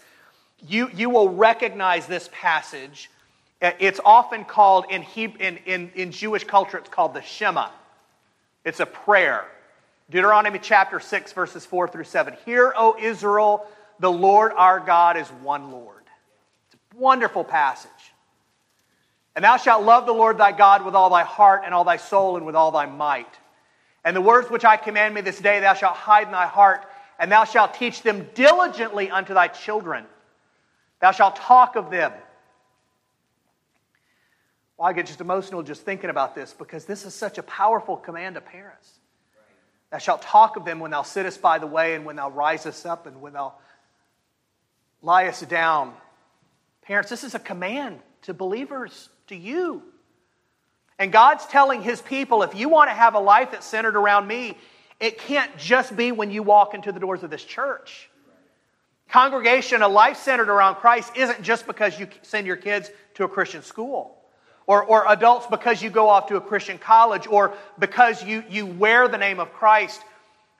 you, 0.67 0.89
you 0.93 1.09
will 1.09 1.29
recognize 1.29 2.05
this 2.05 2.29
passage. 2.32 3.09
Uh, 3.61 3.71
it's 3.79 3.99
often 4.05 4.45
called, 4.45 4.86
in, 4.91 5.01
Hebrew, 5.01 5.39
in, 5.39 5.57
in, 5.65 5.91
in 5.95 6.11
Jewish 6.11 6.43
culture, 6.43 6.77
it's 6.77 6.89
called 6.89 7.15
the 7.15 7.21
Shema. 7.21 7.69
It's 8.63 8.79
a 8.79 8.86
prayer. 8.86 9.45
Deuteronomy 10.11 10.59
chapter 10.61 10.99
6, 10.99 11.34
verses 11.34 11.65
4 11.65 11.88
through 11.88 12.03
7. 12.03 12.36
Hear, 12.45 12.73
O 12.77 12.95
Israel, 12.99 13.65
the 13.99 14.11
Lord 14.11 14.51
our 14.55 14.79
God 14.79 15.17
is 15.17 15.27
one 15.29 15.71
Lord. 15.71 16.03
It's 16.67 16.75
a 16.75 16.97
wonderful 16.97 17.43
passage. 17.43 17.89
And 19.36 19.43
thou 19.45 19.57
shalt 19.57 19.84
love 19.84 20.05
the 20.05 20.11
Lord 20.11 20.38
thy 20.38 20.51
God 20.51 20.86
with 20.86 20.93
all 20.93 21.09
thy 21.09 21.23
heart 21.23 21.63
and 21.65 21.73
all 21.73 21.86
thy 21.86 21.97
soul 21.97 22.38
and 22.38 22.45
with 22.45 22.55
all 22.55 22.71
thy 22.71 22.86
might. 22.86 23.34
And 24.04 24.16
the 24.16 24.22
words 24.22 24.49
which 24.49 24.66
I 24.66 24.78
command 24.78 25.14
me 25.14 25.22
this 25.22 25.39
day 25.39 25.60
thou 25.60 25.74
shalt 25.74 25.95
hide 25.95 26.28
in 26.28 26.32
thy 26.32 26.47
heart, 26.47 26.86
and 27.20 27.32
thou 27.32 27.43
shalt 27.43 27.76
teach 27.76 28.02
them 28.02 28.30
diligently 28.34 29.12
unto 29.12 29.34
thy 29.34 29.47
children. 29.47 30.06
Thou 30.99 31.12
shalt 31.12 31.36
talk 31.36 31.76
of 31.76 31.91
them. 31.91 32.12
Well, 34.78 34.89
I 34.89 34.93
get 34.93 35.06
just 35.06 35.22
emotional 35.22 35.62
just 35.62 35.84
thinking 35.84 36.10
about 36.10 36.34
this 36.34 36.54
because 36.54 36.86
this 36.86 37.06
is 37.06 37.14
such 37.14 37.38
a 37.38 37.43
powerful 37.43 37.97
command 37.97 38.36
to 38.36 38.41
parents. 38.41 38.89
Thou 39.91 39.99
shalt 39.99 40.22
talk 40.24 40.56
of 40.56 40.66
them 40.66 40.80
when 40.80 40.89
thou 40.89 41.04
sittest 41.04 41.41
by 41.41 41.60
the 41.60 41.68
way, 41.68 41.95
and 41.95 42.06
when 42.06 42.16
thou 42.16 42.30
risest 42.32 42.86
up, 42.86 43.06
and 43.06 43.22
when 43.22 43.34
thou 43.34 43.54
liest 45.04 45.47
down. 45.49 45.93
Parents, 46.82 47.10
this 47.10 47.24
is 47.24 47.36
a 47.36 47.39
command 47.39 47.99
to 48.24 48.34
believers, 48.34 49.10
to 49.28 49.36
you. 49.36 49.84
And 51.00 51.12
God's 51.12 51.46
telling 51.46 51.82
his 51.82 52.02
people 52.02 52.44
if 52.44 52.56
you 52.56 52.70
want 52.70 52.89
to 52.89 52.94
have 52.94 53.16
a 53.16 53.20
life 53.20 53.52
that's 53.52 53.66
centered 53.66 53.96
around 53.96 54.28
me, 54.28 54.58
it 55.00 55.18
can't 55.18 55.56
just 55.58 55.96
be 55.96 56.12
when 56.12 56.30
you 56.30 56.44
walk 56.44 56.74
into 56.74 56.92
the 56.92 57.00
doors 57.00 57.24
of 57.24 57.30
this 57.30 57.44
church. 57.44 58.10
Congregation, 59.10 59.82
a 59.82 59.88
life 59.88 60.18
centered 60.18 60.48
around 60.48 60.76
Christ 60.76 61.12
isn't 61.18 61.42
just 61.42 61.68
because 61.68 62.00
you 62.00 62.08
send 62.22 62.48
your 62.48 62.56
kids 62.56 62.89
to 63.16 63.26
a 63.26 63.28
Christian 63.28 63.62
school. 63.62 64.16
Or, 64.68 64.84
or 64.86 65.12
adults 65.12 65.48
because 65.48 65.82
you 65.82 65.89
go 65.89 66.08
off 66.08 66.28
to 66.28 66.38
a 66.38 66.42
Christian 66.42 66.78
college, 66.78 67.28
or 67.28 67.56
because 67.78 68.24
you, 68.24 68.44
you 68.50 68.66
wear 68.66 69.08
the 69.10 69.18
name 69.18 69.39
of 69.39 69.52
Christ. 69.52 70.02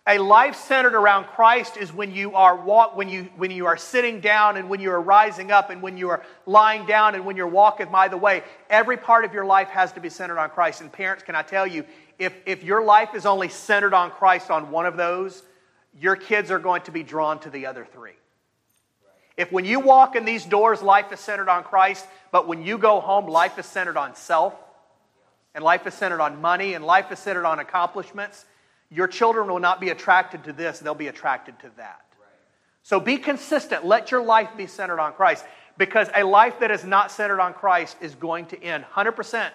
A 0.08 0.18
life 0.18 0.56
centered 0.56 0.96
around 0.96 1.26
Christ 1.26 1.78
is 1.78 1.94
when 1.94 2.12
you 2.12 2.34
are 2.34 2.56
walk, 2.56 2.96
when 2.98 3.08
you 3.08 3.30
when 3.38 3.52
you 3.52 3.68
are 3.68 3.78
sitting 3.78 4.20
down 4.20 4.58
and 4.58 4.68
when 4.68 4.80
you 4.80 4.90
are 4.92 5.02
rising 5.02 5.52
up 5.52 5.70
and 5.70 5.80
when 5.80 5.96
you 5.96 6.10
are 6.10 6.24
lying 6.48 6.88
down 6.88 7.14
and 7.14 7.24
when 7.24 7.38
you're 7.38 7.48
walking 7.48 7.92
by 7.92 8.08
the 8.08 8.18
way. 8.18 8.44
Every 8.70 8.98
part 8.98 9.26
of 9.26 9.34
your 9.34 9.46
life 9.46 9.68
has 9.70 9.92
to 9.94 10.00
be 10.00 10.10
centered 10.10 10.40
on 10.40 10.50
Christ. 10.50 10.82
And 10.82 10.92
parents, 10.92 11.24
can 11.24 11.36
I 11.36 11.44
tell 11.44 11.68
you, 11.68 11.86
if 12.18 12.34
if 12.48 12.64
your 12.64 12.84
life 12.84 13.14
is 13.14 13.28
only 13.28 13.50
centered 13.50 13.94
on 13.94 14.10
Christ 14.10 14.50
on 14.50 14.72
one 14.72 14.88
of 14.88 14.98
those, 14.98 15.44
your 16.00 16.16
kids 16.16 16.50
are 16.50 16.60
going 16.60 16.82
to 16.84 16.92
be 16.92 17.04
drawn 17.04 17.40
to 17.42 17.52
the 17.52 17.68
other 17.68 17.86
three. 17.86 18.14
If 19.38 19.52
when 19.52 19.66
you 19.66 19.80
walk 19.80 20.16
in 20.16 20.26
these 20.26 20.46
doors, 20.46 20.82
life 20.82 21.12
is 21.12 21.20
centered 21.20 21.50
on 21.50 21.64
Christ, 21.64 22.06
but 22.32 22.48
when 22.48 22.64
you 22.64 22.78
go 22.78 23.00
home, 23.00 23.28
life 23.28 23.58
is 23.60 23.66
centered 23.66 23.98
on 23.98 24.16
self, 24.16 24.56
and 25.54 25.64
life 25.64 25.86
is 25.86 25.94
centered 25.94 26.22
on 26.22 26.42
money, 26.42 26.74
and 26.74 26.84
life 26.84 27.12
is 27.12 27.20
centered 27.20 27.46
on 27.46 27.60
accomplishments, 27.60 28.46
your 28.92 29.08
children 29.08 29.48
will 29.48 29.60
not 29.60 29.80
be 29.80 29.90
attracted 29.90 30.44
to 30.44 30.54
this, 30.54 30.80
they'll 30.80 30.94
be 30.94 31.08
attracted 31.08 31.58
to 31.60 31.72
that. 31.78 32.02
So 32.84 33.00
be 33.00 33.18
consistent. 33.18 33.86
Let 33.86 34.12
your 34.12 34.24
life 34.24 34.50
be 34.58 34.68
centered 34.68 35.00
on 35.00 35.14
Christ 35.14 35.46
because 35.78 36.10
a 36.16 36.24
life 36.24 36.60
that 36.60 36.72
is 36.72 36.84
not 36.84 37.12
centered 37.12 37.40
on 37.40 37.54
Christ 37.54 37.98
is 38.02 38.16
going 38.16 38.48
to 38.48 38.62
end 38.62 38.84
100%. 38.94 39.50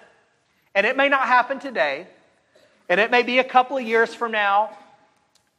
And 0.74 0.87
it 0.87 0.97
may 0.97 1.09
not 1.09 1.26
happen 1.26 1.59
today, 1.59 2.07
and 2.89 3.01
it 3.01 3.11
may 3.11 3.22
be 3.22 3.39
a 3.39 3.45
couple 3.45 3.76
of 3.76 3.84
years 3.84 4.14
from 4.14 4.32
now, 4.32 4.76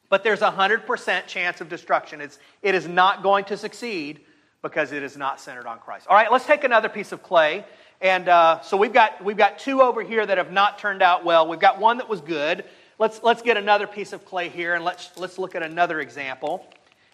but 0.09 0.23
there's 0.23 0.41
a 0.41 0.51
100% 0.51 1.28
chance 1.28 1.61
of 1.61 1.69
destruction. 1.69 2.21
It's, 2.21 2.39
it 2.61 2.75
is 2.75 2.88
not 2.88 3.23
going 3.23 3.45
to 3.45 3.57
succeed 3.57 4.21
because 4.61 4.91
it 4.91 5.03
is 5.03 5.17
not 5.17 5.39
centered 5.39 5.67
on 5.67 5.80
Christ. 5.80 6.07
All 6.09 6.15
right, 6.15 6.32
let's 6.32 6.45
take 6.45 6.63
another 6.63 6.89
piece 6.89 7.11
of 7.11 7.21
clay. 7.21 7.65
And 7.99 8.30
uh, 8.30 8.61
so 8.61 8.78
we've 8.78 8.93
got, 8.93 9.23
we've 9.23 9.38
got 9.38 9.59
two 9.59 9.82
over 9.82 10.03
here 10.03 10.25
that 10.25 10.38
have 10.38 10.51
not 10.51 10.80
turned 10.80 11.01
out 11.01 11.25
well. 11.25 11.47
We've 11.47 11.59
got 11.59 11.80
one 11.80 11.97
that 11.97 12.07
was 12.07 12.21
good. 12.21 12.63
Let's, 12.99 13.21
let's 13.21 13.43
get 13.43 13.57
another 13.57 13.85
piece 13.85 14.11
of 14.11 14.25
clay 14.25 14.49
here 14.49 14.73
and 14.73 14.83
let's, 14.83 15.11
let's 15.17 15.37
look 15.37 15.53
at 15.53 15.61
another 15.61 15.99
example. 15.99 16.65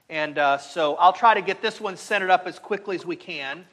And 0.09 0.37
uh, 0.37 0.57
so 0.57 0.95
I'll 0.95 1.11
try 1.11 1.33
to 1.33 1.41
get 1.41 1.61
this 1.61 1.81
one 1.81 1.97
centered 1.97 2.29
up 2.29 2.47
as 2.47 2.57
quickly 2.57 2.95
as 2.95 3.05
we 3.05 3.17
can. 3.17 3.65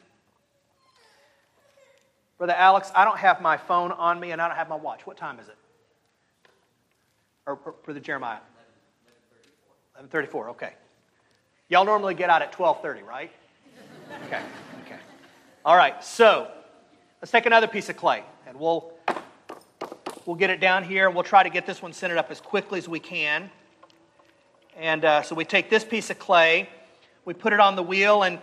Brother 2.36 2.54
Alex, 2.56 2.90
I 2.96 3.04
don't 3.04 3.18
have 3.18 3.40
my 3.40 3.56
phone 3.56 3.92
on 3.92 4.18
me 4.18 4.32
and 4.32 4.42
I 4.42 4.48
don't 4.48 4.56
have 4.56 4.68
my 4.68 4.74
watch. 4.74 5.06
What 5.06 5.18
time 5.18 5.38
is 5.38 5.46
it? 5.46 5.56
Or, 7.46 7.58
or 7.64 7.74
Brother 7.84 8.00
Jeremiah? 8.00 8.38
11:34. 10.02 10.48
Okay. 10.50 10.72
Y'all 11.68 11.84
normally 11.84 12.14
get 12.14 12.30
out 12.30 12.42
at 12.42 12.52
12:30, 12.52 13.04
right? 13.04 13.30
Okay. 14.26 14.40
Okay. 14.86 14.98
All 15.64 15.76
right. 15.76 16.02
So, 16.02 16.50
let's 17.20 17.30
take 17.30 17.46
another 17.46 17.66
piece 17.66 17.88
of 17.88 17.96
clay 17.96 18.24
and 18.46 18.58
we'll 18.58 18.94
We'll 20.26 20.36
get 20.36 20.50
it 20.50 20.60
down 20.60 20.84
here 20.84 21.06
and 21.06 21.14
we'll 21.14 21.24
try 21.24 21.42
to 21.42 21.48
get 21.48 21.66
this 21.66 21.80
one 21.80 21.94
centered 21.94 22.18
up 22.18 22.30
as 22.30 22.40
quickly 22.40 22.78
as 22.78 22.88
we 22.88 23.00
can. 23.00 23.50
And 24.76 25.04
uh, 25.04 25.22
so 25.22 25.34
we 25.34 25.44
take 25.44 25.70
this 25.70 25.84
piece 25.84 26.10
of 26.10 26.18
clay, 26.18 26.68
we 27.24 27.32
put 27.32 27.52
it 27.52 27.60
on 27.60 27.74
the 27.74 27.82
wheel, 27.82 28.22
and 28.22 28.38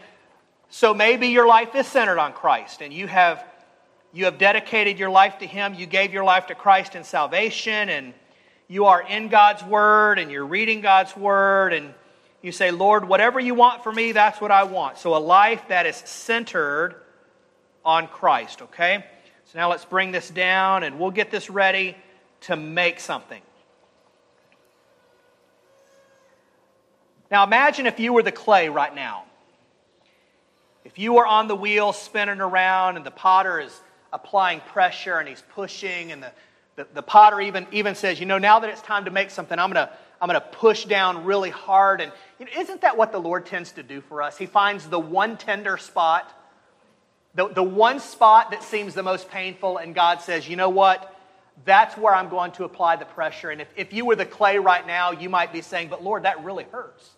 so 0.69 0.93
maybe 0.93 1.28
your 1.28 1.47
life 1.47 1.75
is 1.75 1.86
centered 1.86 2.19
on 2.19 2.34
Christ 2.34 2.82
and 2.82 2.91
you 2.93 3.07
have 3.07 3.43
you 4.13 4.25
have 4.25 4.38
dedicated 4.39 4.97
your 4.97 5.09
life 5.09 5.39
to 5.39 5.45
Him, 5.45 5.75
you 5.75 5.86
gave 5.86 6.13
your 6.13 6.23
life 6.23 6.47
to 6.47 6.55
Christ 6.55 6.95
in 6.95 7.03
salvation, 7.03 7.89
and 7.89 8.13
you 8.67 8.86
are 8.86 9.01
in 9.01 9.28
God's 9.28 9.63
Word 9.63 10.17
and 10.17 10.32
you're 10.32 10.45
reading 10.45 10.82
God's 10.82 11.15
Word, 11.15 11.73
and 11.73 11.93
you 12.41 12.51
say, 12.51 12.71
Lord, 12.71 13.07
whatever 13.07 13.39
you 13.39 13.53
want 13.53 13.84
for 13.84 13.91
me, 13.91 14.13
that's 14.13 14.41
what 14.41 14.49
I 14.49 14.63
want. 14.63 14.97
So 14.97 15.15
a 15.15 15.19
life 15.19 15.61
that 15.67 15.86
is 15.86 15.97
centered 15.97 16.95
on 17.86 18.07
Christ, 18.07 18.63
okay? 18.63 19.05
So 19.52 19.60
now 19.60 19.70
let's 19.70 19.86
bring 19.86 20.12
this 20.12 20.30
down 20.30 20.84
and 20.84 21.00
we'll 21.00 21.12
get 21.12 21.32
this 21.32 21.50
ready 21.50 21.95
to 22.41 22.56
make 22.56 23.00
something. 23.00 23.41
Now 27.32 27.43
imagine 27.43 27.88
if 27.88 28.00
you 28.00 28.14
were 28.14 28.24
the 28.24 28.32
clay 28.32 28.70
right 28.70 28.93
now. 28.93 29.24
If 30.84 31.00
you 31.00 31.14
were 31.14 31.26
on 31.26 31.48
the 31.48 31.56
wheel 31.56 31.93
spinning 31.93 32.41
around 32.41 32.98
and 32.98 33.06
the 33.06 33.12
potter 33.12 33.60
is 33.60 33.78
applying 34.14 34.60
pressure 34.62 35.18
and 35.18 35.28
he's 35.28 35.43
pushing 35.54 36.12
and 36.12 36.24
the, 36.24 36.32
the, 36.76 36.88
the 36.93 37.02
potter 37.02 37.41
even, 37.41 37.68
even 37.72 37.95
says, 37.95 38.20
you 38.20 38.26
know, 38.26 38.38
now 38.38 38.60
that 38.60 38.70
it's 38.70 38.82
time 38.82 39.06
to 39.06 39.12
make 39.12 39.30
something, 39.30 39.58
I'm 39.58 39.72
going 39.72 39.88
to 39.88 39.93
I'm 40.20 40.28
going 40.28 40.39
to 40.39 40.48
push 40.48 40.86
down 40.86 41.26
really 41.26 41.52
hard. 41.52 42.02
And 42.02 42.12
you 42.39 42.45
know, 42.45 42.52
isn't 42.58 42.82
that 42.82 42.98
what 42.98 43.12
the 43.12 43.20
Lord 43.20 43.45
tends 43.45 43.72
to 43.74 43.84
do 43.84 44.02
for 44.02 44.22
us? 44.22 44.38
He 44.38 44.45
finds 44.45 44.88
the 44.88 45.00
one 45.00 45.38
tender 45.38 45.78
spot, 45.78 46.34
the, 47.38 47.48
the 47.50 47.64
one 47.64 48.00
spot 48.00 48.50
that 48.50 48.64
seems 48.64 48.96
the 48.96 49.04
most 49.04 49.30
painful, 49.30 49.78
and 49.78 49.94
God 49.94 50.22
says, 50.22 50.50
you 50.50 50.56
know 50.56 50.70
what? 50.70 51.14
That's 51.66 51.96
where 51.96 52.14
I'm 52.14 52.30
going 52.30 52.52
to 52.54 52.64
apply 52.64 52.96
the 52.96 53.06
pressure. 53.06 53.52
And 53.52 53.62
if, 53.62 53.68
if 53.76 53.94
you 53.94 54.06
were 54.06 54.16
the 54.16 54.26
clay 54.26 54.58
right 54.58 54.86
now, 54.86 55.12
you 55.12 55.30
might 55.30 55.54
be 55.54 55.62
saying, 55.62 55.90
but 55.90 56.04
Lord, 56.04 56.24
that 56.24 56.44
really 56.44 56.66
hurts. 56.72 57.12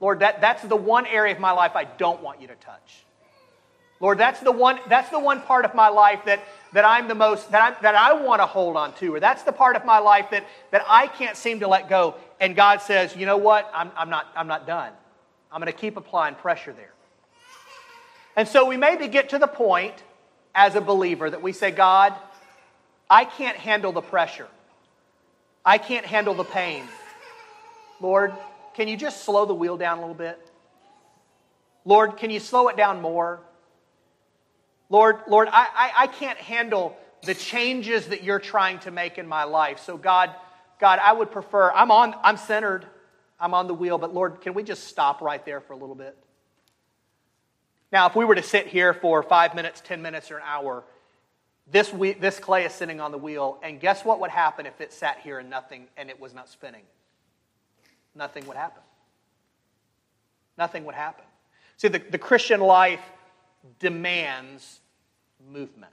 Lord, 0.00 0.20
that, 0.20 0.40
that's 0.40 0.62
the 0.62 0.74
one 0.74 1.04
area 1.04 1.34
of 1.34 1.38
my 1.38 1.52
life 1.52 1.72
I 1.74 1.84
don't 1.84 2.22
want 2.22 2.40
you 2.40 2.48
to 2.48 2.54
touch. 2.54 3.04
Lord, 4.00 4.16
that's 4.16 4.40
the 4.40 4.50
one, 4.50 4.80
that's 4.88 5.10
the 5.10 5.20
one 5.20 5.42
part 5.42 5.66
of 5.66 5.74
my 5.74 5.88
life 5.88 6.24
that, 6.24 6.40
that 6.72 6.86
I'm 6.86 7.06
the 7.06 7.14
most, 7.14 7.50
that, 7.50 7.62
I'm, 7.62 7.82
that 7.82 7.94
I 7.94 8.14
want 8.14 8.40
to 8.40 8.46
hold 8.46 8.78
on 8.78 8.94
to, 8.94 9.14
or 9.14 9.20
that's 9.20 9.42
the 9.42 9.52
part 9.52 9.76
of 9.76 9.84
my 9.84 9.98
life 9.98 10.30
that, 10.30 10.46
that 10.70 10.82
I 10.88 11.08
can't 11.08 11.36
seem 11.36 11.60
to 11.60 11.68
let 11.68 11.90
go. 11.90 12.14
And 12.40 12.56
God 12.56 12.80
says, 12.80 13.14
you 13.14 13.26
know 13.26 13.36
what? 13.36 13.70
I'm, 13.74 13.90
I'm, 13.98 14.08
not, 14.08 14.28
I'm 14.34 14.48
not 14.48 14.66
done. 14.66 14.92
I'm 15.52 15.60
going 15.60 15.70
to 15.70 15.78
keep 15.78 15.98
applying 15.98 16.36
pressure 16.36 16.72
there. 16.72 16.94
And 18.36 18.48
so 18.48 18.66
we 18.66 18.76
maybe 18.76 19.08
get 19.08 19.30
to 19.30 19.38
the 19.38 19.46
point 19.46 19.94
as 20.54 20.74
a 20.74 20.80
believer 20.80 21.28
that 21.28 21.42
we 21.42 21.52
say, 21.52 21.70
God, 21.70 22.14
I 23.08 23.24
can't 23.24 23.56
handle 23.56 23.92
the 23.92 24.00
pressure. 24.00 24.48
I 25.64 25.78
can't 25.78 26.06
handle 26.06 26.34
the 26.34 26.44
pain. 26.44 26.84
Lord, 28.00 28.32
can 28.74 28.88
you 28.88 28.96
just 28.96 29.24
slow 29.24 29.44
the 29.44 29.54
wheel 29.54 29.76
down 29.76 29.98
a 29.98 30.00
little 30.00 30.14
bit? 30.14 30.38
Lord, 31.84 32.16
can 32.16 32.30
you 32.30 32.40
slow 32.40 32.68
it 32.68 32.76
down 32.76 33.00
more? 33.00 33.40
Lord, 34.88 35.20
Lord, 35.26 35.48
I, 35.48 35.66
I, 35.74 35.92
I 35.98 36.06
can't 36.06 36.38
handle 36.38 36.96
the 37.22 37.34
changes 37.34 38.08
that 38.08 38.24
you're 38.24 38.40
trying 38.40 38.78
to 38.80 38.90
make 38.90 39.18
in 39.18 39.26
my 39.26 39.44
life. 39.44 39.78
So, 39.80 39.96
God, 39.96 40.34
God, 40.80 40.98
I 41.02 41.12
would 41.12 41.30
prefer, 41.30 41.70
I'm 41.72 41.90
on, 41.90 42.14
I'm 42.22 42.36
centered, 42.36 42.86
I'm 43.38 43.54
on 43.54 43.68
the 43.68 43.74
wheel, 43.74 43.98
but 43.98 44.12
Lord, 44.12 44.40
can 44.40 44.54
we 44.54 44.62
just 44.62 44.84
stop 44.84 45.20
right 45.20 45.44
there 45.44 45.60
for 45.60 45.72
a 45.72 45.76
little 45.76 45.94
bit? 45.94 46.16
Now, 47.92 48.06
if 48.06 48.16
we 48.16 48.24
were 48.24 48.34
to 48.34 48.42
sit 48.42 48.66
here 48.66 48.94
for 48.94 49.22
five 49.22 49.54
minutes, 49.54 49.82
10 49.84 50.00
minutes, 50.00 50.30
or 50.30 50.38
an 50.38 50.44
hour, 50.46 50.82
this, 51.70 51.90
this 51.90 52.38
clay 52.38 52.64
is 52.64 52.72
sitting 52.72 53.00
on 53.00 53.12
the 53.12 53.18
wheel, 53.18 53.58
and 53.62 53.78
guess 53.78 54.04
what 54.04 54.18
would 54.20 54.30
happen 54.30 54.64
if 54.64 54.80
it 54.80 54.92
sat 54.92 55.20
here 55.20 55.38
and 55.38 55.50
nothing, 55.50 55.86
and 55.98 56.08
it 56.08 56.18
was 56.18 56.32
not 56.32 56.48
spinning? 56.48 56.84
Nothing 58.14 58.46
would 58.46 58.56
happen. 58.56 58.82
Nothing 60.56 60.84
would 60.86 60.94
happen. 60.94 61.24
See, 61.76 61.88
the, 61.88 61.98
the 61.98 62.18
Christian 62.18 62.60
life 62.60 63.00
demands 63.78 64.80
movement. 65.50 65.92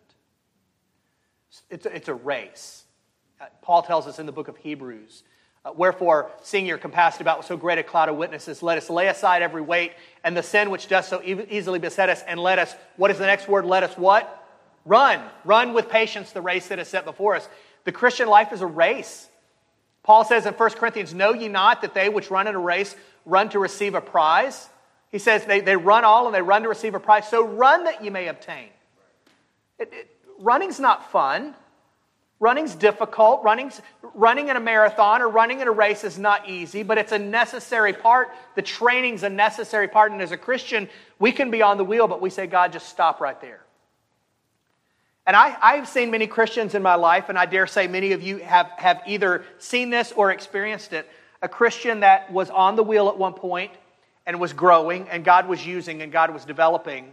It's 1.69 1.85
it's 1.85 2.07
a 2.07 2.13
race. 2.13 2.85
Uh, 3.39 3.45
Paul 3.61 3.81
tells 3.81 4.05
us 4.05 4.19
in 4.19 4.25
the 4.25 4.31
book 4.31 4.47
of 4.47 4.57
Hebrews 4.57 5.23
Uh, 5.65 5.71
wherefore, 5.75 6.31
seeing 6.41 6.65
you're 6.65 6.77
compassed 6.77 7.19
about 7.19 7.37
with 7.37 7.47
so 7.47 7.57
great 7.57 7.77
a 7.77 7.83
cloud 7.83 8.07
of 8.07 8.15
witnesses, 8.15 8.63
let 8.63 8.77
us 8.77 8.89
lay 8.89 9.07
aside 9.07 9.41
every 9.41 9.61
weight 9.61 9.91
and 10.23 10.35
the 10.35 10.43
sin 10.43 10.69
which 10.69 10.87
does 10.87 11.07
so 11.07 11.21
e- 11.21 11.45
easily 11.49 11.79
beset 11.79 12.09
us, 12.09 12.23
and 12.27 12.39
let 12.39 12.59
us, 12.59 12.73
what 12.95 13.11
is 13.11 13.17
the 13.17 13.25
next 13.25 13.47
word? 13.47 13.65
Let 13.65 13.83
us 13.83 13.97
what? 13.97 14.35
Run. 14.85 15.21
Run 15.43 15.73
with 15.73 15.89
patience 15.89 16.31
the 16.31 16.41
race 16.41 16.67
that 16.69 16.79
is 16.79 16.87
set 16.87 17.03
before 17.03 17.35
us. 17.35 17.47
The 17.83 17.91
Christian 17.91 18.29
life 18.29 18.53
is 18.53 18.61
a 18.61 18.67
race. 18.67 19.27
Paul 20.03 20.23
says 20.23 20.45
in 20.45 20.53
1 20.53 20.69
Corinthians, 20.71 21.13
Know 21.13 21.33
ye 21.33 21.49
not 21.49 21.81
that 21.81 21.93
they 21.93 22.07
which 22.07 22.31
run 22.31 22.47
in 22.47 22.55
a 22.55 22.59
race 22.59 22.95
run 23.25 23.49
to 23.49 23.59
receive 23.59 23.95
a 23.95 24.01
prize? 24.01 24.69
He 25.11 25.19
says 25.19 25.45
they, 25.45 25.59
they 25.59 25.75
run 25.75 26.05
all 26.05 26.25
and 26.25 26.33
they 26.33 26.41
run 26.41 26.63
to 26.63 26.69
receive 26.69 26.95
a 26.95 26.99
prize. 26.99 27.27
So 27.27 27.45
run 27.45 27.83
that 27.83 28.03
ye 28.03 28.09
may 28.09 28.27
obtain. 28.27 28.69
It, 29.77 29.91
it, 29.91 30.09
running's 30.39 30.79
not 30.79 31.11
fun. 31.11 31.55
Running's 32.39 32.73
difficult. 32.73 33.43
Running's, 33.43 33.81
running 34.13 34.47
in 34.47 34.55
a 34.55 34.61
marathon 34.61 35.21
or 35.21 35.27
running 35.27 35.59
in 35.59 35.67
a 35.67 35.71
race 35.71 36.03
is 36.05 36.17
not 36.17 36.47
easy, 36.47 36.83
but 36.83 36.97
it's 36.97 37.11
a 37.11 37.19
necessary 37.19 37.91
part. 37.91 38.29
The 38.55 38.61
training's 38.61 39.23
a 39.23 39.29
necessary 39.29 39.89
part. 39.89 40.13
And 40.13 40.21
as 40.21 40.31
a 40.31 40.37
Christian, 40.37 40.87
we 41.19 41.33
can 41.33 41.51
be 41.51 41.61
on 41.61 41.77
the 41.77 41.83
wheel, 41.83 42.07
but 42.07 42.21
we 42.21 42.29
say, 42.29 42.47
God, 42.47 42.71
just 42.71 42.87
stop 42.87 43.19
right 43.19 43.39
there. 43.41 43.61
And 45.25 45.35
I, 45.35 45.55
I've 45.61 45.87
seen 45.87 46.11
many 46.11 46.27
Christians 46.27 46.75
in 46.75 46.81
my 46.81 46.95
life, 46.95 47.29
and 47.29 47.37
I 47.37 47.45
dare 47.45 47.67
say 47.67 47.87
many 47.87 48.13
of 48.13 48.23
you 48.23 48.37
have, 48.37 48.71
have 48.77 49.01
either 49.05 49.43
seen 49.59 49.89
this 49.89 50.11
or 50.13 50.31
experienced 50.31 50.93
it. 50.93 51.07
A 51.41 51.49
Christian 51.49 51.99
that 51.99 52.31
was 52.31 52.49
on 52.49 52.75
the 52.75 52.83
wheel 52.83 53.09
at 53.09 53.17
one 53.17 53.33
point 53.33 53.71
and 54.25 54.39
was 54.39 54.53
growing, 54.53 55.09
and 55.09 55.25
God 55.25 55.47
was 55.47 55.65
using 55.65 56.01
and 56.01 56.11
God 56.11 56.31
was 56.33 56.45
developing. 56.45 57.11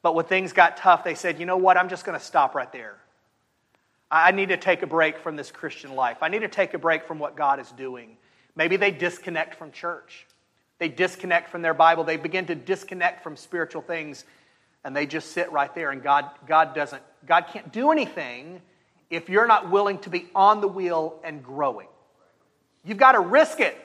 But 0.00 0.14
when 0.14 0.24
things 0.24 0.52
got 0.52 0.76
tough, 0.76 1.04
they 1.04 1.14
said, 1.14 1.38
you 1.38 1.46
know 1.46 1.56
what, 1.56 1.76
I'm 1.76 1.88
just 1.88 2.04
going 2.04 2.18
to 2.18 2.24
stop 2.24 2.54
right 2.54 2.72
there. 2.72 2.96
I 4.12 4.30
need 4.30 4.50
to 4.50 4.58
take 4.58 4.82
a 4.82 4.86
break 4.86 5.18
from 5.18 5.36
this 5.36 5.50
Christian 5.50 5.94
life. 5.94 6.18
I 6.20 6.28
need 6.28 6.40
to 6.40 6.48
take 6.48 6.74
a 6.74 6.78
break 6.78 7.06
from 7.06 7.18
what 7.18 7.34
God 7.34 7.58
is 7.58 7.70
doing. 7.72 8.18
Maybe 8.54 8.76
they 8.76 8.90
disconnect 8.90 9.54
from 9.54 9.72
church. 9.72 10.26
They 10.78 10.90
disconnect 10.90 11.48
from 11.48 11.62
their 11.62 11.72
Bible. 11.72 12.04
They 12.04 12.18
begin 12.18 12.44
to 12.46 12.54
disconnect 12.54 13.22
from 13.22 13.36
spiritual 13.36 13.80
things 13.80 14.24
and 14.84 14.94
they 14.94 15.06
just 15.06 15.32
sit 15.32 15.50
right 15.50 15.74
there 15.74 15.90
and 15.90 16.02
God 16.02 16.26
God 16.46 16.74
doesn't 16.74 17.02
God 17.26 17.46
can't 17.52 17.72
do 17.72 17.90
anything 17.90 18.60
if 19.10 19.28
you're 19.28 19.46
not 19.46 19.70
willing 19.70 19.98
to 20.00 20.10
be 20.10 20.26
on 20.34 20.60
the 20.60 20.68
wheel 20.68 21.20
and 21.24 21.42
growing. 21.42 21.88
You've 22.84 22.98
got 22.98 23.12
to 23.12 23.20
risk 23.20 23.60
it. 23.60 23.76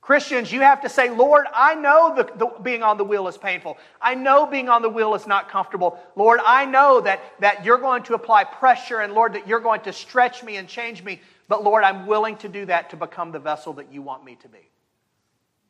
Christians, 0.00 0.50
you 0.50 0.60
have 0.60 0.80
to 0.80 0.88
say, 0.88 1.10
Lord, 1.10 1.46
I 1.54 1.74
know 1.74 2.14
the, 2.16 2.24
the, 2.36 2.46
being 2.62 2.82
on 2.82 2.96
the 2.96 3.04
wheel 3.04 3.28
is 3.28 3.36
painful. 3.36 3.76
I 4.00 4.14
know 4.14 4.46
being 4.46 4.68
on 4.68 4.80
the 4.80 4.88
wheel 4.88 5.14
is 5.14 5.26
not 5.26 5.50
comfortable. 5.50 6.00
Lord, 6.16 6.40
I 6.44 6.64
know 6.64 7.02
that, 7.02 7.20
that 7.40 7.64
you're 7.64 7.78
going 7.78 8.02
to 8.04 8.14
apply 8.14 8.44
pressure 8.44 9.00
and, 9.00 9.12
Lord, 9.12 9.34
that 9.34 9.46
you're 9.46 9.60
going 9.60 9.82
to 9.82 9.92
stretch 9.92 10.42
me 10.42 10.56
and 10.56 10.66
change 10.66 11.04
me. 11.04 11.20
But, 11.48 11.62
Lord, 11.62 11.84
I'm 11.84 12.06
willing 12.06 12.36
to 12.38 12.48
do 12.48 12.64
that 12.66 12.90
to 12.90 12.96
become 12.96 13.30
the 13.30 13.38
vessel 13.38 13.74
that 13.74 13.92
you 13.92 14.00
want 14.00 14.24
me 14.24 14.36
to 14.36 14.48
be. 14.48 14.70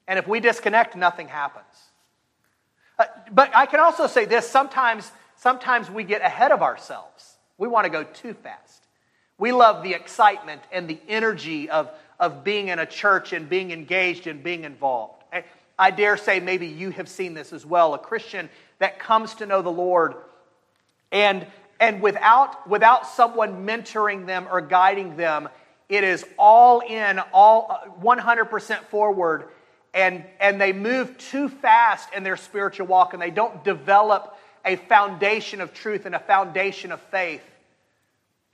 And 0.07 0.19
if 0.19 0.29
we 0.29 0.39
disconnect, 0.39 0.95
nothing 0.97 1.27
happens. 1.27 1.67
Uh, 2.99 3.07
but 3.33 3.51
I 3.55 3.67
can 3.67 3.81
also 3.81 4.07
say 4.07 4.27
this 4.27 4.49
sometimes, 4.49 5.11
sometimes 5.37 5.91
we 5.91 6.05
get 6.05 6.23
ahead 6.23 6.53
of 6.53 6.63
ourselves. 6.63 7.37
We 7.59 7.67
want 7.67 7.85
to 7.85 7.91
go 7.91 8.05
too 8.05 8.35
fast. 8.35 8.87
We 9.39 9.53
love 9.53 9.83
the 9.83 9.95
excitement 9.95 10.63
and 10.71 10.87
the 10.87 11.01
energy 11.09 11.71
of, 11.71 11.91
of 12.21 12.45
being 12.45 12.69
in 12.69 12.79
a 12.79 12.87
church 12.87 13.33
and 13.33 13.49
being 13.49 13.73
engaged 13.73 14.27
and 14.29 14.45
being 14.45 14.65
involved. 14.65 15.25
I, 15.79 15.91
dare 15.91 16.19
say 16.19 16.39
maybe 16.39 16.67
you 16.67 16.91
have 16.91 17.09
seen 17.09 17.33
this 17.33 17.55
as 17.55 17.65
well. 17.65 17.95
A 17.95 17.99
Christian 17.99 18.51
that 18.79 18.99
comes 18.99 19.35
to 19.37 19.47
know 19.47 19.63
the 19.63 19.73
Lord 19.73 20.15
and, 21.11 21.47
and 21.81 22.03
without, 22.03 22.69
without 22.69 23.07
someone 23.07 23.67
mentoring 23.67 24.27
them 24.27 24.47
or 24.51 24.61
guiding 24.61 25.17
them, 25.17 25.49
it 25.89 26.05
is 26.05 26.25
all 26.39 26.81
in, 26.81 27.19
all 27.33 27.81
100% 28.03 28.71
uh, 28.71 28.83
forward, 28.83 29.49
and, 29.93 30.25
and 30.39 30.61
they 30.61 30.73
move 30.73 31.17
too 31.19 31.49
fast 31.49 32.13
in 32.15 32.23
their 32.23 32.37
spiritual 32.37 32.87
walk 32.87 33.13
and 33.13 33.21
they 33.21 33.31
don't 33.31 33.65
develop 33.65 34.37
a 34.65 34.77
foundation 34.77 35.61
of 35.61 35.73
truth 35.73 36.07
and 36.07 36.15
a 36.15 36.21
foundation 36.21 36.93
of 36.93 37.01
faith 37.01 37.43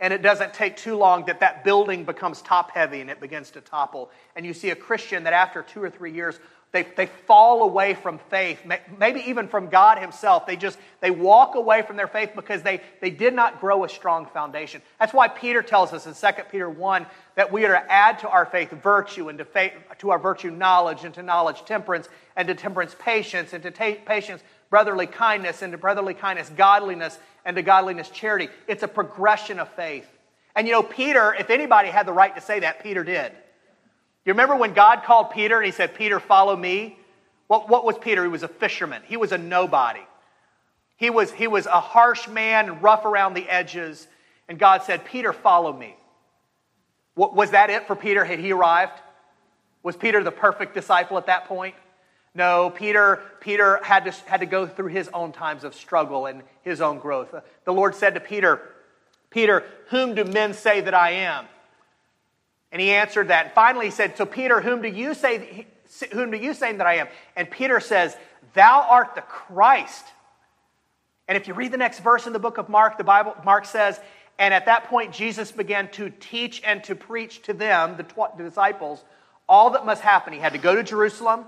and 0.00 0.12
it 0.12 0.22
doesn't 0.22 0.52
take 0.52 0.76
too 0.76 0.96
long 0.96 1.24
that 1.26 1.40
that 1.40 1.64
building 1.64 2.04
becomes 2.04 2.42
top 2.42 2.70
heavy 2.70 3.00
and 3.00 3.10
it 3.10 3.20
begins 3.20 3.50
to 3.52 3.60
topple. 3.60 4.10
And 4.34 4.44
you 4.44 4.52
see 4.52 4.70
a 4.70 4.76
Christian 4.76 5.24
that 5.24 5.32
after 5.32 5.62
two 5.62 5.82
or 5.82 5.90
three 5.90 6.12
years, 6.12 6.38
they, 6.72 6.82
they 6.82 7.06
fall 7.06 7.62
away 7.62 7.94
from 7.94 8.18
faith, 8.28 8.60
maybe 8.98 9.20
even 9.20 9.48
from 9.48 9.68
God 9.68 9.98
Himself. 9.98 10.46
They 10.46 10.56
just 10.56 10.78
they 11.00 11.10
walk 11.10 11.54
away 11.54 11.80
from 11.80 11.96
their 11.96 12.08
faith 12.08 12.32
because 12.34 12.62
they, 12.62 12.82
they 13.00 13.08
did 13.08 13.32
not 13.32 13.60
grow 13.60 13.84
a 13.84 13.88
strong 13.88 14.26
foundation. 14.26 14.82
That's 15.00 15.14
why 15.14 15.28
Peter 15.28 15.62
tells 15.62 15.94
us 15.94 16.06
in 16.06 16.12
2 16.12 16.42
Peter 16.50 16.68
1 16.68 17.06
that 17.36 17.50
we 17.50 17.64
are 17.64 17.72
to 17.72 17.90
add 17.92 18.18
to 18.18 18.28
our 18.28 18.44
faith 18.44 18.70
virtue, 18.72 19.30
and 19.30 19.38
to, 19.38 19.44
faith, 19.46 19.72
to 20.00 20.10
our 20.10 20.18
virtue 20.18 20.50
knowledge, 20.50 21.04
and 21.04 21.14
to 21.14 21.22
knowledge 21.22 21.64
temperance, 21.64 22.10
and 22.34 22.46
to 22.48 22.54
temperance 22.54 22.94
patience, 22.98 23.54
and 23.54 23.62
to 23.62 23.70
ta- 23.70 23.94
patience 24.04 24.42
brotherly 24.70 25.06
kindness, 25.06 25.62
and 25.62 25.72
to 25.72 25.78
brotherly 25.78 26.14
kindness 26.14 26.50
godliness, 26.56 27.18
and 27.44 27.56
to 27.56 27.62
godliness 27.62 28.08
charity. 28.10 28.48
It's 28.66 28.82
a 28.82 28.88
progression 28.88 29.58
of 29.58 29.68
faith. 29.70 30.06
And 30.54 30.66
you 30.66 30.72
know, 30.72 30.82
Peter, 30.82 31.34
if 31.34 31.50
anybody 31.50 31.88
had 31.88 32.06
the 32.06 32.12
right 32.12 32.34
to 32.34 32.40
say 32.40 32.60
that, 32.60 32.82
Peter 32.82 33.04
did. 33.04 33.32
You 34.24 34.32
remember 34.32 34.56
when 34.56 34.72
God 34.72 35.04
called 35.04 35.30
Peter 35.30 35.56
and 35.56 35.66
he 35.66 35.70
said, 35.70 35.94
Peter, 35.94 36.18
follow 36.18 36.56
me? 36.56 36.98
What, 37.46 37.68
what 37.68 37.84
was 37.84 37.96
Peter? 37.96 38.22
He 38.24 38.28
was 38.28 38.42
a 38.42 38.48
fisherman, 38.48 39.02
he 39.06 39.16
was 39.16 39.32
a 39.32 39.38
nobody. 39.38 40.00
He 40.98 41.10
was, 41.10 41.30
he 41.30 41.46
was 41.46 41.66
a 41.66 41.78
harsh 41.78 42.26
man, 42.26 42.80
rough 42.80 43.04
around 43.04 43.34
the 43.34 43.46
edges. 43.48 44.08
And 44.48 44.58
God 44.58 44.82
said, 44.82 45.04
Peter, 45.04 45.34
follow 45.34 45.70
me. 45.70 45.94
What, 47.14 47.34
was 47.34 47.50
that 47.50 47.68
it 47.68 47.86
for 47.86 47.94
Peter? 47.94 48.24
Had 48.24 48.38
he 48.38 48.52
arrived? 48.52 48.98
Was 49.82 49.94
Peter 49.94 50.24
the 50.24 50.30
perfect 50.32 50.74
disciple 50.74 51.18
at 51.18 51.26
that 51.26 51.46
point? 51.46 51.74
No, 52.36 52.68
Peter, 52.68 53.22
Peter 53.40 53.80
had, 53.82 54.04
to, 54.04 54.10
had 54.26 54.40
to 54.40 54.46
go 54.46 54.66
through 54.66 54.88
his 54.88 55.08
own 55.14 55.32
times 55.32 55.64
of 55.64 55.74
struggle 55.74 56.26
and 56.26 56.42
his 56.62 56.82
own 56.82 56.98
growth. 56.98 57.34
The 57.64 57.72
Lord 57.72 57.94
said 57.94 58.14
to 58.14 58.20
Peter, 58.20 58.60
Peter, 59.30 59.64
whom 59.88 60.14
do 60.14 60.24
men 60.24 60.52
say 60.52 60.82
that 60.82 60.92
I 60.92 61.12
am? 61.12 61.46
And 62.70 62.82
he 62.82 62.90
answered 62.90 63.28
that. 63.28 63.46
And 63.46 63.54
finally 63.54 63.86
he 63.86 63.90
said, 63.90 64.18
So 64.18 64.26
Peter, 64.26 64.60
whom 64.60 64.82
do 64.82 64.88
you 64.88 65.14
say 65.14 65.66
whom 66.12 66.30
do 66.30 66.36
you 66.36 66.52
say 66.52 66.72
that 66.72 66.86
I 66.86 66.96
am? 66.96 67.08
And 67.36 67.50
Peter 67.50 67.80
says, 67.80 68.14
Thou 68.52 68.86
art 68.90 69.14
the 69.14 69.22
Christ. 69.22 70.04
And 71.28 71.36
if 71.36 71.48
you 71.48 71.54
read 71.54 71.72
the 71.72 71.78
next 71.78 72.00
verse 72.00 72.26
in 72.26 72.34
the 72.34 72.38
book 72.38 72.58
of 72.58 72.68
Mark, 72.68 72.98
the 72.98 73.04
Bible, 73.04 73.34
Mark 73.44 73.64
says, 73.64 73.98
and 74.38 74.52
at 74.52 74.66
that 74.66 74.84
point, 74.84 75.12
Jesus 75.12 75.50
began 75.50 75.88
to 75.92 76.10
teach 76.10 76.60
and 76.64 76.84
to 76.84 76.94
preach 76.94 77.42
to 77.42 77.54
them, 77.54 77.96
the, 77.96 78.02
tw- 78.02 78.36
the 78.36 78.44
disciples, 78.44 79.02
all 79.48 79.70
that 79.70 79.86
must 79.86 80.02
happen. 80.02 80.34
He 80.34 80.38
had 80.38 80.52
to 80.52 80.58
go 80.58 80.74
to 80.74 80.82
Jerusalem. 80.82 81.46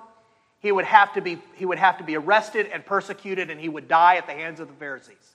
He 0.61 0.73
would, 0.73 0.85
have 0.85 1.13
to 1.15 1.21
be, 1.21 1.39
he 1.55 1.65
would 1.65 1.79
have 1.79 1.99
to 1.99 2.05
be 2.05 2.17
arrested 2.17 2.67
and 2.73 2.85
persecuted, 2.85 3.51
and 3.51 3.61
he 3.61 3.69
would 3.69 3.87
die 3.87 4.17
at 4.17 4.27
the 4.27 4.33
hands 4.33 4.59
of 4.59 4.69
the 4.69 4.75
Pharisees. 4.75 5.35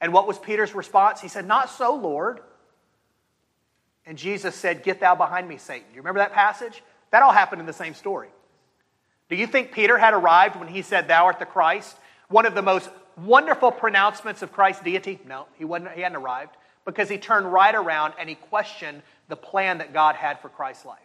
And 0.00 0.12
what 0.12 0.28
was 0.28 0.38
Peter's 0.38 0.74
response? 0.74 1.20
He 1.20 1.28
said, 1.28 1.46
Not 1.46 1.70
so, 1.70 1.94
Lord. 1.94 2.40
And 4.04 4.16
Jesus 4.16 4.54
said, 4.54 4.84
Get 4.84 5.00
thou 5.00 5.14
behind 5.14 5.48
me, 5.48 5.56
Satan. 5.56 5.88
Do 5.88 5.94
you 5.94 6.00
remember 6.00 6.20
that 6.20 6.32
passage? 6.32 6.82
That 7.10 7.22
all 7.22 7.32
happened 7.32 7.60
in 7.60 7.66
the 7.66 7.72
same 7.72 7.94
story. 7.94 8.28
Do 9.28 9.36
you 9.36 9.46
think 9.46 9.72
Peter 9.72 9.98
had 9.98 10.14
arrived 10.14 10.56
when 10.56 10.68
he 10.68 10.82
said, 10.82 11.08
Thou 11.08 11.24
art 11.24 11.38
the 11.38 11.46
Christ? 11.46 11.96
One 12.28 12.46
of 12.46 12.54
the 12.54 12.62
most 12.62 12.88
wonderful 13.16 13.72
pronouncements 13.72 14.42
of 14.42 14.52
Christ's 14.52 14.82
deity? 14.82 15.18
No, 15.26 15.46
he, 15.56 15.64
wasn't, 15.64 15.92
he 15.92 16.02
hadn't 16.02 16.16
arrived 16.16 16.56
because 16.84 17.08
he 17.08 17.18
turned 17.18 17.52
right 17.52 17.74
around 17.74 18.14
and 18.18 18.28
he 18.28 18.34
questioned 18.34 19.02
the 19.28 19.36
plan 19.36 19.78
that 19.78 19.92
God 19.92 20.14
had 20.14 20.40
for 20.40 20.48
Christ's 20.48 20.84
life. 20.84 20.98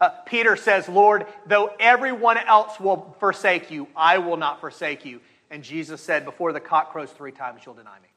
Uh, 0.00 0.08
Peter 0.24 0.56
says, 0.56 0.88
Lord, 0.88 1.26
though 1.46 1.72
everyone 1.78 2.38
else 2.38 2.80
will 2.80 3.14
forsake 3.20 3.70
you, 3.70 3.86
I 3.94 4.18
will 4.18 4.38
not 4.38 4.60
forsake 4.60 5.04
you. 5.04 5.20
And 5.50 5.62
Jesus 5.62 6.00
said, 6.00 6.24
Before 6.24 6.52
the 6.52 6.60
cock 6.60 6.92
crows 6.92 7.10
three 7.10 7.32
times, 7.32 7.60
you'll 7.66 7.74
deny 7.74 7.98
me. 8.00 8.08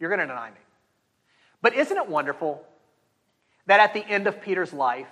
You're 0.00 0.10
going 0.10 0.20
to 0.20 0.26
deny 0.26 0.50
me. 0.50 0.56
But 1.62 1.74
isn't 1.74 1.96
it 1.96 2.08
wonderful 2.08 2.64
that 3.66 3.80
at 3.80 3.94
the 3.94 4.04
end 4.04 4.26
of 4.26 4.40
Peter's 4.40 4.72
life, 4.72 5.06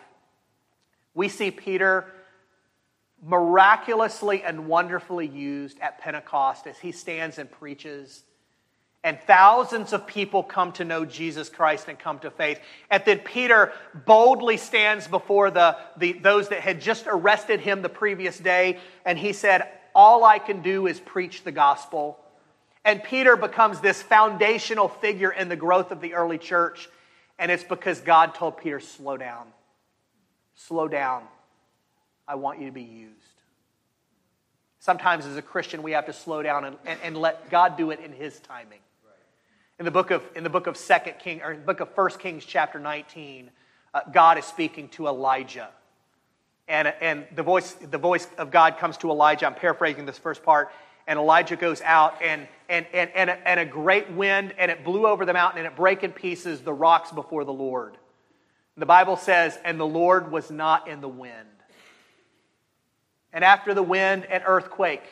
we 1.15 1.29
see 1.29 1.51
Peter 1.51 2.07
miraculously 3.23 4.43
and 4.43 4.67
wonderfully 4.67 5.27
used 5.27 5.79
at 5.81 5.99
Pentecost 5.99 6.67
as 6.67 6.79
he 6.79 6.93
stands 6.93 7.39
and 7.39 7.51
preaches 7.51 8.25
and 9.05 9.19
thousands 9.21 9.93
of 9.93 10.07
people 10.07 10.43
come 10.43 10.73
to 10.73 10.85
know 10.85 11.05
Jesus 11.05 11.49
Christ 11.49 11.89
and 11.89 11.99
come 11.99 12.19
to 12.21 12.31
faith. 12.31 12.61
And 12.91 13.03
then 13.07 13.21
Peter 13.21 13.73
boldly 13.95 14.57
stands 14.57 15.07
before 15.07 15.51
the, 15.51 15.77
the, 15.97 16.15
those 16.15 16.49
that 16.49 16.61
had 16.61 16.81
just 16.81 17.07
arrested 17.07 17.61
him 17.61 17.83
the 17.83 17.89
previous 17.89 18.39
day, 18.39 18.79
and 19.05 19.17
he 19.17 19.33
said, 19.33 19.69
All 19.95 20.25
I 20.25 20.39
can 20.39 20.63
do 20.63 20.87
is 20.87 20.99
preach 20.99 21.45
the 21.45 21.53
gospel. 21.53 22.19
And 22.85 23.03
Peter 23.03 23.37
becomes 23.37 23.81
this 23.81 24.03
foundational 24.03 24.89
figure 24.89 25.31
in 25.31 25.49
the 25.49 25.57
growth 25.57 25.93
of 25.93 26.01
the 26.01 26.15
early 26.15 26.39
church, 26.39 26.89
and 27.39 27.53
it's 27.53 27.65
because 27.65 28.01
God 28.01 28.35
told 28.35 28.59
Peter, 28.59 28.81
Slow 28.81 29.17
down. 29.17 29.47
Slow 30.57 30.89
down. 30.89 31.23
I 32.27 32.35
want 32.35 32.59
you 32.59 32.67
to 32.67 32.73
be 32.73 32.83
used. 32.83 33.15
Sometimes 34.81 35.25
as 35.25 35.37
a 35.37 35.43
Christian, 35.43 35.83
we 35.83 35.93
have 35.93 36.07
to 36.07 36.13
slow 36.13 36.43
down 36.43 36.65
and, 36.65 36.77
and, 36.85 36.99
and 37.05 37.17
let 37.17 37.49
God 37.49 37.77
do 37.77 37.91
it 37.91 38.01
in 38.01 38.13
His 38.13 38.39
timing. 38.41 38.81
In 39.79 39.85
the 39.85 39.93
book 39.93 40.11
of, 40.11 40.23
in 40.35 40.43
the 40.43 40.51
book 40.51 40.67
of 40.67 40.77
Second 40.77 41.21
King, 41.21 41.41
or 41.41 41.53
in 41.53 41.61
the 41.61 41.65
book 41.67 41.79
of 41.79 41.95
First 41.95 42.19
Kings, 42.19 42.45
chapter 42.45 42.81
19, 42.81 43.49
uh, 43.95 44.01
God 44.13 44.37
is 44.37 44.45
speaking 44.45 44.89
to 44.91 45.07
Elijah. 45.07 45.69
And, 46.67 46.93
and 47.01 47.27
the, 47.37 47.45
voice, 47.45 47.75
the 47.75 47.97
voice 47.97 48.27
of 48.39 48.51
God 48.51 48.79
comes 48.79 48.97
to 48.99 49.11
Elijah. 49.11 49.47
I'm 49.47 49.55
paraphrasing 49.55 50.05
this 50.05 50.19
first 50.19 50.43
part. 50.43 50.73
And 51.07 51.17
Elijah 51.17 51.55
goes 51.55 51.81
out, 51.83 52.21
and, 52.21 52.49
and, 52.69 52.87
and, 52.93 53.11
and, 53.15 53.31
a, 53.31 53.49
and 53.49 53.61
a 53.61 53.65
great 53.65 54.11
wind, 54.11 54.53
and 54.59 54.69
it 54.69 54.83
blew 54.83 55.07
over 55.07 55.25
the 55.25 55.33
mountain, 55.33 55.59
and 55.59 55.67
it 55.69 55.77
broke 55.77 56.03
in 56.03 56.11
pieces 56.11 56.61
the 56.61 56.73
rocks 56.73 57.13
before 57.13 57.45
the 57.45 57.53
Lord. 57.53 57.97
The 58.77 58.85
Bible 58.85 59.17
says, 59.17 59.57
and 59.65 59.79
the 59.79 59.87
Lord 59.87 60.33
was 60.33 60.51
not 60.51 60.89
in 60.89 61.01
the 61.01 61.09
wind. 61.09 61.33
And 63.33 63.45
after 63.45 63.75
the 63.75 63.83
wind, 63.83 64.25
an 64.25 64.43
earthquake, 64.45 65.05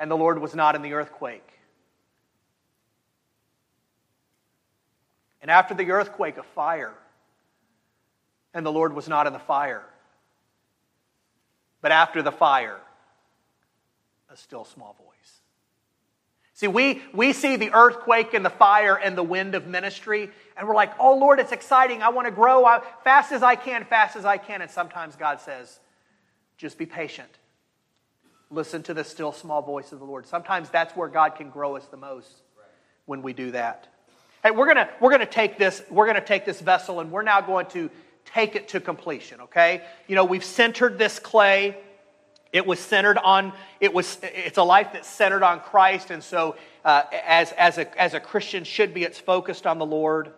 and 0.00 0.10
the 0.10 0.16
Lord 0.16 0.40
was 0.40 0.56
not 0.56 0.74
in 0.74 0.82
the 0.82 0.94
earthquake. 0.94 1.47
And 5.48 5.54
after 5.54 5.72
the 5.72 5.90
earthquake, 5.92 6.36
a 6.36 6.42
fire. 6.42 6.92
And 8.52 8.66
the 8.66 8.70
Lord 8.70 8.92
was 8.92 9.08
not 9.08 9.26
in 9.26 9.32
the 9.32 9.38
fire. 9.38 9.82
But 11.80 11.90
after 11.90 12.20
the 12.20 12.30
fire, 12.30 12.76
a 14.28 14.36
still 14.36 14.66
small 14.66 14.94
voice. 14.98 15.40
See, 16.52 16.68
we, 16.68 17.00
we 17.14 17.32
see 17.32 17.56
the 17.56 17.72
earthquake 17.72 18.34
and 18.34 18.44
the 18.44 18.50
fire 18.50 18.94
and 18.94 19.16
the 19.16 19.22
wind 19.22 19.54
of 19.54 19.66
ministry, 19.66 20.28
and 20.54 20.68
we're 20.68 20.74
like, 20.74 20.92
oh, 21.00 21.16
Lord, 21.16 21.40
it's 21.40 21.52
exciting. 21.52 22.02
I 22.02 22.10
want 22.10 22.26
to 22.26 22.30
grow 22.30 22.66
I, 22.66 22.82
fast 23.02 23.32
as 23.32 23.42
I 23.42 23.56
can, 23.56 23.86
fast 23.86 24.16
as 24.16 24.26
I 24.26 24.36
can. 24.36 24.60
And 24.60 24.70
sometimes 24.70 25.16
God 25.16 25.40
says, 25.40 25.80
just 26.58 26.76
be 26.76 26.84
patient. 26.84 27.30
Listen 28.50 28.82
to 28.82 28.92
the 28.92 29.02
still 29.02 29.32
small 29.32 29.62
voice 29.62 29.92
of 29.92 29.98
the 29.98 30.04
Lord. 30.04 30.26
Sometimes 30.26 30.68
that's 30.68 30.94
where 30.94 31.08
God 31.08 31.36
can 31.36 31.48
grow 31.48 31.74
us 31.74 31.86
the 31.86 31.96
most 31.96 32.42
when 33.06 33.22
we 33.22 33.32
do 33.32 33.52
that. 33.52 33.88
Hey, 34.40 34.52
we're 34.52 34.68
gonna 34.68 34.88
we're 35.00 35.10
gonna 35.10 35.26
take 35.26 35.58
this 35.58 35.82
we're 35.90 36.06
gonna 36.06 36.24
take 36.24 36.44
this 36.44 36.60
vessel 36.60 37.00
and 37.00 37.10
we're 37.10 37.22
now 37.22 37.40
going 37.40 37.66
to 37.70 37.90
take 38.24 38.54
it 38.54 38.68
to 38.68 38.78
completion. 38.78 39.40
Okay, 39.40 39.82
you 40.06 40.14
know 40.14 40.24
we've 40.24 40.44
centered 40.44 40.96
this 40.96 41.18
clay. 41.18 41.76
It 42.52 42.64
was 42.64 42.78
centered 42.78 43.18
on 43.18 43.52
it 43.80 43.92
was 43.92 44.16
it's 44.22 44.56
a 44.56 44.62
life 44.62 44.90
that's 44.92 45.08
centered 45.08 45.42
on 45.42 45.58
Christ, 45.58 46.12
and 46.12 46.22
so 46.22 46.54
uh, 46.84 47.02
as 47.26 47.50
as 47.52 47.78
a 47.78 48.00
as 48.00 48.14
a 48.14 48.20
Christian 48.20 48.62
should 48.62 48.94
be, 48.94 49.02
it's 49.02 49.18
focused 49.18 49.66
on 49.66 49.78
the 49.78 49.86
Lord. 49.86 50.30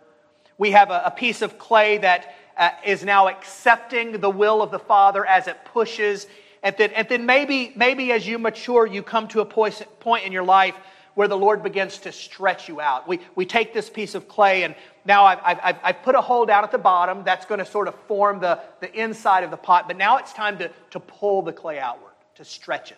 We 0.57 0.71
have 0.71 0.89
a, 0.89 1.03
a 1.05 1.11
piece 1.11 1.43
of 1.43 1.59
clay 1.59 1.99
that 1.99 2.33
uh, 2.57 2.71
is 2.83 3.03
now 3.03 3.27
accepting 3.27 4.19
the 4.19 4.31
will 4.31 4.63
of 4.63 4.71
the 4.71 4.79
Father 4.79 5.23
as 5.27 5.45
it 5.45 5.57
pushes, 5.63 6.25
and 6.63 6.75
then 6.75 6.89
and 6.93 7.07
then 7.07 7.27
maybe 7.27 7.71
maybe 7.75 8.11
as 8.11 8.27
you 8.27 8.39
mature, 8.39 8.87
you 8.87 9.03
come 9.03 9.27
to 9.27 9.41
a 9.41 9.45
point 9.45 9.79
point 9.99 10.25
in 10.25 10.31
your 10.31 10.43
life 10.43 10.73
where 11.13 11.27
the 11.27 11.37
Lord 11.37 11.63
begins 11.63 11.99
to 11.99 12.11
stretch 12.11 12.69
you 12.69 12.79
out. 12.79 13.07
We, 13.07 13.19
we 13.35 13.45
take 13.45 13.73
this 13.73 13.89
piece 13.89 14.15
of 14.15 14.27
clay, 14.27 14.63
and 14.63 14.75
now 15.05 15.25
I've, 15.25 15.39
I've, 15.43 15.77
I've 15.83 16.03
put 16.03 16.15
a 16.15 16.21
hole 16.21 16.45
down 16.45 16.63
at 16.63 16.71
the 16.71 16.77
bottom 16.77 17.23
that's 17.23 17.45
going 17.45 17.59
to 17.59 17.65
sort 17.65 17.87
of 17.87 17.95
form 18.07 18.39
the, 18.39 18.59
the 18.79 18.93
inside 18.93 19.43
of 19.43 19.51
the 19.51 19.57
pot, 19.57 19.87
but 19.87 19.97
now 19.97 20.17
it's 20.17 20.33
time 20.33 20.57
to, 20.59 20.71
to 20.91 20.99
pull 20.99 21.41
the 21.41 21.53
clay 21.53 21.79
outward, 21.79 22.13
to 22.35 22.45
stretch 22.45 22.91
it. 22.91 22.97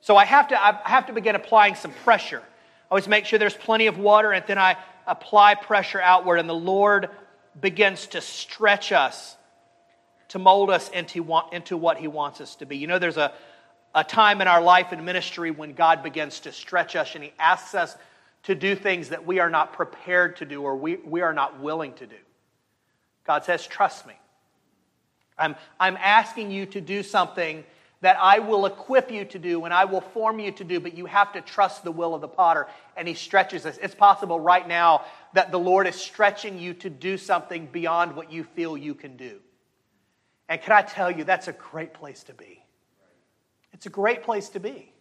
So 0.00 0.16
I 0.16 0.24
have 0.24 0.48
to, 0.48 0.60
I 0.60 0.80
have 0.84 1.06
to 1.06 1.12
begin 1.12 1.36
applying 1.36 1.74
some 1.74 1.92
pressure. 2.04 2.40
I 2.40 2.90
always 2.90 3.08
make 3.08 3.26
sure 3.26 3.38
there's 3.38 3.54
plenty 3.54 3.86
of 3.86 3.98
water, 3.98 4.32
and 4.32 4.44
then 4.46 4.58
I 4.58 4.76
apply 5.06 5.56
pressure 5.56 6.00
outward, 6.00 6.38
and 6.38 6.48
the 6.48 6.54
Lord 6.54 7.10
begins 7.60 8.06
to 8.08 8.20
stretch 8.20 8.92
us 8.92 9.36
to 10.32 10.38
mold 10.38 10.70
us 10.70 10.88
into, 10.88 11.42
into 11.52 11.76
what 11.76 11.98
He 11.98 12.08
wants 12.08 12.40
us 12.40 12.56
to 12.56 12.64
be. 12.64 12.78
You 12.78 12.86
know, 12.86 12.98
there's 12.98 13.18
a, 13.18 13.34
a 13.94 14.04
time 14.04 14.40
in 14.40 14.48
our 14.48 14.62
life 14.62 14.92
and 14.92 15.04
ministry 15.04 15.50
when 15.50 15.72
God 15.72 16.02
begins 16.02 16.40
to 16.40 16.52
stretch 16.52 16.96
us 16.96 17.14
and 17.14 17.24
He 17.24 17.32
asks 17.38 17.74
us 17.74 17.96
to 18.44 18.54
do 18.54 18.74
things 18.74 19.10
that 19.10 19.26
we 19.26 19.38
are 19.38 19.50
not 19.50 19.72
prepared 19.72 20.36
to 20.36 20.44
do 20.44 20.62
or 20.62 20.76
we, 20.76 20.96
we 20.96 21.20
are 21.20 21.32
not 21.32 21.60
willing 21.60 21.92
to 21.94 22.06
do. 22.06 22.16
God 23.24 23.44
says, 23.44 23.66
Trust 23.66 24.06
me. 24.06 24.14
I'm, 25.38 25.56
I'm 25.80 25.96
asking 25.96 26.50
you 26.50 26.66
to 26.66 26.80
do 26.80 27.02
something 27.02 27.64
that 28.00 28.16
I 28.20 28.40
will 28.40 28.66
equip 28.66 29.10
you 29.10 29.24
to 29.24 29.38
do 29.38 29.64
and 29.64 29.72
I 29.72 29.84
will 29.84 30.00
form 30.00 30.40
you 30.40 30.50
to 30.52 30.64
do, 30.64 30.80
but 30.80 30.96
you 30.96 31.06
have 31.06 31.32
to 31.32 31.40
trust 31.40 31.84
the 31.84 31.92
will 31.92 32.14
of 32.14 32.20
the 32.20 32.28
potter. 32.28 32.66
And 32.96 33.06
he 33.06 33.14
stretches 33.14 33.64
us. 33.64 33.78
It's 33.80 33.94
possible 33.94 34.40
right 34.40 34.66
now 34.66 35.04
that 35.34 35.52
the 35.52 35.58
Lord 35.58 35.86
is 35.86 35.94
stretching 35.94 36.58
you 36.58 36.74
to 36.74 36.90
do 36.90 37.16
something 37.16 37.66
beyond 37.66 38.14
what 38.14 38.30
you 38.30 38.44
feel 38.44 38.76
you 38.76 38.94
can 38.94 39.16
do. 39.16 39.38
And 40.48 40.60
can 40.60 40.72
I 40.72 40.82
tell 40.82 41.10
you, 41.10 41.24
that's 41.24 41.48
a 41.48 41.52
great 41.52 41.94
place 41.94 42.24
to 42.24 42.34
be. 42.34 42.61
It's 43.72 43.86
a 43.86 43.90
great 43.90 44.22
place 44.22 44.48
to 44.50 44.60
be. 44.60 44.92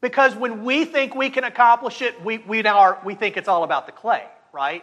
Because 0.00 0.34
when 0.34 0.64
we 0.64 0.84
think 0.84 1.14
we 1.14 1.30
can 1.30 1.44
accomplish 1.44 2.02
it, 2.02 2.22
we, 2.24 2.38
we, 2.38 2.60
now 2.62 2.78
are, 2.78 2.98
we 3.04 3.14
think 3.14 3.36
it's 3.36 3.48
all 3.48 3.62
about 3.62 3.86
the 3.86 3.92
clay, 3.92 4.24
right? 4.52 4.82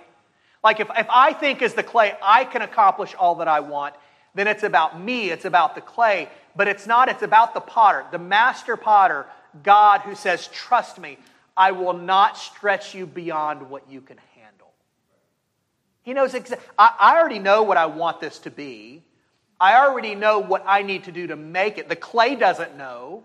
Like 0.63 0.79
if, 0.79 0.89
if 0.97 1.07
I 1.09 1.33
think 1.33 1.61
as 1.61 1.73
the 1.73 1.83
clay, 1.83 2.13
I 2.21 2.45
can 2.45 2.61
accomplish 2.61 3.13
all 3.15 3.35
that 3.35 3.47
I 3.47 3.59
want, 3.59 3.95
then 4.33 4.47
it's 4.47 4.63
about 4.63 4.99
me, 4.99 5.29
it's 5.29 5.45
about 5.45 5.75
the 5.75 5.81
clay. 5.81 6.29
But 6.55 6.67
it's 6.67 6.87
not, 6.87 7.09
it's 7.09 7.21
about 7.21 7.53
the 7.53 7.59
potter, 7.59 8.05
the 8.11 8.19
master 8.19 8.77
potter, 8.77 9.25
God 9.63 10.01
who 10.01 10.15
says, 10.15 10.47
Trust 10.47 10.99
me, 10.99 11.17
I 11.57 11.71
will 11.71 11.93
not 11.93 12.37
stretch 12.37 12.95
you 12.95 13.05
beyond 13.05 13.69
what 13.69 13.89
you 13.89 14.01
can 14.01 14.17
handle. 14.35 14.71
He 16.03 16.13
knows 16.13 16.33
exactly, 16.33 16.65
I, 16.77 16.93
I 16.97 17.19
already 17.19 17.39
know 17.39 17.63
what 17.63 17.77
I 17.77 17.87
want 17.87 18.21
this 18.21 18.39
to 18.39 18.51
be. 18.51 19.03
I 19.59 19.85
already 19.85 20.15
know 20.15 20.39
what 20.39 20.63
I 20.65 20.83
need 20.83 21.05
to 21.05 21.11
do 21.11 21.27
to 21.27 21.35
make 21.35 21.77
it. 21.77 21.89
The 21.89 21.95
clay 21.95 22.35
doesn't 22.35 22.77
know. 22.77 23.23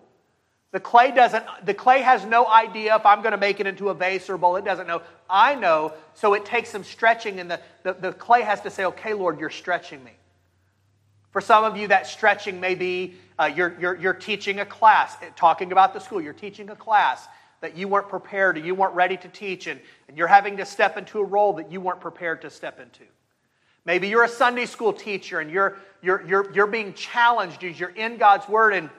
The 0.73 0.81
clay 0.81 1.13
doesn't, 1.13 1.45
the 1.65 1.75
clay 1.75 2.03
has 2.03 2.25
no 2.25 2.49
idea 2.49 2.97
if 2.97 3.07
I'm 3.07 3.23
going 3.23 3.33
to 3.33 3.39
make 3.39 3.61
it 3.61 3.67
into 3.69 3.91
a 3.91 3.95
vase 3.95 4.29
or 4.29 4.35
a 4.35 4.39
bowl. 4.39 4.57
It 4.57 4.65
doesn't 4.65 4.89
know. 4.89 5.03
I 5.31 5.55
know. 5.55 5.93
So 6.15 6.35
it 6.35 6.45
takes 6.45 6.71
some 6.71 6.83
stretching, 6.83 7.39
and 7.39 7.49
the, 7.49 7.61
the, 7.85 7.93
the 7.93 8.13
clay 8.13 8.43
has 8.43 8.61
to 8.63 8.71
say, 8.71 8.85
okay, 8.87 9.15
Lord, 9.15 9.39
you're 9.39 9.51
stretching 9.51 10.03
me. 10.03 10.11
For 11.31 11.41
some 11.41 11.63
of 11.63 11.77
you, 11.77 11.89
that 11.89 12.09
stretching 12.09 12.59
may 12.59 12.75
be 12.75 13.15
uh, 13.39 13.51
you're, 13.55 13.77
you're, 13.81 13.97
you're 13.97 14.15
teaching 14.15 14.61
a 14.61 14.67
class, 14.67 15.17
eh, 15.23 15.31
talking 15.37 15.73
about 15.73 15.95
the 15.95 16.01
school, 16.01 16.21
you're 16.21 16.33
teaching 16.33 16.71
a 16.71 16.77
class 16.77 17.27
that 17.61 17.77
you 17.77 17.89
weren't 17.89 18.09
prepared 18.09 18.57
or 18.57 18.61
you 18.61 18.75
weren't 18.75 18.95
ready 18.95 19.17
to 19.17 19.29
teach, 19.29 19.67
and, 19.67 19.81
and 20.09 20.19
you're 20.19 20.29
having 20.29 20.57
to 20.57 20.65
step 20.65 20.97
into 20.97 21.19
a 21.19 21.25
role 21.25 21.55
that 21.55 21.73
you 21.73 21.81
weren't 21.81 22.01
prepared 22.01 22.43
to 22.43 22.51
step 22.51 22.79
into. 22.81 23.05
Maybe 23.85 24.09
you're 24.09 24.25
a 24.25 24.29
Sunday 24.29 24.67
school 24.67 24.93
teacher 24.93 25.41
and 25.41 25.51
you're, 25.51 25.77
you're, 26.03 26.27
you're, 26.27 26.53
you're 26.53 26.67
being 26.67 26.95
challenged 26.95 27.63
as 27.65 27.79
you're 27.79 27.91
in 27.91 28.17
God's 28.17 28.49
Word 28.49 28.73
and 28.75 28.91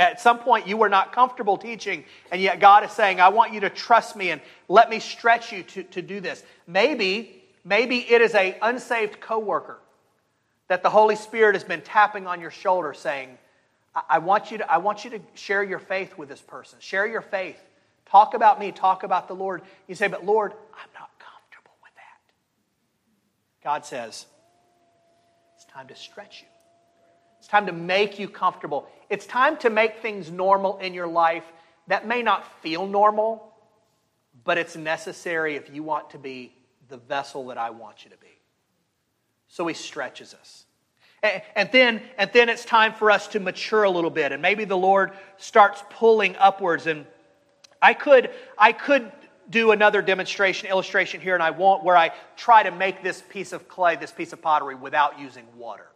at 0.00 0.18
some 0.18 0.38
point, 0.38 0.66
you 0.66 0.78
were 0.78 0.88
not 0.88 1.12
comfortable 1.12 1.58
teaching, 1.58 2.04
and 2.32 2.40
yet 2.40 2.58
God 2.58 2.84
is 2.84 2.90
saying, 2.90 3.20
I 3.20 3.28
want 3.28 3.52
you 3.52 3.60
to 3.60 3.68
trust 3.68 4.16
me 4.16 4.30
and 4.30 4.40
let 4.66 4.88
me 4.88 4.98
stretch 4.98 5.52
you 5.52 5.62
to, 5.62 5.82
to 5.82 6.00
do 6.00 6.20
this. 6.20 6.42
Maybe, 6.66 7.42
maybe 7.66 7.98
it 7.98 8.22
is 8.22 8.34
a 8.34 8.56
unsaved 8.62 9.20
coworker 9.20 9.78
that 10.68 10.82
the 10.82 10.88
Holy 10.88 11.16
Spirit 11.16 11.54
has 11.54 11.64
been 11.64 11.82
tapping 11.82 12.26
on 12.26 12.40
your 12.40 12.50
shoulder 12.50 12.94
saying, 12.94 13.36
I, 14.08 14.20
want, 14.20 14.50
you 14.50 14.58
to, 14.58 14.72
I 14.72 14.78
want 14.78 15.04
you 15.04 15.10
to 15.10 15.20
share 15.34 15.62
your 15.62 15.80
faith 15.80 16.16
with 16.16 16.30
this 16.30 16.40
person. 16.40 16.78
Share 16.80 17.06
your 17.06 17.20
faith. 17.20 17.60
Talk 18.06 18.32
about 18.32 18.58
me. 18.58 18.72
Talk 18.72 19.02
about 19.02 19.28
the 19.28 19.34
Lord. 19.34 19.60
You 19.86 19.94
say, 19.94 20.08
but 20.08 20.24
Lord, 20.24 20.52
I'm 20.52 20.88
not. 20.98 21.09
God 23.62 23.84
says, 23.84 24.26
it's 25.56 25.64
time 25.66 25.88
to 25.88 25.96
stretch 25.96 26.42
you. 26.42 26.48
It's 27.38 27.48
time 27.48 27.66
to 27.66 27.72
make 27.72 28.18
you 28.18 28.28
comfortable. 28.28 28.86
It's 29.08 29.26
time 29.26 29.56
to 29.58 29.70
make 29.70 30.00
things 30.00 30.30
normal 30.30 30.78
in 30.78 30.94
your 30.94 31.06
life 31.06 31.44
that 31.86 32.06
may 32.06 32.22
not 32.22 32.46
feel 32.62 32.86
normal, 32.86 33.52
but 34.44 34.58
it's 34.58 34.76
necessary 34.76 35.56
if 35.56 35.74
you 35.74 35.82
want 35.82 36.10
to 36.10 36.18
be 36.18 36.52
the 36.88 36.96
vessel 36.96 37.46
that 37.46 37.58
I 37.58 37.70
want 37.70 38.04
you 38.04 38.10
to 38.10 38.16
be. 38.18 38.38
So 39.48 39.66
he 39.66 39.74
stretches 39.74 40.34
us. 40.34 40.64
And 41.22 41.68
then, 41.70 42.00
and 42.16 42.30
then 42.32 42.48
it's 42.48 42.64
time 42.64 42.94
for 42.94 43.10
us 43.10 43.26
to 43.28 43.40
mature 43.40 43.82
a 43.82 43.90
little 43.90 44.10
bit. 44.10 44.32
And 44.32 44.40
maybe 44.40 44.64
the 44.64 44.76
Lord 44.76 45.12
starts 45.36 45.82
pulling 45.90 46.36
upwards. 46.36 46.86
And 46.86 47.04
I 47.82 47.92
could, 47.92 48.30
I 48.56 48.72
could 48.72 49.12
do 49.50 49.72
another 49.72 50.00
demonstration, 50.00 50.68
illustration 50.68 51.20
here, 51.20 51.34
and 51.34 51.42
I 51.42 51.50
won't, 51.50 51.82
where 51.82 51.96
I 51.96 52.12
try 52.36 52.62
to 52.62 52.70
make 52.70 53.02
this 53.02 53.22
piece 53.28 53.52
of 53.52 53.68
clay, 53.68 53.96
this 53.96 54.12
piece 54.12 54.32
of 54.32 54.40
pottery, 54.40 54.76
without 54.76 55.18
using 55.18 55.44
water. 55.56 55.86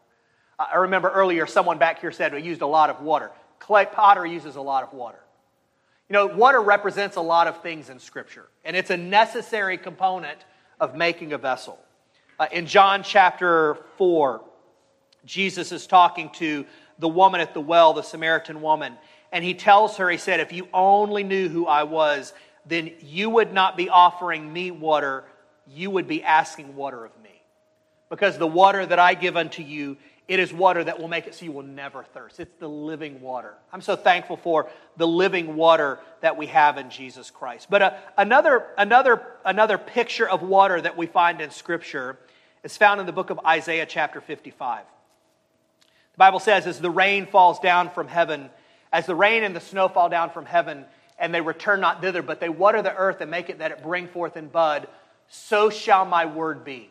I 0.58 0.76
remember 0.76 1.10
earlier 1.10 1.46
someone 1.46 1.78
back 1.78 2.00
here 2.00 2.12
said 2.12 2.32
we 2.32 2.42
used 2.42 2.62
a 2.62 2.66
lot 2.66 2.90
of 2.90 3.00
water. 3.00 3.30
Clay 3.58 3.86
pottery 3.86 4.32
uses 4.32 4.56
a 4.56 4.60
lot 4.60 4.84
of 4.84 4.92
water. 4.92 5.18
You 6.08 6.12
know, 6.14 6.26
water 6.26 6.60
represents 6.60 7.16
a 7.16 7.20
lot 7.20 7.46
of 7.46 7.62
things 7.62 7.88
in 7.88 7.98
Scripture, 7.98 8.46
and 8.64 8.76
it's 8.76 8.90
a 8.90 8.96
necessary 8.96 9.78
component 9.78 10.38
of 10.80 10.94
making 10.94 11.32
a 11.32 11.38
vessel. 11.38 11.78
Uh, 12.38 12.46
in 12.52 12.66
John 12.66 13.02
chapter 13.02 13.78
4, 13.96 14.42
Jesus 15.24 15.72
is 15.72 15.86
talking 15.86 16.30
to 16.34 16.66
the 16.98 17.08
woman 17.08 17.40
at 17.40 17.54
the 17.54 17.60
well, 17.60 17.94
the 17.94 18.02
Samaritan 18.02 18.60
woman, 18.60 18.96
and 19.32 19.44
he 19.44 19.54
tells 19.54 19.96
her, 19.96 20.10
He 20.10 20.18
said, 20.18 20.40
If 20.40 20.52
you 20.52 20.68
only 20.72 21.24
knew 21.24 21.48
who 21.48 21.66
I 21.66 21.84
was, 21.84 22.32
then 22.66 22.92
you 23.00 23.30
would 23.30 23.52
not 23.52 23.76
be 23.76 23.88
offering 23.88 24.52
me 24.52 24.70
water, 24.70 25.24
you 25.66 25.90
would 25.90 26.08
be 26.08 26.22
asking 26.22 26.76
water 26.76 27.04
of 27.04 27.12
me. 27.22 27.42
Because 28.10 28.38
the 28.38 28.46
water 28.46 28.84
that 28.84 28.98
I 28.98 29.14
give 29.14 29.36
unto 29.36 29.62
you 29.62 29.96
it 30.26 30.38
is 30.38 30.54
water 30.54 30.82
that 30.82 30.98
will 30.98 31.08
make 31.08 31.26
it 31.26 31.34
so 31.34 31.44
you 31.44 31.52
will 31.52 31.62
never 31.62 32.02
thirst. 32.02 32.40
It's 32.40 32.58
the 32.58 32.68
living 32.68 33.20
water. 33.20 33.54
I'm 33.72 33.82
so 33.82 33.94
thankful 33.94 34.38
for 34.38 34.70
the 34.96 35.06
living 35.06 35.54
water 35.54 35.98
that 36.22 36.38
we 36.38 36.46
have 36.46 36.78
in 36.78 36.88
Jesus 36.88 37.30
Christ. 37.30 37.68
But 37.68 37.82
uh, 37.82 37.92
another, 38.16 38.64
another, 38.78 39.22
another 39.44 39.76
picture 39.76 40.26
of 40.26 40.42
water 40.42 40.80
that 40.80 40.96
we 40.96 41.06
find 41.06 41.42
in 41.42 41.50
Scripture 41.50 42.18
is 42.62 42.74
found 42.74 43.00
in 43.00 43.06
the 43.06 43.12
book 43.12 43.28
of 43.28 43.38
Isaiah, 43.44 43.84
chapter 43.84 44.22
55. 44.22 44.84
The 46.12 46.18
Bible 46.18 46.40
says, 46.40 46.66
As 46.66 46.80
the 46.80 46.90
rain 46.90 47.26
falls 47.26 47.60
down 47.60 47.90
from 47.90 48.08
heaven, 48.08 48.48
as 48.90 49.04
the 49.04 49.14
rain 49.14 49.42
and 49.42 49.54
the 49.54 49.60
snow 49.60 49.88
fall 49.88 50.08
down 50.08 50.30
from 50.30 50.46
heaven, 50.46 50.86
and 51.24 51.34
they 51.34 51.40
return 51.40 51.80
not 51.80 52.02
thither, 52.02 52.22
but 52.22 52.38
they 52.38 52.48
water 52.48 52.82
the 52.82 52.94
earth 52.94 53.20
and 53.20 53.30
make 53.30 53.48
it 53.48 53.58
that 53.58 53.72
it 53.72 53.82
bring 53.82 54.06
forth 54.06 54.36
in 54.36 54.48
bud, 54.48 54.86
so 55.28 55.70
shall 55.70 56.04
my 56.04 56.26
word 56.26 56.64
be 56.64 56.90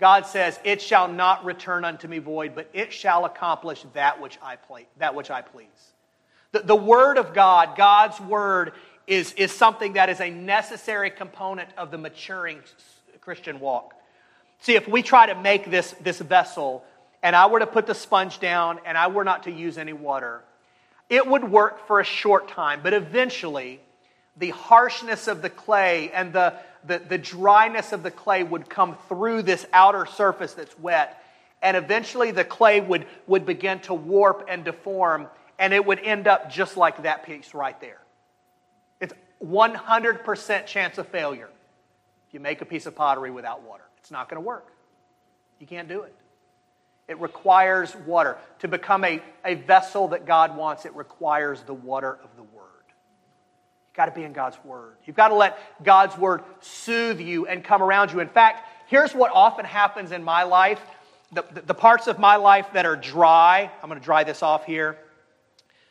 God 0.00 0.26
says, 0.26 0.58
It 0.64 0.82
shall 0.82 1.08
not 1.08 1.44
return 1.44 1.84
unto 1.84 2.08
me 2.08 2.18
void, 2.18 2.54
but 2.54 2.68
it 2.72 2.92
shall 2.92 3.24
accomplish 3.24 3.84
that 3.94 4.20
which 4.20 4.38
I, 4.42 4.58
that 4.98 5.14
which 5.14 5.30
I 5.30 5.40
please. 5.40 5.92
The, 6.52 6.60
the 6.60 6.76
Word 6.76 7.16
of 7.16 7.32
God, 7.32 7.76
God's 7.76 8.20
Word, 8.20 8.72
is, 9.06 9.32
is 9.32 9.52
something 9.52 9.94
that 9.94 10.08
is 10.08 10.20
a 10.20 10.30
necessary 10.30 11.10
component 11.10 11.68
of 11.76 11.90
the 11.90 11.98
maturing 11.98 12.60
Christian 13.20 13.60
walk. 13.60 13.94
See, 14.60 14.74
if 14.74 14.88
we 14.88 15.02
try 15.02 15.26
to 15.26 15.34
make 15.34 15.70
this, 15.70 15.94
this 16.02 16.20
vessel, 16.20 16.84
and 17.22 17.34
I 17.36 17.46
were 17.46 17.60
to 17.60 17.66
put 17.66 17.86
the 17.86 17.94
sponge 17.94 18.40
down, 18.40 18.80
and 18.84 18.98
I 18.98 19.06
were 19.06 19.24
not 19.24 19.44
to 19.44 19.50
use 19.50 19.78
any 19.78 19.92
water, 19.92 20.42
it 21.08 21.26
would 21.26 21.44
work 21.44 21.86
for 21.86 22.00
a 22.00 22.04
short 22.04 22.48
time, 22.48 22.80
but 22.82 22.94
eventually, 22.94 23.80
the 24.36 24.50
harshness 24.50 25.28
of 25.28 25.42
the 25.42 25.50
clay 25.50 26.10
and 26.12 26.32
the, 26.32 26.54
the, 26.84 26.98
the 26.98 27.18
dryness 27.18 27.92
of 27.92 28.02
the 28.02 28.10
clay 28.10 28.42
would 28.42 28.68
come 28.68 28.96
through 29.08 29.42
this 29.42 29.66
outer 29.72 30.06
surface 30.06 30.54
that's 30.54 30.78
wet, 30.78 31.22
and 31.62 31.76
eventually 31.76 32.30
the 32.30 32.44
clay 32.44 32.80
would, 32.80 33.06
would 33.26 33.46
begin 33.46 33.80
to 33.80 33.94
warp 33.94 34.46
and 34.48 34.64
deform, 34.64 35.28
and 35.58 35.72
it 35.72 35.84
would 35.84 36.00
end 36.00 36.26
up 36.26 36.50
just 36.50 36.76
like 36.76 37.02
that 37.02 37.24
piece 37.24 37.54
right 37.54 37.80
there. 37.80 38.00
It's 39.00 39.14
100% 39.42 40.66
chance 40.66 40.98
of 40.98 41.06
failure 41.08 41.48
if 42.28 42.34
you 42.34 42.40
make 42.40 42.60
a 42.60 42.64
piece 42.64 42.86
of 42.86 42.94
pottery 42.96 43.30
without 43.30 43.62
water. 43.62 43.84
It's 43.98 44.10
not 44.10 44.28
going 44.28 44.42
to 44.42 44.46
work. 44.46 44.72
You 45.60 45.66
can't 45.66 45.88
do 45.88 46.02
it. 46.02 46.14
It 47.08 47.20
requires 47.20 47.94
water. 47.94 48.38
To 48.60 48.68
become 48.68 49.04
a, 49.04 49.22
a 49.44 49.54
vessel 49.54 50.08
that 50.08 50.26
God 50.26 50.56
wants, 50.56 50.86
it 50.86 50.94
requires 50.94 51.62
the 51.62 51.74
water 51.74 52.18
of 52.22 52.34
the 52.36 52.42
Word 52.42 52.64
You've 53.94 53.98
got 53.98 54.06
to 54.06 54.20
be 54.20 54.24
in 54.24 54.32
God's 54.32 54.58
Word. 54.64 54.96
You've 55.04 55.14
got 55.14 55.28
to 55.28 55.36
let 55.36 55.56
God's 55.84 56.18
Word 56.18 56.42
soothe 56.58 57.20
you 57.20 57.46
and 57.46 57.62
come 57.62 57.80
around 57.80 58.10
you. 58.10 58.18
In 58.18 58.28
fact, 58.28 58.68
here's 58.88 59.14
what 59.14 59.30
often 59.32 59.64
happens 59.64 60.10
in 60.10 60.24
my 60.24 60.42
life 60.42 60.80
the, 61.30 61.44
the, 61.52 61.60
the 61.60 61.74
parts 61.74 62.08
of 62.08 62.18
my 62.18 62.34
life 62.34 62.66
that 62.72 62.86
are 62.86 62.96
dry, 62.96 63.70
I'm 63.80 63.88
going 63.88 64.00
to 64.00 64.04
dry 64.04 64.24
this 64.24 64.42
off 64.42 64.64
here. 64.64 64.98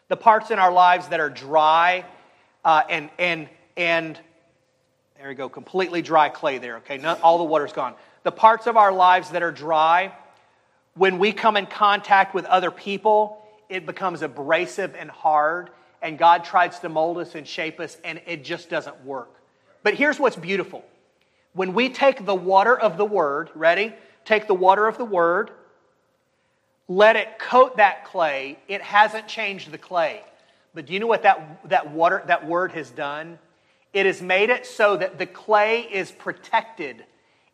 The 0.09 0.17
parts 0.17 0.51
in 0.51 0.59
our 0.59 0.71
lives 0.71 1.07
that 1.07 1.21
are 1.21 1.29
dry 1.29 2.03
uh, 2.65 2.81
and, 2.89 3.09
and, 3.17 3.47
and, 3.77 4.19
there 5.17 5.29
we 5.29 5.35
go, 5.35 5.47
completely 5.47 6.01
dry 6.01 6.27
clay 6.27 6.57
there, 6.57 6.77
okay? 6.77 7.01
All 7.21 7.37
the 7.37 7.45
water's 7.45 7.71
gone. 7.71 7.95
The 8.23 8.33
parts 8.33 8.67
of 8.67 8.75
our 8.75 8.91
lives 8.91 9.29
that 9.29 9.43
are 9.43 9.51
dry, 9.51 10.11
when 10.95 11.19
we 11.19 11.31
come 11.31 11.57
in 11.57 11.65
contact 11.65 12.33
with 12.33 12.45
other 12.45 12.71
people, 12.71 13.41
it 13.69 13.85
becomes 13.85 14.21
abrasive 14.21 14.95
and 14.95 15.09
hard 15.09 15.69
and 16.03 16.17
God 16.17 16.43
tries 16.43 16.77
to 16.79 16.89
mold 16.89 17.17
us 17.17 17.33
and 17.33 17.47
shape 17.47 17.79
us, 17.79 17.97
and 18.03 18.21
it 18.27 18.43
just 18.43 18.69
doesn't 18.69 19.03
work. 19.05 19.33
But 19.81 19.95
here's 19.95 20.19
what's 20.19 20.35
beautiful 20.35 20.83
when 21.53 21.73
we 21.73 21.89
take 21.89 22.25
the 22.25 22.35
water 22.35 22.77
of 22.77 22.97
the 22.97 23.05
Word, 23.05 23.49
ready? 23.55 23.93
Take 24.25 24.47
the 24.47 24.53
water 24.53 24.85
of 24.85 24.97
the 24.97 25.05
Word, 25.05 25.49
let 26.87 27.15
it 27.15 27.39
coat 27.39 27.77
that 27.77 28.05
clay, 28.05 28.59
it 28.67 28.81
hasn't 28.81 29.27
changed 29.27 29.71
the 29.71 29.77
clay. 29.77 30.21
But 30.75 30.87
do 30.87 30.93
you 30.93 30.99
know 30.99 31.07
what 31.07 31.23
that, 31.23 31.69
that 31.69 31.91
water, 31.91 32.23
that 32.27 32.47
word 32.47 32.71
has 32.71 32.89
done? 32.89 33.37
It 33.93 34.07
has 34.07 34.23
made 34.23 34.49
it 34.49 34.65
so 34.65 34.97
that 34.97 35.19
the 35.19 35.27
clay 35.27 35.81
is 35.81 36.11
protected 36.11 37.05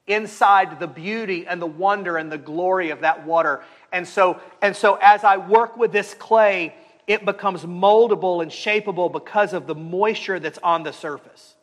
inside 0.09 0.79
the 0.79 0.87
beauty 0.87 1.47
and 1.47 1.61
the 1.61 1.67
wonder 1.67 2.17
and 2.17 2.29
the 2.29 2.37
glory 2.37 2.89
of 2.89 3.01
that 3.01 3.25
water. 3.25 3.63
And 3.93 4.05
so, 4.05 4.41
and 4.61 4.75
so 4.75 4.97
as 5.01 5.23
I 5.23 5.37
work 5.37 5.77
with 5.77 5.93
this 5.93 6.13
clay, 6.15 6.75
it 7.07 7.23
becomes 7.23 7.63
moldable 7.63 8.41
and 8.41 8.51
shapeable 8.51 9.11
because 9.11 9.53
of 9.53 9.67
the 9.67 9.75
moisture 9.75 10.39
that's 10.39 10.59
on 10.59 10.83
the 10.83 10.91
surface. 10.91 11.55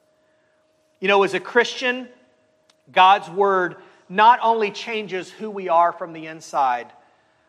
You 1.00 1.08
know, 1.08 1.22
as 1.24 1.34
a 1.34 1.40
Christian, 1.40 2.08
God's 2.90 3.28
word 3.28 3.76
not 4.08 4.38
only 4.42 4.70
changes 4.70 5.30
who 5.30 5.50
we 5.50 5.68
are 5.68 5.92
from 5.92 6.12
the 6.12 6.26
inside, 6.26 6.86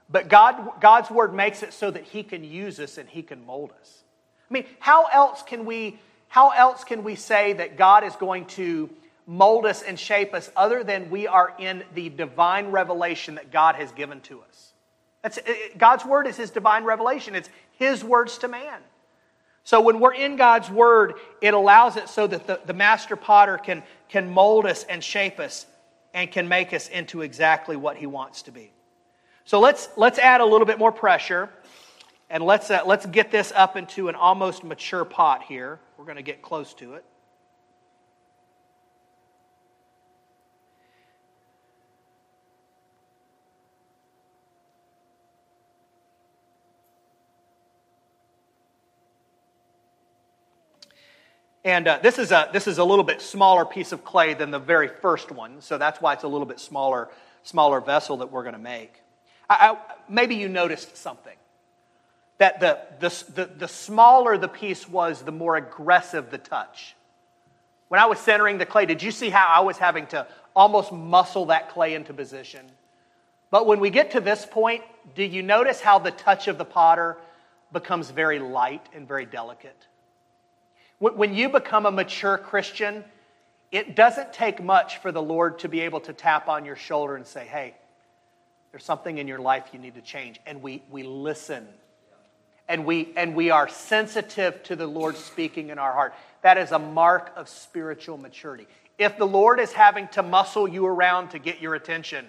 but 0.09 0.27
God, 0.27 0.81
God's 0.81 1.09
word 1.09 1.33
makes 1.33 1.63
it 1.63 1.73
so 1.73 1.91
that 1.91 2.03
He 2.03 2.23
can 2.23 2.43
use 2.43 2.79
us 2.79 2.97
and 2.97 3.07
He 3.07 3.21
can 3.21 3.45
mold 3.45 3.71
us. 3.79 4.03
I 4.49 4.53
mean, 4.53 4.65
how 4.79 5.05
else 5.05 5.43
can 5.43 5.65
we, 5.65 5.99
how 6.27 6.49
else 6.49 6.83
can 6.83 7.03
we 7.03 7.15
say 7.15 7.53
that 7.53 7.77
God 7.77 8.03
is 8.03 8.15
going 8.15 8.45
to 8.45 8.89
mold 9.27 9.67
us 9.67 9.83
and 9.83 9.99
shape 9.99 10.33
us 10.33 10.49
other 10.55 10.83
than 10.83 11.11
we 11.11 11.27
are 11.27 11.53
in 11.59 11.83
the 11.93 12.09
divine 12.09 12.71
revelation 12.71 13.35
that 13.35 13.51
God 13.51 13.75
has 13.75 13.91
given 13.91 14.21
to 14.21 14.41
us? 14.41 14.73
That's, 15.21 15.39
God's 15.77 16.05
word 16.05 16.25
is 16.25 16.37
His 16.37 16.49
divine 16.49 16.83
revelation. 16.83 17.35
It's 17.35 17.49
his 17.77 18.03
words 18.03 18.37
to 18.39 18.47
man. 18.47 18.81
So 19.63 19.81
when 19.81 19.99
we're 19.99 20.13
in 20.13 20.35
God's 20.35 20.69
word, 20.69 21.15
it 21.41 21.53
allows 21.53 21.97
it 21.97 22.09
so 22.09 22.25
that 22.27 22.47
the, 22.47 22.59
the 22.65 22.73
master 22.73 23.15
potter 23.15 23.57
can, 23.57 23.83
can 24.09 24.29
mold 24.29 24.65
us 24.65 24.83
and 24.85 25.03
shape 25.03 25.39
us 25.39 25.65
and 26.13 26.31
can 26.31 26.47
make 26.47 26.73
us 26.73 26.87
into 26.87 27.21
exactly 27.21 27.75
what 27.75 27.97
he 27.97 28.05
wants 28.05 28.43
to 28.43 28.51
be. 28.51 28.71
So 29.45 29.59
let's, 29.59 29.89
let's 29.97 30.19
add 30.19 30.41
a 30.41 30.45
little 30.45 30.65
bit 30.65 30.79
more 30.79 30.91
pressure. 30.91 31.49
And 32.29 32.43
let's, 32.43 32.71
uh, 32.71 32.81
let's 32.85 33.05
get 33.05 33.31
this 33.31 33.53
up 33.55 33.77
into 33.77 34.09
an 34.09 34.15
almost 34.15 34.63
mature 34.63 35.05
pot 35.05 35.43
here. 35.43 35.79
We're 35.97 36.05
going 36.05 36.17
to 36.17 36.23
get 36.23 36.41
close 36.41 36.73
to 36.75 36.95
it. 36.95 37.05
And 51.67 51.85
uh, 51.85 51.99
this, 52.01 52.17
is 52.17 52.31
a, 52.31 52.49
this 52.53 52.65
is 52.65 52.77
a 52.77 52.83
little 52.85 53.03
bit 53.03 53.21
smaller 53.21 53.65
piece 53.65 53.91
of 53.91 54.05
clay 54.05 54.33
than 54.33 54.51
the 54.51 54.57
very 54.57 54.87
first 54.87 55.31
one, 55.31 55.59
so 55.59 55.77
that's 55.77 55.99
why 55.99 56.13
it's 56.13 56.23
a 56.23 56.27
little 56.29 56.45
bit 56.45 56.61
smaller, 56.61 57.09
smaller 57.43 57.81
vessel 57.81 58.15
that 58.17 58.31
we're 58.31 58.43
going 58.43 58.55
to 58.55 58.61
make. 58.61 59.01
I, 59.49 59.71
I, 59.71 59.77
maybe 60.07 60.35
you 60.35 60.47
noticed 60.47 60.95
something. 60.95 61.35
That 62.37 62.61
the, 62.61 62.79
the, 63.01 63.23
the, 63.33 63.45
the 63.53 63.67
smaller 63.67 64.37
the 64.37 64.47
piece 64.47 64.87
was, 64.87 65.23
the 65.23 65.33
more 65.33 65.57
aggressive 65.57 66.31
the 66.31 66.37
touch. 66.37 66.95
When 67.89 67.99
I 67.99 68.05
was 68.05 68.19
centering 68.19 68.59
the 68.59 68.65
clay, 68.65 68.85
did 68.85 69.03
you 69.03 69.11
see 69.11 69.29
how 69.29 69.45
I 69.53 69.59
was 69.59 69.77
having 69.77 70.07
to 70.07 70.25
almost 70.55 70.93
muscle 70.93 71.47
that 71.47 71.71
clay 71.71 71.95
into 71.95 72.13
position? 72.13 72.65
But 73.51 73.67
when 73.67 73.81
we 73.81 73.89
get 73.89 74.11
to 74.11 74.21
this 74.21 74.45
point, 74.45 74.83
do 75.15 75.23
you 75.23 75.43
notice 75.43 75.81
how 75.81 75.99
the 75.99 76.11
touch 76.11 76.47
of 76.47 76.57
the 76.57 76.63
potter 76.63 77.17
becomes 77.73 78.09
very 78.09 78.39
light 78.39 78.87
and 78.93 79.05
very 79.05 79.25
delicate? 79.25 79.87
When 80.99 81.35
you 81.35 81.49
become 81.49 81.85
a 81.85 81.91
mature 81.91 82.37
Christian, 82.37 83.03
it 83.71 83.95
doesn't 83.95 84.33
take 84.33 84.63
much 84.63 84.97
for 84.97 85.11
the 85.11 85.21
Lord 85.21 85.59
to 85.59 85.69
be 85.69 85.81
able 85.81 85.99
to 86.01 86.13
tap 86.13 86.47
on 86.47 86.65
your 86.65 86.75
shoulder 86.75 87.15
and 87.15 87.25
say, 87.25 87.45
hey, 87.45 87.75
there's 88.71 88.83
something 88.83 89.17
in 89.17 89.27
your 89.27 89.39
life 89.39 89.65
you 89.73 89.79
need 89.79 89.95
to 89.95 90.01
change. 90.01 90.39
And 90.45 90.61
we, 90.61 90.83
we 90.89 91.03
listen. 91.03 91.67
And 92.67 92.85
we, 92.85 93.13
and 93.15 93.35
we 93.35 93.49
are 93.49 93.69
sensitive 93.69 94.61
to 94.63 94.75
the 94.75 94.87
Lord 94.87 95.15
speaking 95.15 95.69
in 95.69 95.79
our 95.79 95.93
heart. 95.93 96.13
That 96.41 96.57
is 96.57 96.71
a 96.71 96.79
mark 96.79 97.31
of 97.35 97.47
spiritual 97.47 98.17
maturity. 98.17 98.67
If 98.97 99.17
the 99.17 99.27
Lord 99.27 99.59
is 99.59 99.71
having 99.71 100.07
to 100.09 100.23
muscle 100.23 100.67
you 100.67 100.85
around 100.85 101.29
to 101.29 101.39
get 101.39 101.61
your 101.61 101.75
attention, 101.75 102.25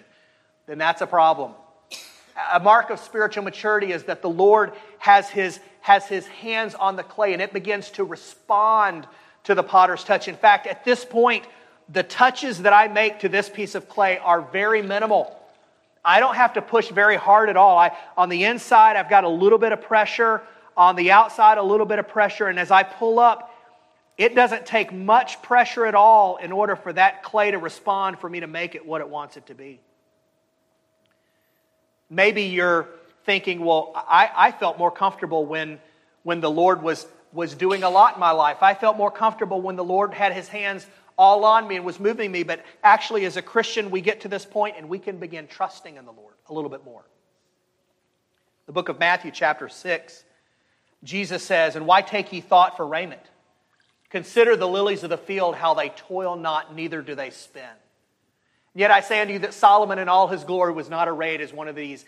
then 0.67 0.77
that's 0.77 1.01
a 1.01 1.07
problem. 1.07 1.53
A 2.53 2.59
mark 2.59 2.89
of 2.89 2.99
spiritual 2.99 3.43
maturity 3.43 3.91
is 3.91 4.03
that 4.03 4.21
the 4.21 4.29
Lord 4.29 4.73
has 4.99 5.29
his, 5.29 5.59
has 5.89 6.05
his 6.05 6.27
hands 6.27 6.75
on 6.75 6.95
the 6.95 7.01
clay 7.01 7.33
and 7.33 7.41
it 7.41 7.51
begins 7.51 7.89
to 7.89 8.03
respond 8.03 9.07
to 9.43 9.55
the 9.55 9.63
potter's 9.63 10.03
touch. 10.03 10.27
In 10.27 10.35
fact, 10.35 10.67
at 10.67 10.85
this 10.85 11.03
point, 11.03 11.43
the 11.91 12.03
touches 12.03 12.61
that 12.61 12.73
I 12.73 12.87
make 12.87 13.21
to 13.21 13.29
this 13.29 13.49
piece 13.49 13.73
of 13.73 13.89
clay 13.89 14.19
are 14.19 14.39
very 14.39 14.83
minimal. 14.83 15.35
I 16.05 16.19
don't 16.19 16.35
have 16.35 16.53
to 16.53 16.61
push 16.61 16.89
very 16.89 17.15
hard 17.15 17.49
at 17.49 17.57
all. 17.57 17.75
I, 17.75 17.97
on 18.15 18.29
the 18.29 18.43
inside, 18.43 18.97
I've 18.97 19.09
got 19.09 19.23
a 19.23 19.29
little 19.29 19.57
bit 19.57 19.71
of 19.71 19.81
pressure. 19.81 20.43
On 20.77 20.95
the 20.95 21.09
outside, 21.09 21.57
a 21.57 21.63
little 21.63 21.87
bit 21.87 21.97
of 21.97 22.07
pressure. 22.07 22.45
And 22.45 22.59
as 22.59 22.69
I 22.69 22.83
pull 22.83 23.17
up, 23.17 23.51
it 24.15 24.35
doesn't 24.35 24.67
take 24.67 24.93
much 24.93 25.41
pressure 25.41 25.87
at 25.87 25.95
all 25.95 26.37
in 26.37 26.51
order 26.51 26.75
for 26.75 26.93
that 26.93 27.23
clay 27.23 27.49
to 27.49 27.57
respond 27.57 28.19
for 28.19 28.29
me 28.29 28.41
to 28.41 28.47
make 28.47 28.75
it 28.75 28.85
what 28.85 29.01
it 29.01 29.09
wants 29.09 29.37
it 29.37 29.47
to 29.47 29.55
be. 29.55 29.79
Maybe 32.11 32.43
you're 32.43 32.87
thinking, 33.25 33.63
well, 33.63 33.91
I, 33.95 34.29
I 34.35 34.51
felt 34.51 34.77
more 34.77 34.91
comfortable 34.91 35.45
when, 35.45 35.79
when 36.23 36.41
the 36.41 36.49
Lord 36.49 36.81
was, 36.81 37.05
was 37.31 37.53
doing 37.55 37.83
a 37.83 37.89
lot 37.89 38.15
in 38.15 38.19
my 38.19 38.31
life. 38.31 38.57
I 38.61 38.73
felt 38.73 38.97
more 38.97 39.11
comfortable 39.11 39.61
when 39.61 39.75
the 39.75 39.83
Lord 39.83 40.13
had 40.13 40.33
his 40.33 40.47
hands 40.47 40.85
all 41.17 41.43
on 41.43 41.67
me 41.67 41.75
and 41.75 41.85
was 41.85 41.99
moving 41.99 42.31
me. 42.31 42.43
But 42.43 42.63
actually, 42.83 43.25
as 43.25 43.37
a 43.37 43.41
Christian, 43.41 43.91
we 43.91 44.01
get 44.01 44.21
to 44.21 44.27
this 44.27 44.45
point 44.45 44.75
and 44.77 44.87
we 44.87 44.99
can 44.99 45.17
begin 45.17 45.47
trusting 45.47 45.97
in 45.97 46.05
the 46.05 46.11
Lord 46.11 46.33
a 46.47 46.53
little 46.53 46.69
bit 46.69 46.85
more. 46.85 47.03
The 48.65 48.73
book 48.73 48.89
of 48.89 48.99
Matthew, 48.99 49.31
chapter 49.31 49.67
6, 49.67 50.23
Jesus 51.03 51.43
says, 51.43 51.75
And 51.75 51.85
why 51.85 52.01
take 52.01 52.31
ye 52.31 52.39
thought 52.39 52.77
for 52.77 52.87
raiment? 52.87 53.21
Consider 54.09 54.55
the 54.55 54.67
lilies 54.67 55.03
of 55.03 55.09
the 55.09 55.17
field, 55.17 55.55
how 55.55 55.73
they 55.73 55.89
toil 55.89 56.35
not, 56.35 56.75
neither 56.75 57.01
do 57.01 57.15
they 57.15 57.29
spin. 57.29 57.63
Yet 58.73 58.91
I 58.91 59.01
say 59.01 59.19
unto 59.19 59.33
you 59.33 59.39
that 59.39 59.53
Solomon 59.53 59.99
in 59.99 60.07
all 60.07 60.27
his 60.27 60.43
glory 60.43 60.73
was 60.73 60.89
not 60.89 61.07
arrayed 61.07 61.41
as 61.41 61.51
one 61.51 61.67
of 61.67 61.75
these. 61.75 62.05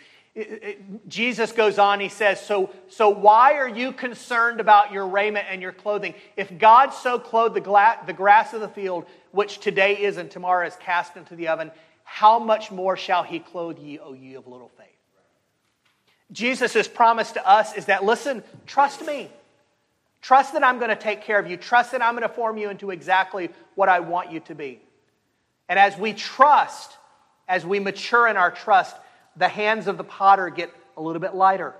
Jesus 1.08 1.52
goes 1.52 1.78
on, 1.78 2.00
he 2.00 2.08
says, 2.08 2.40
so, 2.40 2.70
so 2.88 3.10
why 3.10 3.56
are 3.56 3.68
you 3.68 3.92
concerned 3.92 4.62
about 4.62 4.94
your 4.94 5.08
raiment 5.08 5.48
and 5.50 5.62
your 5.62 5.74
clothing? 5.74 6.14
If 6.38 6.58
God 6.58 6.92
so 6.92 7.20
clothed 7.20 7.54
the, 7.54 7.62
gla- 7.62 8.00
the 8.06 8.14
grass 8.14 8.54
of 8.54 8.62
the 8.62 8.70
field, 8.70 9.06
which 9.32 9.60
today 9.60 9.98
is 9.98 10.16
and 10.16 10.32
tomorrow 10.32 10.66
is 10.66 10.76
cast 10.78 11.18
into 11.18 11.36
the 11.36 11.50
oven, 11.50 11.70
how 12.04 12.40
much 12.40 12.72
more 12.72 12.96
shall 12.96 13.24
he 13.24 13.40
clothe 13.40 13.78
ye, 13.80 14.00
O 14.00 14.14
ye 14.14 14.36
of 14.36 14.48
little 14.48 14.72
faith? 14.78 14.88
Jesus' 16.32 16.88
promise 16.88 17.34
to 17.34 17.46
us 17.46 17.76
is 17.76 17.86
that, 17.88 18.06
listen, 18.06 18.42
trust 18.66 19.06
me. 19.06 19.30
Trust 20.22 20.54
that 20.54 20.64
I'm 20.64 20.78
going 20.78 20.90
to 20.90 20.96
take 20.96 21.24
care 21.24 21.40
of 21.40 21.50
you. 21.50 21.58
Trust 21.58 21.92
that 21.92 22.02
I'm 22.02 22.16
going 22.16 22.28
to 22.28 22.34
form 22.34 22.58
you 22.58 22.70
into 22.70 22.92
exactly 22.92 23.50
what 23.76 23.90
I 23.90 24.00
want 24.00 24.32
you 24.32 24.40
to 24.42 24.56
be. 24.56 24.80
And 25.68 25.78
as 25.78 25.98
we 25.98 26.14
trust, 26.14 26.96
as 27.48 27.66
we 27.66 27.80
mature 27.80 28.28
in 28.28 28.38
our 28.38 28.52
trust, 28.52 28.96
the 29.36 29.48
hands 29.48 29.88
of 29.88 29.98
the 29.98 30.04
potter 30.04 30.50
get 30.50 30.72
a 30.98 31.02
little 31.02 31.22
bit 31.22 31.34
lighter. 31.34 31.74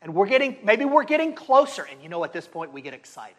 And 0.00 0.14
we're 0.14 0.26
getting, 0.26 0.56
maybe 0.62 0.84
we're 0.84 1.04
getting 1.04 1.34
closer. 1.34 1.82
And 1.82 2.02
you 2.02 2.08
know, 2.08 2.22
at 2.24 2.32
this 2.32 2.46
point, 2.46 2.72
we 2.72 2.82
get 2.82 2.94
excited, 2.94 3.36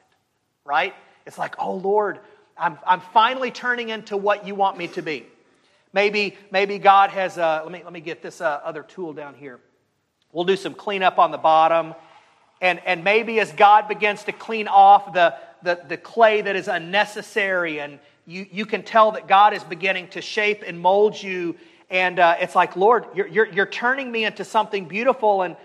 right? 0.66 0.94
It's 1.26 1.38
like, 1.38 1.56
oh, 1.58 1.76
Lord, 1.76 2.20
I'm, 2.58 2.78
I'm 2.86 3.02
finally 3.14 3.52
turning 3.52 3.90
into 3.90 4.18
what 4.18 4.46
you 4.46 4.56
want 4.56 4.78
me 4.78 4.88
to 4.90 5.02
be. 5.02 5.26
Maybe, 5.94 6.38
maybe 6.52 6.78
God 6.78 7.10
has, 7.12 7.38
let, 7.38 7.72
me, 7.72 7.82
let 7.84 7.94
me 7.94 8.02
get 8.02 8.22
this 8.22 8.42
uh, 8.42 8.60
other 8.64 8.84
tool 8.84 9.14
down 9.14 9.36
here. 9.36 9.60
We'll 10.32 10.44
do 10.44 10.56
some 10.56 10.74
cleanup 10.74 11.18
on 11.18 11.32
the 11.32 11.38
bottom. 11.38 11.96
And, 12.62 12.82
and 12.86 13.04
maybe 13.04 13.40
as 13.40 13.52
God 13.54 13.88
begins 13.88 14.24
to 14.26 14.32
clean 14.32 14.68
off 14.68 15.14
the, 15.14 15.36
the, 15.64 15.82
the 15.88 15.98
clay 15.98 16.42
that 16.42 16.56
is 16.56 16.68
unnecessary, 16.68 17.80
and 17.80 18.00
you, 18.28 18.46
you 18.52 18.66
can 18.66 18.84
tell 18.84 19.14
that 19.14 19.28
God 19.28 19.54
is 19.54 19.64
beginning 19.64 20.10
to 20.10 20.22
shape 20.22 20.64
and 20.68 20.80
mold 20.80 21.22
you 21.22 21.56
and 21.90 22.20
uh, 22.20 22.36
it's 22.40 22.56
like, 22.56 22.76
Lord, 22.76 23.06
you're, 23.16 23.28
you're, 23.28 23.48
you're, 23.48 23.66
turning 23.66 24.12
me 24.12 24.24
into 24.26 24.46
something 24.46 24.86
beautiful. 24.86 25.42
And 25.42 25.56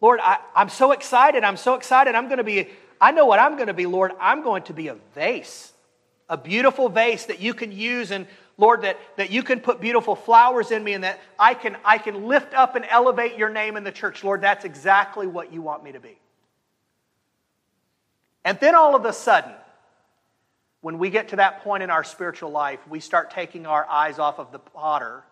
Lord, 0.00 0.20
I, 0.22 0.38
I'm 0.54 0.68
so 0.68 0.92
excited. 0.92 1.42
I'm 1.42 1.56
so 1.56 1.74
excited. 1.74 2.14
I'm 2.14 2.26
going 2.26 2.38
to 2.38 2.44
be, 2.44 2.68
I 3.00 3.12
know 3.12 3.24
what 3.24 3.38
I'm 3.38 3.56
going 3.56 3.68
to 3.68 3.74
be, 3.74 3.86
Lord. 3.86 4.12
I'm 4.20 4.42
going 4.42 4.64
to 4.64 4.74
be 4.74 4.88
a 4.88 4.96
vase, 5.14 5.72
a 6.28 6.36
beautiful 6.36 6.90
vase 6.90 7.26
that 7.26 7.40
you 7.40 7.54
can 7.54 7.72
use. 7.72 8.10
And 8.10 8.26
Lord, 8.58 8.82
that, 8.82 8.98
that 9.16 9.30
you 9.30 9.42
can 9.42 9.60
put 9.60 9.80
beautiful 9.80 10.14
flowers 10.14 10.70
in 10.70 10.84
me 10.84 10.92
and 10.92 11.04
that 11.04 11.18
I 11.38 11.54
can, 11.54 11.78
I 11.82 11.96
can 11.96 12.26
lift 12.26 12.52
up 12.52 12.76
and 12.76 12.84
elevate 12.90 13.38
your 13.38 13.48
name 13.48 13.78
in 13.78 13.84
the 13.84 13.92
church. 13.92 14.22
Lord, 14.22 14.42
that's 14.42 14.66
exactly 14.66 15.26
what 15.26 15.50
you 15.50 15.62
want 15.62 15.82
me 15.82 15.92
to 15.92 16.00
be. 16.00 16.18
And 18.44 18.60
then 18.60 18.74
all 18.74 18.94
of 18.94 19.06
a 19.06 19.14
sudden, 19.14 19.52
when 20.82 20.98
we 20.98 21.08
get 21.08 21.28
to 21.28 21.36
that 21.36 21.64
point 21.64 21.82
in 21.82 21.88
our 21.88 22.04
spiritual 22.04 22.50
life, 22.50 22.80
we 22.86 23.00
start 23.00 23.30
taking 23.30 23.64
our 23.64 23.88
eyes 23.88 24.18
off 24.18 24.38
of 24.38 24.52
the 24.52 24.58
potter 24.58 25.24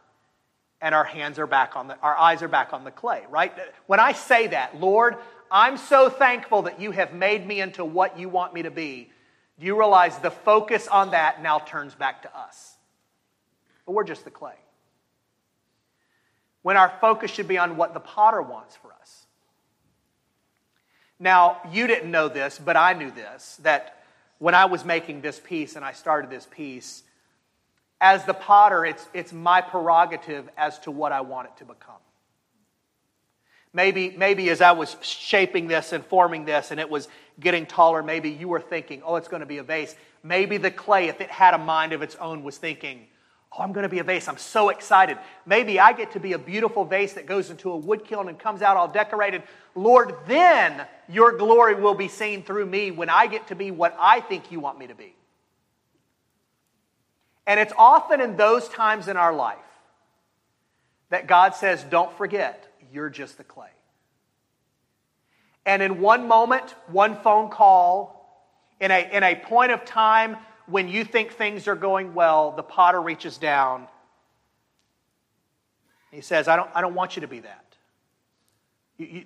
and 0.83 0.95
our 0.95 1.05
hands 1.05 1.39
are 1.39 1.47
back 1.47 1.77
on 1.77 1.87
the, 1.89 1.99
our 2.01 2.19
eyes 2.19 2.43
are 2.43 2.49
back 2.49 2.73
on 2.73 2.85
the 2.85 2.91
clay, 2.91 3.23
right? 3.31 3.53
When 3.87 4.01
I 4.01 4.13
say 4.13 4.49
that, 4.49 4.79
Lord, 4.79 5.17
I'm 5.51 5.77
so 5.77 6.11
thankful 6.11 6.63
that 6.63 6.81
you 6.81 6.91
have 6.91 7.15
made 7.15 7.47
me 7.47 7.61
into 7.61 7.85
what 7.85 8.19
you 8.19 8.29
want 8.29 8.53
me 8.53 8.63
to 8.63 8.71
be. 8.71 9.11
Do 9.61 9.67
you 9.67 9.79
realize 9.79 10.19
the 10.19 10.31
focus 10.31 10.89
on 10.89 11.13
that 11.13 11.41
now 11.41 11.61
turns 11.61 11.95
back 11.95 12.23
to 12.23 12.37
us? 12.37 12.75
But 13.87 13.93
we're 13.93 14.05
just 14.05 14.25
the 14.25 14.31
clay. 14.31 14.57
When 16.63 16.77
our 16.77 16.93
focus 17.01 17.31
should 17.31 17.49
be 17.49 17.59
on 17.59 17.77
what 17.77 17.95
the 17.95 18.01
potter 18.01 18.43
wants 18.43 18.77
for 18.77 18.93
us. 19.01 19.27
Now, 21.21 21.61
you 21.71 21.87
didn't 21.87 22.11
know 22.11 22.29
this, 22.29 22.59
but 22.59 22.77
I 22.77 22.95
knew 22.95 23.13
this 23.13 23.61
that 23.63 24.03
when 24.39 24.57
I 24.57 24.65
was 24.65 24.85
making 24.85 25.21
this 25.21 25.39
piece 25.39 25.77
and 25.77 25.85
I 25.85 25.93
started 25.93 26.29
this 26.29 26.49
piece, 26.51 27.05
as 28.03 28.25
the 28.25 28.35
potter, 28.35 28.85
it's, 28.85 29.09
it's 29.15 29.33
my 29.33 29.61
prerogative 29.61 30.49
as 30.59 30.77
to 30.81 30.91
what 30.91 31.13
I 31.13 31.21
want 31.21 31.47
it 31.47 31.57
to 31.59 31.65
become. 31.65 31.95
Maybe, 33.73 34.11
maybe 34.19 34.51
as 34.51 34.61
I 34.61 34.73
was 34.73 34.97
shaping 35.01 35.69
this 35.69 35.93
and 35.93 36.05
forming 36.05 36.45
this 36.45 36.73
and 36.73 36.81
it 36.81 36.91
was 36.91 37.09
getting 37.39 37.65
taller, 37.65 38.03
maybe 38.03 38.29
you 38.29 38.49
were 38.49 38.61
thinking, 38.61 39.03
oh, 39.07 39.15
it's 39.17 39.29
going 39.29 39.41
to 39.41 39.47
be 39.47 39.59
a 39.59 39.63
vase. 39.63 39.95
Maybe 40.25 40.59
the 40.59 40.71
clay, 40.71 41.09
if 41.09 41.21
it 41.21 41.31
had 41.31 41.55
a 41.55 41.59
mind 41.59 41.93
of 41.93 42.03
its 42.03 42.17
own, 42.17 42.43
was 42.43 42.59
thinking, 42.59 43.07
oh, 43.53 43.63
I'm 43.63 43.73
going 43.73 43.85
to 43.85 43.89
be 43.89 44.01
a 44.01 44.05
vase. 44.05 44.27
I'm 44.27 44.37
so 44.37 44.71
excited. 44.71 45.17
Maybe 45.47 45.79
I 45.79 45.93
get 45.93 46.11
to 46.13 46.21
be 46.21 46.33
a 46.33 46.39
beautiful 46.39 46.85
vase 46.85 47.13
that 47.13 47.27
goes 47.27 47.51
into 47.51 47.71
a 47.71 47.77
wood 47.77 48.05
kiln 48.05 48.29
and 48.29 48.37
comes 48.37 48.63
out 48.63 48.77
all 48.77 48.89
decorated. 48.89 49.45
Lord, 49.77 50.17
then 50.27 50.87
your 51.09 51.39
glory 51.39 51.77
will 51.77 51.95
be 51.95 52.09
seen 52.09 52.43
through 52.43 52.67
me 52.67 52.91
when 52.91 53.09
I 53.09 53.29
get 53.29 53.47
to 53.47 53.55
be 53.55 53.71
what 53.71 53.97
I 53.99 54.21
think 54.21 54.51
you 54.51 54.59
want 54.59 54.79
me 54.79 54.89
to 54.89 54.95
be. 54.95 55.15
And 57.47 57.59
it's 57.59 57.73
often 57.77 58.21
in 58.21 58.37
those 58.37 58.69
times 58.69 59.09
in 59.09 59.17
our 59.17 59.35
life 59.35 59.59
that 61.11 61.27
God 61.27 61.55
says, 61.55 61.85
Don't 61.85 62.13
forget, 62.17 62.67
you're 62.93 63.11
just 63.11 63.37
the 63.37 63.45
clay. 63.45 63.69
And 65.65 65.83
in 65.83 66.01
one 66.01 66.27
moment, 66.27 66.75
one 66.89 67.17
phone 67.17 67.49
call, 67.49 68.19
in 68.81 68.91
a, 68.91 69.09
in 69.13 69.23
a 69.23 69.37
point 69.37 69.73
of 69.73 69.85
time 69.85 70.37
when 70.67 70.89
you 70.89 71.05
think 71.05 71.33
things 71.33 71.69
are 71.69 71.77
going 71.77 72.15
well, 72.15 72.53
the 72.53 72.63
potter 72.63 73.01
reaches 73.01 73.39
down. 73.39 73.87
He 76.11 76.21
says, 76.21 76.49
I 76.49 76.57
don't, 76.57 76.71
I 76.75 76.81
don't 76.81 76.95
want 76.95 77.17
you 77.17 77.21
to 77.23 77.29
be 77.29 77.41
that. 77.41 77.65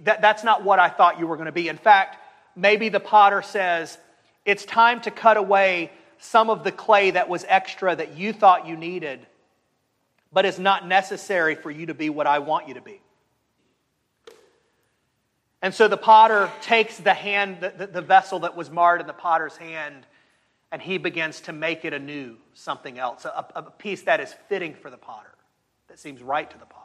That, 0.05 0.23
that's 0.23 0.45
not 0.45 0.63
what 0.63 0.79
I 0.79 0.89
thought 0.89 1.19
you 1.19 1.27
were 1.27 1.37
going 1.37 1.47
to 1.47 1.53
be. 1.53 1.69
In 1.69 1.79
fact, 1.79 2.19
maybe 2.55 2.89
the 2.89 3.01
potter 3.01 3.43
says, 3.43 3.99
It's 4.45 4.65
time 4.65 5.01
to 5.03 5.11
cut 5.11 5.37
away 5.37 5.91
some 6.19 6.51
of 6.51 6.65
the 6.65 6.73
clay 6.73 7.11
that 7.11 7.29
was 7.29 7.45
extra 7.49 7.95
that 7.95 8.17
you 8.17 8.33
thought 8.33 8.67
you 8.67 8.77
needed, 8.77 9.27
but 10.33 10.45
is 10.45 10.59
not 10.59 10.87
necessary 10.87 11.55
for 11.55 11.71
you 11.71 11.87
to 11.87 11.95
be 11.95 12.11
what 12.11 12.27
I 12.27 12.41
want 12.41 12.69
you 12.69 12.75
to 12.75 12.81
be. 12.81 13.01
And 15.63 15.75
so 15.75 15.89
the 15.89 15.97
potter 15.97 16.51
takes 16.63 16.99
the 16.99 17.15
hand, 17.15 17.61
the, 17.61 17.87
the, 17.87 18.03
vessel 18.03 18.41
that 18.41 18.55
was 18.57 18.71
marred 18.71 19.01
in 19.01 19.07
the 19.07 19.13
potter's 19.13 19.57
hand, 19.57 20.07
and 20.71 20.83
he 20.83 20.99
begins 20.99 21.41
to 21.43 21.53
make 21.53 21.85
it 21.85 21.93
anew, 21.93 22.37
something 22.55 22.99
else, 22.99 23.25
a, 23.25 23.47
a 23.55 23.63
piece 23.63 24.03
that 24.03 24.21
is 24.21 24.35
fitting 24.49 24.75
for 24.75 24.91
the 24.91 24.97
potter, 24.97 25.35
that 25.89 25.99
seems 25.99 26.23
right 26.23 26.49
to 26.49 26.59
the 26.59 26.67
potter. 26.67 26.85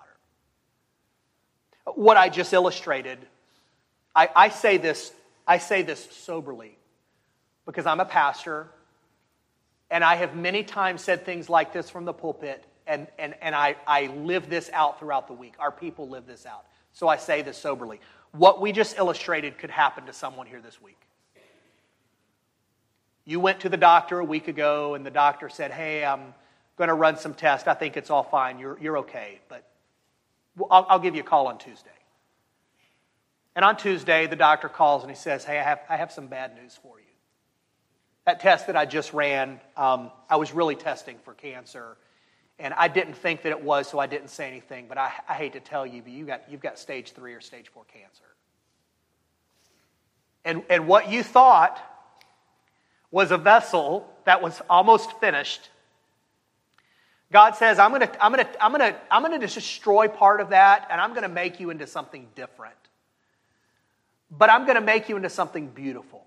What 1.95 2.17
I 2.17 2.29
just 2.29 2.53
illustrated, 2.53 3.19
I, 4.15 4.29
I 4.35 4.49
say 4.49 4.77
this, 4.77 5.11
I 5.45 5.57
say 5.57 5.81
this 5.81 6.07
soberly 6.11 6.77
because 7.65 7.85
I'm 7.85 7.99
a 7.99 8.05
pastor, 8.05 8.67
and 9.91 10.05
I 10.05 10.15
have 10.15 10.35
many 10.35 10.63
times 10.63 11.03
said 11.03 11.25
things 11.25 11.49
like 11.49 11.73
this 11.73 11.89
from 11.89 12.05
the 12.05 12.13
pulpit, 12.13 12.63
and, 12.87 13.07
and, 13.19 13.35
and 13.41 13.53
I, 13.53 13.75
I 13.85 14.07
live 14.07 14.49
this 14.49 14.69
out 14.73 14.99
throughout 14.99 15.27
the 15.27 15.33
week. 15.33 15.53
Our 15.59 15.71
people 15.71 16.07
live 16.07 16.25
this 16.25 16.45
out. 16.45 16.65
So 16.93 17.09
I 17.09 17.17
say 17.17 17.41
this 17.41 17.57
soberly. 17.57 17.99
What 18.31 18.61
we 18.61 18.71
just 18.71 18.97
illustrated 18.97 19.57
could 19.57 19.69
happen 19.69 20.05
to 20.05 20.13
someone 20.13 20.47
here 20.47 20.61
this 20.61 20.81
week. 20.81 20.97
You 23.25 23.41
went 23.41 23.59
to 23.59 23.69
the 23.69 23.77
doctor 23.77 24.19
a 24.19 24.25
week 24.25 24.47
ago, 24.47 24.95
and 24.95 25.05
the 25.05 25.11
doctor 25.11 25.49
said, 25.49 25.71
Hey, 25.71 26.05
I'm 26.05 26.33
going 26.77 26.87
to 26.87 26.93
run 26.93 27.17
some 27.17 27.33
tests. 27.33 27.67
I 27.67 27.73
think 27.73 27.97
it's 27.97 28.09
all 28.09 28.23
fine. 28.23 28.59
You're, 28.59 28.79
you're 28.79 28.97
okay, 28.99 29.39
but 29.49 29.67
I'll, 30.71 30.85
I'll 30.89 30.99
give 30.99 31.15
you 31.15 31.21
a 31.21 31.25
call 31.25 31.47
on 31.47 31.57
Tuesday. 31.57 31.89
And 33.55 33.65
on 33.65 33.75
Tuesday, 33.75 34.27
the 34.27 34.37
doctor 34.37 34.69
calls 34.69 35.03
and 35.03 35.11
he 35.11 35.17
says, 35.17 35.43
Hey, 35.43 35.59
I 35.59 35.63
have, 35.63 35.81
I 35.89 35.97
have 35.97 36.11
some 36.13 36.27
bad 36.27 36.55
news 36.55 36.79
for 36.81 36.97
you. 36.99 37.00
That 38.31 38.39
test 38.39 38.67
that 38.67 38.77
I 38.77 38.85
just 38.85 39.11
ran, 39.11 39.59
um, 39.75 40.09
I 40.29 40.37
was 40.37 40.53
really 40.53 40.77
testing 40.77 41.17
for 41.25 41.33
cancer. 41.33 41.97
And 42.59 42.73
I 42.75 42.87
didn't 42.87 43.15
think 43.15 43.41
that 43.41 43.49
it 43.49 43.61
was, 43.61 43.89
so 43.89 43.99
I 43.99 44.07
didn't 44.07 44.29
say 44.29 44.47
anything. 44.47 44.85
But 44.87 44.97
I, 44.97 45.11
I 45.27 45.33
hate 45.33 45.51
to 45.51 45.59
tell 45.59 45.85
you, 45.85 46.01
but 46.01 46.13
you 46.13 46.25
got, 46.25 46.43
you've 46.49 46.61
got 46.61 46.79
stage 46.79 47.11
three 47.11 47.33
or 47.33 47.41
stage 47.41 47.67
four 47.67 47.83
cancer. 47.93 48.23
And, 50.45 50.63
and 50.69 50.87
what 50.87 51.11
you 51.11 51.23
thought 51.23 51.77
was 53.11 53.31
a 53.31 53.37
vessel 53.37 54.09
that 54.23 54.41
was 54.41 54.61
almost 54.69 55.11
finished. 55.19 55.69
God 57.33 57.57
says, 57.57 57.79
I'm 57.79 57.91
going 57.91 58.07
to 58.07 58.23
I'm 58.23 58.31
to 58.31 58.63
I'm 58.63 58.71
to 58.75 58.95
I'm 59.11 59.29
to 59.29 59.39
destroy 59.39 60.07
part 60.07 60.39
of 60.39 60.51
that 60.51 60.87
and 60.89 61.01
I'm 61.01 61.09
going 61.09 61.23
to 61.23 61.27
make 61.27 61.59
you 61.59 61.69
into 61.69 61.85
something 61.85 62.29
different. 62.35 62.75
But 64.29 64.49
I'm 64.49 64.63
going 64.63 64.75
to 64.75 64.81
make 64.81 65.09
you 65.09 65.17
into 65.17 65.29
something 65.29 65.67
beautiful. 65.67 66.20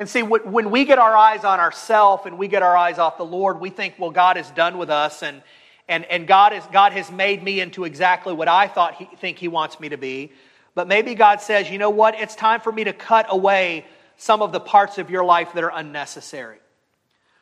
And 0.00 0.08
see, 0.08 0.22
when 0.22 0.70
we 0.70 0.86
get 0.86 0.98
our 0.98 1.14
eyes 1.14 1.44
on 1.44 1.60
ourselves 1.60 2.24
and 2.24 2.38
we 2.38 2.48
get 2.48 2.62
our 2.62 2.74
eyes 2.74 2.98
off 2.98 3.18
the 3.18 3.24
Lord, 3.24 3.60
we 3.60 3.68
think, 3.68 3.96
well, 3.98 4.10
God 4.10 4.38
is 4.38 4.50
done 4.52 4.78
with 4.78 4.88
us 4.88 5.22
and, 5.22 5.42
and, 5.90 6.06
and 6.06 6.26
God, 6.26 6.54
is, 6.54 6.64
God 6.72 6.92
has 6.94 7.12
made 7.12 7.42
me 7.42 7.60
into 7.60 7.84
exactly 7.84 8.32
what 8.32 8.48
I 8.48 8.66
thought 8.66 8.94
he 8.94 9.04
think 9.04 9.36
He 9.36 9.46
wants 9.46 9.78
me 9.78 9.90
to 9.90 9.98
be. 9.98 10.32
But 10.74 10.88
maybe 10.88 11.14
God 11.14 11.42
says, 11.42 11.70
you 11.70 11.76
know 11.76 11.90
what? 11.90 12.14
It's 12.14 12.34
time 12.34 12.60
for 12.60 12.72
me 12.72 12.84
to 12.84 12.94
cut 12.94 13.26
away 13.28 13.84
some 14.16 14.40
of 14.40 14.52
the 14.52 14.60
parts 14.60 14.96
of 14.96 15.10
your 15.10 15.22
life 15.22 15.52
that 15.52 15.62
are 15.62 15.72
unnecessary. 15.74 16.60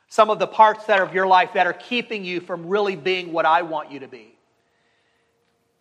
Some 0.09 0.29
of 0.29 0.41
the 0.41 0.49
parts 0.49 0.87
that 0.87 0.99
are 0.99 1.05
of 1.05 1.15
your 1.15 1.29
life 1.29 1.53
that 1.53 1.69
are 1.69 1.73
keeping 1.73 2.25
you 2.25 2.41
from 2.41 2.67
really 2.67 2.97
being 2.97 3.33
what 3.33 3.47
I 3.47 3.63
want 3.63 3.93
you 3.93 4.01
to 4.01 4.09
be. 4.09 4.35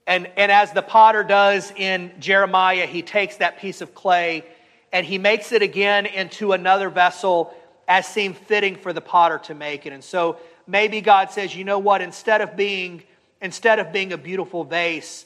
And, 0.05 0.29
and 0.37 0.51
as 0.51 0.73
the 0.73 0.83
potter 0.83 1.23
does 1.23 1.71
in 1.75 2.11
Jeremiah, 2.19 2.85
he 2.85 3.01
takes 3.01 3.37
that 3.37 3.57
piece 3.57 3.81
of 3.81 3.95
clay 3.95 4.45
and 4.91 5.05
he 5.05 5.17
makes 5.17 5.51
it 5.51 5.61
again 5.61 6.05
into 6.05 6.53
another 6.53 6.89
vessel 6.89 7.53
as 7.87 8.07
seemed 8.07 8.37
fitting 8.37 8.75
for 8.75 8.93
the 8.93 9.01
potter 9.01 9.39
to 9.39 9.55
make 9.55 9.85
it. 9.85 9.93
And 9.93 10.03
so 10.03 10.37
maybe 10.65 11.01
God 11.01 11.31
says, 11.31 11.55
you 11.55 11.63
know 11.63 11.79
what, 11.79 12.01
instead 12.01 12.41
of 12.41 12.55
being, 12.55 13.03
instead 13.41 13.79
of 13.79 13.93
being 13.93 14.13
a 14.13 14.17
beautiful 14.17 14.63
vase, 14.63 15.25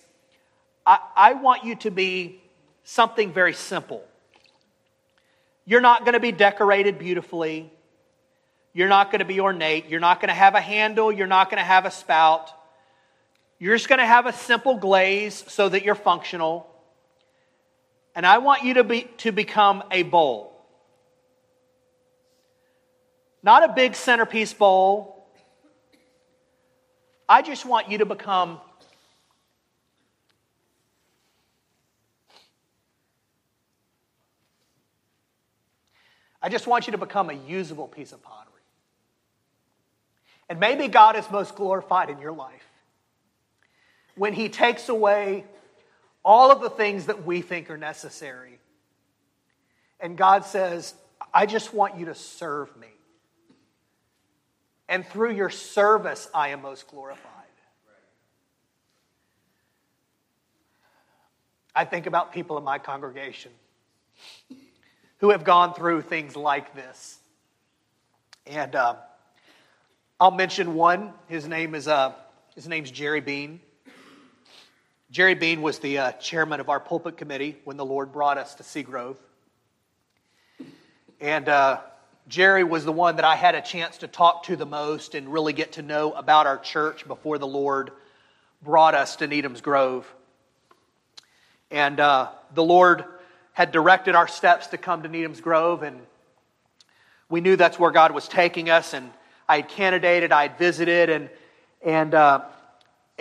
I, 0.86 1.00
I 1.16 1.34
want 1.34 1.64
you 1.64 1.76
to 1.78 1.92
be 1.92 2.42
something 2.84 3.32
very 3.32 3.54
simple. 3.54 4.04
You're 5.66 5.82
not 5.82 6.06
going 6.06 6.14
to 6.14 6.20
be 6.20 6.32
decorated 6.32 6.98
beautifully. 6.98 7.72
You're 8.74 8.90
not 8.90 9.12
going 9.12 9.20
to 9.20 9.26
be 9.26 9.40
ornate. 9.40 9.90
You're 9.90 10.00
not 10.00 10.20
going 10.20 10.30
to 10.30 10.34
have 10.34 10.56
a 10.56 10.62
handle. 10.62 11.12
You're 11.12 11.28
not 11.28 11.50
going 11.50 11.60
to 11.60 11.66
have 11.66 11.86
a 11.86 11.92
spout. 11.92 12.52
You're 13.60 13.76
just 13.76 13.90
going 13.90 14.00
to 14.00 14.06
have 14.06 14.26
a 14.26 14.34
simple 14.34 14.78
glaze 14.78 15.44
so 15.48 15.70
that 15.70 15.84
you're 15.84 15.96
functional. 15.96 16.68
And 18.16 18.26
I 18.26 18.40
want 18.40 18.64
you 18.64 18.76
to, 18.76 18.84
be, 18.84 19.04
to 19.18 19.32
become 19.32 19.84
a 19.92 20.04
bowl. 20.04 20.52
Not 23.44 23.64
a 23.64 23.74
big 23.74 23.96
centerpiece 23.96 24.54
bowl. 24.54 25.26
I 27.28 27.42
just 27.42 27.66
want 27.66 27.90
you 27.90 28.00
to 28.00 28.06
become 28.06 28.60
I 36.42 36.50
just 36.50 36.66
want 36.66 36.88
you 36.88 36.92
to 36.92 36.98
become 36.98 37.30
a 37.30 37.34
usable 37.34 37.88
piece 37.88 38.12
of 38.12 38.24
pottery. 38.24 38.52
And 40.50 40.60
maybe 40.60 40.88
God 40.88 41.16
is 41.16 41.30
most 41.30 41.56
glorified 41.56 42.10
in 42.10 42.20
your 42.20 42.32
life 42.32 42.66
when 44.16 44.34
He 44.34 44.50
takes 44.50 44.90
away 44.90 45.46
all 46.24 46.52
of 46.52 46.62
the 46.62 46.70
things 46.70 47.08
that 47.08 47.26
we 47.26 47.42
think 47.42 47.70
are 47.70 47.78
necessary. 47.78 48.60
And 50.00 50.18
God 50.18 50.46
says, 50.46 50.94
I 51.34 51.46
just 51.46 51.74
want 51.74 51.98
you 51.98 52.06
to 52.06 52.16
serve 52.16 52.76
me. 52.78 52.88
And 54.90 55.06
through 55.06 55.34
your 55.34 55.50
service, 55.50 56.30
I 56.34 56.50
am 56.50 56.62
most 56.62 56.88
glorified. 56.88 57.28
I 61.74 61.86
think 61.86 62.06
about 62.06 62.34
people 62.34 62.58
in 62.58 62.64
my 62.64 62.80
congregation 62.80 63.52
who 65.20 65.30
have 65.30 65.44
gone 65.44 65.74
through 65.74 66.02
things 66.02 66.36
like 66.36 66.76
this. 66.76 67.20
And 68.46 68.76
uh, 68.76 68.96
I'll 70.20 70.32
mention 70.32 70.74
one. 70.74 71.14
His 71.28 71.48
name 71.48 71.76
is 71.76 71.88
uh, 71.88 72.14
his 72.56 72.68
name's 72.68 72.92
Jerry 72.92 73.22
Bean. 73.22 73.62
Jerry 75.12 75.36
Bean 75.36 75.62
was 75.62 75.80
the 75.80 75.98
uh, 75.98 76.12
chairman 76.14 76.62
of 76.62 76.70
our 76.70 76.80
pulpit 76.80 77.18
committee 77.18 77.58
when 77.66 77.76
the 77.76 77.84
Lord 77.84 78.14
brought 78.14 78.38
us 78.38 78.56
to 78.56 78.64
Seagrove. 78.64 79.18
And 81.20 81.50
uh, 81.50 81.82
Jerry 82.30 82.64
was 82.64 82.86
the 82.86 82.94
one 82.94 83.18
that 83.18 83.26
I 83.26 83.36
had 83.36 83.54
a 83.54 83.62
chance 83.62 83.98
to 83.98 84.08
talk 84.08 84.44
to 84.44 84.56
the 84.56 84.66
most 84.66 85.14
and 85.14 85.28
really 85.28 85.52
get 85.52 85.74
to 85.74 85.82
know 85.82 86.14
about 86.14 86.48
our 86.48 86.58
church 86.58 87.06
before 87.06 87.38
the 87.38 87.46
Lord 87.46 87.92
brought 88.64 88.96
us 88.96 89.18
to 89.18 89.28
Needham's 89.28 89.60
Grove. 89.60 90.08
And 91.72 92.00
uh, 92.00 92.30
the 92.56 92.64
Lord 92.64 93.04
had 93.52 93.74
directed 93.74 94.16
our 94.16 94.30
steps 94.30 94.68
to 94.68 94.78
come 94.78 95.04
to 95.04 95.10
Needham's 95.10 95.42
Grove, 95.42 95.84
and 95.84 96.00
we 97.30 97.42
knew 97.42 97.58
that's 97.58 97.78
where 97.78 97.92
God 97.92 98.14
was 98.14 98.30
taking 98.30 98.70
us. 98.70 98.94
And 98.94 99.12
I 99.50 99.58
had 99.58 99.68
candidated, 99.68 100.32
I 100.32 100.44
had 100.44 100.58
visited, 100.58 101.10
and, 101.10 101.30
and 101.84 102.14
uh, 102.14 102.44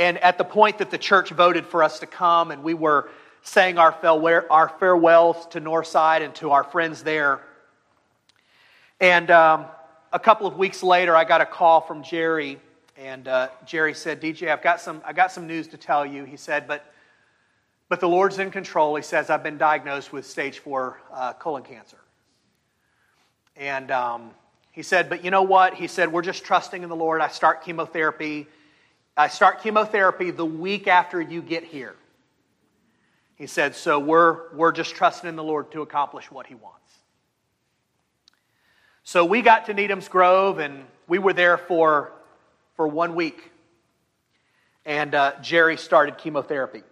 and 0.01 0.17
at 0.19 0.39
the 0.39 0.45
point 0.45 0.79
that 0.79 0.91
the 0.91 0.97
church 0.97 1.29
voted 1.29 1.67
for 1.67 1.83
us 1.83 1.99
to 1.99 2.07
come 2.07 2.51
and 2.51 2.65
we 2.65 2.73
were 2.73 3.11
saying 3.43 3.77
our, 3.77 3.93
farewells 3.93 5.47
to 5.49 5.61
Northside 5.61 6.23
and 6.23 6.35
to 6.37 6.53
our 6.53 6.65
friends 6.65 7.03
there, 7.03 7.41
and 8.99 9.31
um, 9.31 9.67
a 10.13 10.19
couple 10.19 10.47
of 10.47 10.57
weeks 10.57 10.83
later, 10.83 11.15
I 11.15 11.25
got 11.25 11.43
a 11.43 11.47
call 11.47 11.83
from 11.83 12.03
Jerry, 12.03 12.59
and 12.97 13.29
uh, 13.29 13.49
Jerry 13.67 13.95
said, 13.95 14.21
"DJ, 14.21 14.51
I've 14.51 14.63
got 14.63 14.81
some, 14.81 15.03
I 15.05 15.13
got 15.13 15.33
some 15.33 15.47
news 15.47 15.69
to 15.69 15.77
tell 15.77 16.05
you." 16.05 16.25
He 16.25 16.37
said, 16.37 16.67
"But, 16.67 16.85
but 17.89 18.01
the 18.01 18.09
Lord's 18.09 18.39
in 18.39 18.51
control." 18.51 18.97
He 18.97 19.03
says, 19.03 19.31
"I've 19.31 19.43
been 19.43 19.57
diagnosed 19.57 20.13
with 20.13 20.27
stage 20.27 20.59
four 20.59 21.01
uh, 21.13 21.33
colon 21.35 21.63
cancer." 21.63 21.99
And 23.57 23.91
um, 23.91 24.31
he 24.71 24.83
said, 24.83 25.09
"But 25.09 25.25
you 25.25 25.31
know 25.31 25.43
what?" 25.43 25.75
He 25.75 25.87
said, 25.87 26.13
"We're 26.13 26.23
just 26.23 26.45
trusting 26.45 26.83
in 26.83 26.89
the 26.91 26.97
Lord. 26.97 27.21
I 27.21 27.29
start 27.29 27.65
chemotherapy." 27.65 28.47
I 29.21 29.29
start 29.29 29.63
chemotherapy 29.63 30.31
the 30.31 30.47
week 30.47 30.89
after 30.89 31.21
you 31.21 31.43
get 31.43 31.63
here. 31.63 31.95
He 33.35 33.47
said, 33.47 33.77
So 33.77 33.99
we're, 33.99 34.51
we're 34.55 34.73
just 34.73 34.95
trusting 34.95 35.29
in 35.29 35.37
the 35.37 35.45
Lord 35.45 35.71
to 35.73 35.83
accomplish 35.83 36.31
what 36.31 36.47
He 36.47 36.55
wants. 36.55 36.95
So 39.05 39.27
we 39.27 39.43
got 39.43 39.67
to 39.67 39.75
Needham's 39.75 40.09
Grove 40.09 40.59
and 40.59 40.87
we 41.07 41.19
were 41.19 41.35
there 41.35 41.59
for, 41.59 42.13
for 42.77 42.89
one 42.89 43.15
week. 43.15 43.53
And 44.87 45.15
uh, 45.15 45.33
Jerry 45.43 45.77
started 45.77 46.17
chemotherapy. 46.17 46.83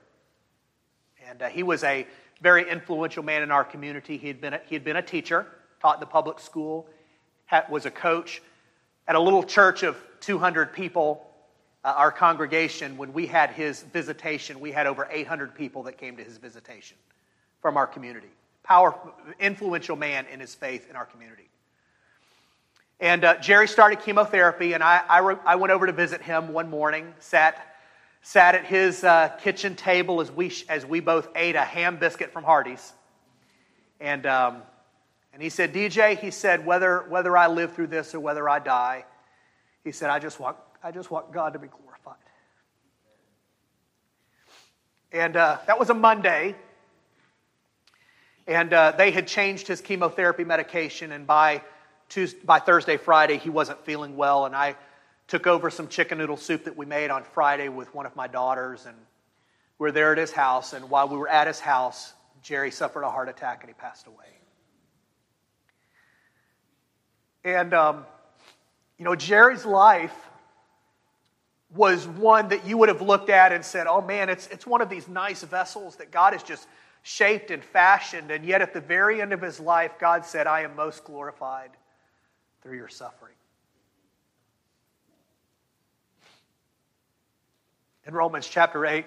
And 1.31 1.41
uh, 1.41 1.49
he 1.49 1.62
was 1.62 1.83
a 1.83 2.07
very 2.43 2.70
influential 2.70 3.22
man 3.22 3.41
in 3.41 3.51
our 3.51 3.64
community. 3.64 4.18
He 4.18 4.29
had 4.29 4.39
been 4.39 4.53
a, 4.53 4.61
he 4.66 4.74
had 4.74 4.85
been 4.85 4.97
a 4.97 5.03
teacher, 5.03 5.47
taught 5.81 5.95
in 5.95 6.01
the 6.01 6.07
public 6.07 6.41
school, 6.41 6.89
had, 7.47 7.70
was 7.70 7.87
a 7.87 7.91
coach 7.91 8.43
at 9.07 9.14
a 9.14 9.20
little 9.20 9.43
church 9.43 9.83
of 9.83 9.97
200 10.20 10.74
people 10.74 11.24
uh, 11.89 11.95
our 11.97 12.12
congregation, 12.12 12.99
when 12.99 13.14
we 13.14 13.26
had 13.26 13.49
his 13.49 13.82
visitation, 13.82 14.61
we 14.61 14.70
had 14.70 14.86
over 14.86 15.09
800 15.11 15.55
people 15.55 15.84
that 15.84 15.97
came 15.97 16.18
to 16.18 16.22
his 16.22 16.36
visitation 16.36 16.99
from 17.62 17.78
our 17.78 17.86
community. 17.86 18.28
Powerful, 18.62 19.14
influential 19.41 19.97
man 19.97 20.26
in 20.30 20.39
his 20.39 20.55
faith 20.55 20.91
in 20.91 20.97
our 20.97 21.07
community. 21.07 21.49
And 23.01 23.24
uh, 23.24 23.39
Jerry 23.39 23.66
started 23.66 24.01
chemotherapy, 24.01 24.74
and 24.74 24.82
I, 24.82 25.01
I, 25.09 25.18
re- 25.20 25.39
I, 25.47 25.57
went 25.57 25.72
over 25.72 25.86
to 25.86 25.93
visit 25.93 26.20
him 26.20 26.53
one 26.53 26.68
morning, 26.68 27.14
sat, 27.20 27.76
sat 28.20 28.55
at 28.55 28.66
his 28.66 29.03
uh, 29.03 29.28
kitchen 29.41 29.74
table 29.74 30.20
as 30.20 30.30
we, 30.30 30.53
as 30.68 30.84
we 30.84 31.01
both 31.01 31.28
ate 31.34 31.57
a 31.57 31.64
ham 31.64 31.97
biscuit 31.97 32.34
from 32.34 32.45
Hardee's. 32.45 32.93
And, 33.99 34.26
um, 34.26 34.59
and 35.32 35.43
he 35.43 35.49
said, 35.49 35.72
DJ, 35.72 36.18
he 36.18 36.32
said, 36.32 36.66
whether, 36.66 37.07
whether 37.09 37.34
I 37.34 37.47
live 37.47 37.72
through 37.72 37.86
this 37.86 38.14
or 38.14 38.20
whether 38.20 38.47
I 38.47 38.59
die, 38.59 39.07
he 39.84 39.93
said, 39.93 40.11
I 40.11 40.18
just 40.18 40.39
want, 40.39 40.59
I 40.83 40.93
just 40.93 41.11
want 41.11 41.33
God 41.33 41.55
to 41.55 41.59
be 41.59 41.68
glorified. 41.68 42.14
And 45.11 45.37
uh, 45.37 45.59
that 45.66 45.79
was 45.79 45.91
a 45.91 45.95
Monday. 45.95 46.55
And 48.47 48.72
uh, 48.72 48.93
they 48.93 49.11
had 49.11 49.26
changed 49.26 49.66
his 49.66 49.81
chemotherapy 49.81 50.45
medication, 50.45 51.12
and 51.12 51.26
by, 51.26 51.62
Tuesday, 52.09 52.39
by 52.45 52.61
Thursday, 52.61 52.97
Friday, 52.97 53.37
he 53.37 53.51
wasn't 53.51 53.85
feeling 53.85 54.16
well. 54.16 54.47
And 54.47 54.57
I 54.57 54.76
took 55.26 55.47
over 55.47 55.68
some 55.68 55.89
chicken 55.89 56.18
noodle 56.18 56.39
soup 56.39 56.64
that 56.64 56.76
we 56.76 56.87
made 56.87 57.11
on 57.11 57.24
Friday 57.24 57.68
with 57.68 57.95
one 57.95 58.07
of 58.07 58.16
my 58.16 58.26
daughters, 58.26 58.87
and 58.87 58.97
we 59.79 59.85
were 59.85 59.93
there 59.93 60.12
at 60.12 60.18
his 60.18 60.33
house. 60.33 60.72
And 60.72 60.89
while 60.89 61.09
we 61.09 61.16
were 61.16 61.29
at 61.29 61.47
his 61.47 61.61
house, 61.61 62.12
Jerry 62.43 62.70
suffered 62.70 63.03
a 63.03 63.11
heart 63.11 63.29
attack 63.29 63.62
and 63.62 63.68
he 63.68 63.74
passed 63.74 64.07
away. 64.07 64.24
And, 67.45 67.74
um, 67.74 68.07
you 68.97 69.05
know, 69.05 69.14
Jerry's 69.14 69.66
life 69.66 70.28
was 71.75 72.07
one 72.07 72.49
that 72.49 72.66
you 72.66 72.79
would 72.79 72.89
have 72.89 73.03
looked 73.03 73.31
at 73.31 73.53
and 73.53 73.64
said, 73.64 73.87
oh 73.87 74.01
man, 74.01 74.29
it's, 74.29 74.47
it's 74.49 74.66
one 74.66 74.81
of 74.81 74.89
these 74.89 75.07
nice 75.09 75.43
vessels 75.43 75.97
that 75.97 76.11
God 76.11 76.33
has 76.33 76.43
just 76.43 76.66
shaped 77.03 77.51
and 77.51 77.62
fashioned. 77.62 78.31
And 78.31 78.45
yet 78.45 78.62
at 78.62 78.73
the 78.73 78.81
very 78.81 79.21
end 79.21 79.33
of 79.33 79.43
his 79.43 79.61
life, 79.61 79.93
God 79.99 80.25
said, 80.25 80.47
I 80.47 80.62
am 80.62 80.75
most 80.75 81.05
glorified 81.05 81.71
through 82.62 82.77
your 82.77 82.89
suffering. 82.89 83.35
In 88.07 88.14
Romans 88.14 88.49
chapter 88.49 88.87
8, 88.87 89.05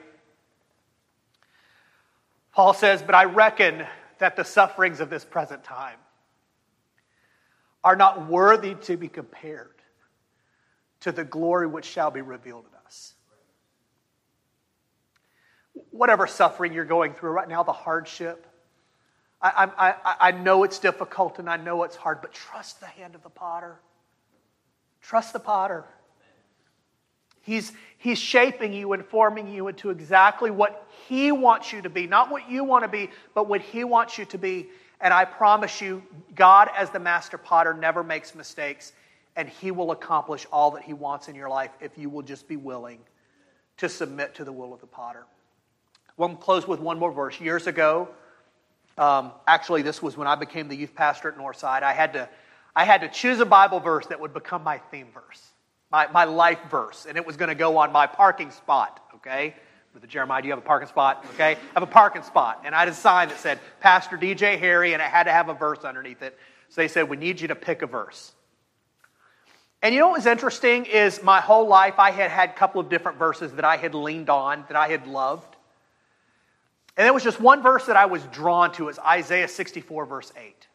Paul 2.54 2.74
says, 2.76 3.02
But 3.02 3.16
I 3.16 3.24
reckon 3.24 3.86
that 4.20 4.36
the 4.36 4.44
sufferings 4.44 5.00
of 5.00 5.10
this 5.10 5.26
present 5.26 5.64
time 5.64 5.98
are 7.84 7.96
not 7.96 8.28
worthy 8.28 8.76
to 8.76 8.98
be 8.98 9.08
compared 9.08 9.81
to 11.02 11.12
the 11.12 11.24
glory 11.24 11.68
which 11.68 11.86
shall 11.86 12.12
be 12.12 12.22
revealed 12.22 12.66
in 12.66 12.78
us. 12.86 13.14
Whatever 15.92 16.28
suffering 16.28 16.74
you're 16.74 16.86
going 16.86 17.14
through 17.14 17.32
right 17.32 17.48
now, 17.48 17.64
the 17.64 17.72
hardship, 17.72 18.48
I, 19.42 19.70
I, 19.78 20.16
I 20.28 20.32
know 20.32 20.64
it's 20.64 20.78
difficult 20.78 21.40
and 21.40 21.50
I 21.50 21.58
know 21.58 21.84
it's 21.84 21.96
hard, 21.96 22.22
but 22.22 22.32
trust 22.32 22.80
the 22.80 22.86
hand 22.86 23.16
of 23.16 23.24
the 23.24 23.30
potter. 23.30 23.80
Trust 25.02 25.34
the 25.34 25.40
potter. 25.40 25.86
He's, 27.42 27.72
he's 27.98 28.20
shaping 28.20 28.72
you 28.72 28.94
and 28.94 29.04
forming 29.04 29.52
you 29.52 29.68
into 29.68 29.90
exactly 29.90 30.52
what 30.52 30.88
He 31.08 31.32
wants 31.32 31.74
you 31.74 31.82
to 31.82 31.90
be. 31.90 32.06
Not 32.06 32.30
what 32.30 32.50
you 32.50 32.64
want 32.64 32.84
to 32.84 32.88
be, 32.88 33.10
but 33.34 33.50
what 33.50 33.62
He 33.62 33.84
wants 33.84 34.20
you 34.20 34.26
to 34.26 34.38
be. 34.38 34.68
And 35.00 35.12
I 35.12 35.26
promise 35.26 35.82
you, 35.82 36.04
God, 36.36 36.70
as 36.78 36.92
the 36.92 37.00
master 37.00 37.40
potter, 37.40 37.74
never 37.74 38.04
makes 38.04 38.36
mistakes, 38.36 38.94
and 39.36 39.48
He 39.48 39.72
will 39.72 39.92
accomplish 39.92 40.46
all 40.52 40.72
that 40.72 40.84
He 40.84 40.94
wants 40.94 41.28
in 41.28 41.36
your 41.36 41.50
life 41.50 41.72
if 41.80 41.98
you 41.98 42.10
will 42.10 42.22
just 42.22 42.48
be 42.48 42.58
willing 42.58 43.00
to 43.78 43.90
submit 43.90 44.36
to 44.36 44.44
the 44.44 44.52
will 44.52 44.74
of 44.74 44.82
the 44.82 44.88
potter. 44.88 45.26
We'll 46.18 46.36
close 46.36 46.68
with 46.68 46.80
one 46.80 47.00
more 47.00 47.12
verse. 47.12 47.40
Years 47.40 47.68
ago, 47.68 48.10
um, 48.98 49.32
actually, 49.48 49.82
this 49.82 50.02
was 50.02 50.18
when 50.18 50.28
I 50.28 50.36
became 50.36 50.68
the 50.68 50.76
youth 50.76 50.94
pastor 50.94 51.30
at 51.30 51.38
Northside. 51.38 51.82
I 51.82 51.94
had 51.94 52.14
to, 52.14 52.30
I 52.76 52.86
had 52.86 53.02
to 53.02 53.08
choose 53.08 53.40
a 53.40 53.46
Bible 53.46 53.80
verse 53.80 54.06
that 54.08 54.20
would 54.20 54.34
become 54.34 54.64
my 54.64 54.78
theme 54.78 55.08
verse 55.14 55.52
my, 55.92 56.08
my 56.08 56.24
life 56.24 56.60
verse, 56.70 57.06
and 57.08 57.18
it 57.18 57.26
was 57.26 57.38
going 57.38 57.50
to 57.50 57.56
go 57.56 57.78
on 57.78 57.92
my 57.92 58.08
parking 58.08 58.50
spot, 58.50 59.06
okay? 59.16 59.56
With 59.94 60.02
the 60.02 60.08
Jeremiah, 60.08 60.42
do 60.42 60.48
you 60.48 60.54
have 60.54 60.64
a 60.64 60.66
parking 60.66 60.88
spot? 60.88 61.26
Okay? 61.34 61.56
I 61.56 61.74
have 61.74 61.84
a 61.84 61.92
parking 61.92 62.24
spot. 62.24 62.62
And 62.64 62.74
I 62.74 62.80
had 62.80 62.88
a 62.88 62.94
sign 62.94 63.28
that 63.28 63.38
said, 63.38 63.60
Pastor 63.82 64.18
DJ 64.18 64.58
Harry, 64.58 64.94
and 64.94 65.02
it 65.02 65.10
had 65.10 65.24
to 65.24 65.34
have 65.34 65.50
a 65.50 65.54
verse 65.54 65.80
underneath 65.80 66.22
it. 66.22 66.38
So 66.70 66.80
they 66.80 66.88
said, 66.88 67.10
We 67.10 67.18
need 67.18 67.42
you 67.42 67.50
to 67.50 67.56
pick 67.56 67.82
a 67.82 67.88
verse. 67.88 68.32
And 69.82 69.96
you 69.96 70.00
know 70.00 70.10
what 70.10 70.18
was 70.18 70.28
interesting 70.28 70.86
is 70.86 71.24
my 71.24 71.42
whole 71.42 71.68
life 71.68 71.98
I 71.98 72.12
had 72.12 72.30
had 72.30 72.50
a 72.50 72.54
couple 72.54 72.80
of 72.80 72.90
different 72.90 73.18
verses 73.18 73.54
that 73.54 73.66
I 73.66 73.78
had 73.78 73.96
leaned 73.96 74.30
on, 74.30 74.64
that 74.68 74.78
I 74.78 74.90
had 74.90 75.08
loved. 75.08 75.56
And 76.98 77.06
there 77.06 77.14
was 77.14 77.24
just 77.24 77.40
one 77.40 77.64
verse 77.64 77.88
that 77.88 77.96
I 77.96 78.06
was 78.06 78.22
drawn 78.26 78.72
to. 78.74 78.90
It's 78.90 79.00
Isaiah 79.00 79.48
64, 79.48 80.06
verse 80.06 80.32
8. 80.38 80.68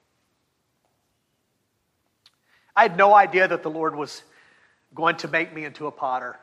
I 2.75 2.83
had 2.83 2.97
no 2.97 3.15
idea 3.15 3.47
that 3.47 3.63
the 3.63 3.71
Lord 3.71 3.95
was 3.95 4.23
going 4.95 5.17
to 5.19 5.29
make 5.29 5.55
me 5.55 5.65
into 5.65 5.87
a 5.87 5.93
potter. 5.93 6.37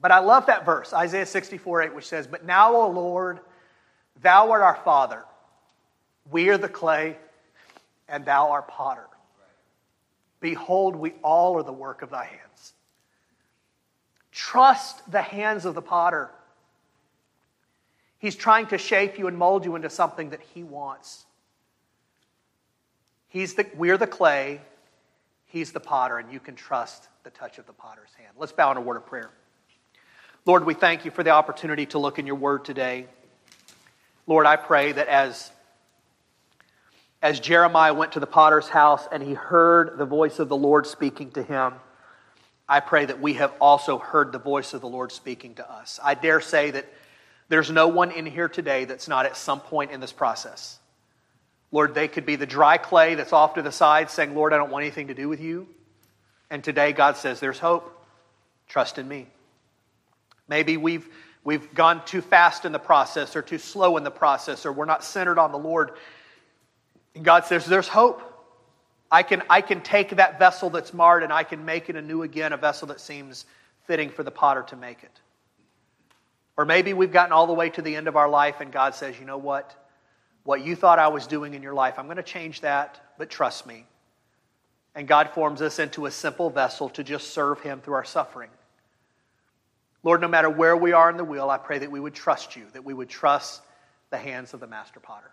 But 0.00 0.12
I 0.12 0.20
love 0.20 0.46
that 0.46 0.64
verse, 0.64 0.92
Isaiah 0.92 1.26
64 1.26 1.82
8, 1.82 1.94
which 1.94 2.06
says, 2.06 2.26
But 2.26 2.44
now, 2.44 2.74
O 2.74 2.90
Lord, 2.90 3.40
thou 4.22 4.50
art 4.52 4.62
our 4.62 4.76
Father. 4.84 5.24
We 6.30 6.50
are 6.50 6.58
the 6.58 6.68
clay, 6.68 7.16
and 8.08 8.24
thou 8.24 8.50
art 8.50 8.68
potter. 8.68 9.06
Behold, 10.40 10.96
we 10.96 11.12
all 11.22 11.56
are 11.56 11.62
the 11.62 11.72
work 11.72 12.02
of 12.02 12.10
thy 12.10 12.24
hands. 12.24 12.72
Trust 14.32 15.10
the 15.10 15.22
hands 15.22 15.64
of 15.64 15.74
the 15.74 15.82
potter. 15.82 16.30
He's 18.18 18.36
trying 18.36 18.66
to 18.68 18.78
shape 18.78 19.18
you 19.18 19.28
and 19.28 19.38
mold 19.38 19.64
you 19.64 19.76
into 19.76 19.90
something 19.90 20.30
that 20.30 20.40
he 20.54 20.62
wants. 20.62 21.24
He's 23.28 23.54
the, 23.54 23.66
we're 23.74 23.98
the 23.98 24.06
clay, 24.06 24.60
He's 25.46 25.72
the 25.72 25.80
potter, 25.80 26.18
and 26.18 26.32
you 26.32 26.40
can 26.40 26.54
trust 26.54 27.08
the 27.22 27.30
touch 27.30 27.58
of 27.58 27.66
the 27.66 27.72
potter's 27.72 28.12
hand. 28.18 28.32
Let's 28.36 28.52
bow 28.52 28.72
in 28.72 28.76
a 28.76 28.80
word 28.80 28.96
of 28.96 29.06
prayer. 29.06 29.30
Lord, 30.44 30.64
we 30.64 30.74
thank 30.74 31.04
you 31.04 31.10
for 31.10 31.22
the 31.22 31.30
opportunity 31.30 31.86
to 31.86 31.98
look 31.98 32.18
in 32.18 32.26
your 32.26 32.36
word 32.36 32.64
today. 32.64 33.06
Lord, 34.26 34.44
I 34.44 34.56
pray 34.56 34.92
that 34.92 35.08
as, 35.08 35.50
as 37.26 37.40
Jeremiah 37.40 37.92
went 37.92 38.12
to 38.12 38.20
the 38.20 38.26
potter's 38.26 38.68
house 38.68 39.08
and 39.10 39.20
he 39.20 39.34
heard 39.34 39.98
the 39.98 40.04
voice 40.04 40.38
of 40.38 40.48
the 40.48 40.56
Lord 40.56 40.86
speaking 40.86 41.32
to 41.32 41.42
him, 41.42 41.74
I 42.68 42.78
pray 42.78 43.04
that 43.04 43.20
we 43.20 43.34
have 43.34 43.52
also 43.60 43.98
heard 43.98 44.30
the 44.30 44.38
voice 44.38 44.74
of 44.74 44.80
the 44.80 44.88
Lord 44.88 45.10
speaking 45.10 45.56
to 45.56 45.68
us. 45.68 45.98
I 46.04 46.14
dare 46.14 46.40
say 46.40 46.70
that 46.70 46.86
there's 47.48 47.68
no 47.68 47.88
one 47.88 48.12
in 48.12 48.26
here 48.26 48.48
today 48.48 48.84
that's 48.84 49.08
not 49.08 49.26
at 49.26 49.36
some 49.36 49.58
point 49.58 49.90
in 49.90 49.98
this 49.98 50.12
process. 50.12 50.78
Lord, 51.72 51.96
they 51.96 52.06
could 52.06 52.26
be 52.26 52.36
the 52.36 52.46
dry 52.46 52.78
clay 52.78 53.16
that's 53.16 53.32
off 53.32 53.54
to 53.54 53.62
the 53.62 53.72
side 53.72 54.08
saying, 54.08 54.32
Lord, 54.36 54.52
I 54.52 54.56
don't 54.56 54.70
want 54.70 54.84
anything 54.84 55.08
to 55.08 55.14
do 55.14 55.28
with 55.28 55.40
you. 55.40 55.66
And 56.48 56.62
today 56.62 56.92
God 56.92 57.16
says, 57.16 57.40
There's 57.40 57.58
hope. 57.58 57.92
Trust 58.68 58.98
in 58.98 59.08
me. 59.08 59.26
Maybe 60.46 60.76
we've, 60.76 61.08
we've 61.42 61.74
gone 61.74 62.04
too 62.04 62.20
fast 62.20 62.64
in 62.64 62.70
the 62.70 62.78
process 62.78 63.34
or 63.34 63.42
too 63.42 63.58
slow 63.58 63.96
in 63.96 64.04
the 64.04 64.12
process 64.12 64.64
or 64.64 64.70
we're 64.72 64.84
not 64.84 65.02
centered 65.02 65.40
on 65.40 65.50
the 65.50 65.58
Lord. 65.58 65.90
And 67.16 67.24
God 67.24 67.44
says, 67.44 67.66
There's 67.66 67.88
hope. 67.88 68.22
I 69.10 69.22
can, 69.22 69.42
I 69.50 69.60
can 69.60 69.80
take 69.80 70.10
that 70.16 70.38
vessel 70.38 70.70
that's 70.70 70.92
marred 70.92 71.22
and 71.22 71.32
I 71.32 71.42
can 71.42 71.64
make 71.64 71.88
it 71.88 71.96
anew 71.96 72.22
again, 72.22 72.52
a 72.52 72.56
vessel 72.56 72.88
that 72.88 73.00
seems 73.00 73.46
fitting 73.86 74.10
for 74.10 74.22
the 74.22 74.30
potter 74.30 74.64
to 74.68 74.76
make 74.76 75.02
it. 75.02 75.20
Or 76.56 76.64
maybe 76.64 76.92
we've 76.92 77.12
gotten 77.12 77.32
all 77.32 77.46
the 77.46 77.52
way 77.52 77.70
to 77.70 77.82
the 77.82 77.94
end 77.94 78.08
of 78.08 78.16
our 78.16 78.28
life 78.28 78.60
and 78.60 78.70
God 78.70 78.94
says, 78.94 79.18
You 79.18 79.26
know 79.26 79.38
what? 79.38 79.74
what 80.46 80.64
you 80.64 80.76
thought 80.76 80.98
I 80.98 81.08
was 81.08 81.26
doing 81.26 81.54
in 81.54 81.62
your 81.62 81.74
life. 81.74 81.98
I'm 81.98 82.06
going 82.06 82.16
to 82.16 82.22
change 82.22 82.60
that, 82.60 83.00
but 83.18 83.28
trust 83.28 83.66
me. 83.66 83.84
And 84.94 85.06
God 85.06 85.30
forms 85.30 85.60
us 85.60 85.78
into 85.78 86.06
a 86.06 86.10
simple 86.10 86.48
vessel 86.48 86.88
to 86.90 87.04
just 87.04 87.34
serve 87.34 87.60
Him 87.60 87.80
through 87.80 87.94
our 87.94 88.04
suffering. 88.04 88.48
Lord, 90.02 90.20
no 90.20 90.28
matter 90.28 90.48
where 90.48 90.76
we 90.76 90.92
are 90.92 91.10
in 91.10 91.16
the 91.16 91.24
wheel, 91.24 91.50
I 91.50 91.58
pray 91.58 91.80
that 91.80 91.90
we 91.90 92.00
would 92.00 92.14
trust 92.14 92.54
you, 92.54 92.64
that 92.72 92.84
we 92.84 92.94
would 92.94 93.08
trust 93.08 93.60
the 94.10 94.16
hands 94.16 94.54
of 94.54 94.60
the 94.60 94.68
master 94.68 95.00
potter. 95.00 95.30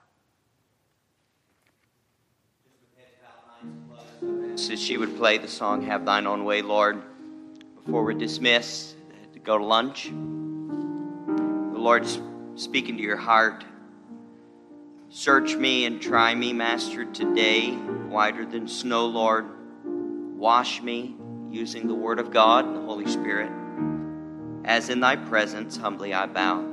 So 4.55 4.75
she 4.75 4.97
would 4.97 5.17
play 5.17 5.37
the 5.37 5.47
song 5.47 5.81
Have 5.87 6.05
Thine 6.05 6.27
Own 6.27 6.45
Way, 6.45 6.61
Lord, 6.61 7.01
before 7.75 8.03
we're 8.03 8.13
dismissed 8.13 8.95
to 9.33 9.39
go 9.39 9.57
to 9.57 9.63
lunch. 9.63 10.05
The 10.05 11.79
Lord's 11.79 12.19
speaking 12.55 12.97
to 12.97 13.03
your 13.03 13.17
heart. 13.17 13.65
Search 15.09 15.55
me 15.55 15.85
and 15.85 16.01
try 16.01 16.33
me, 16.35 16.53
Master, 16.53 17.05
today, 17.05 17.71
whiter 17.73 18.45
than 18.45 18.67
snow, 18.67 19.05
Lord. 19.05 19.45
Wash 20.37 20.81
me 20.81 21.15
using 21.51 21.87
the 21.87 21.95
Word 21.95 22.19
of 22.19 22.31
God 22.31 22.65
and 22.65 22.75
the 22.75 22.81
Holy 22.81 23.07
Spirit. 23.07 23.51
As 24.65 24.89
in 24.89 24.99
thy 24.99 25.15
presence, 25.15 25.77
humbly 25.77 26.13
I 26.13 26.25
bow. 26.25 26.63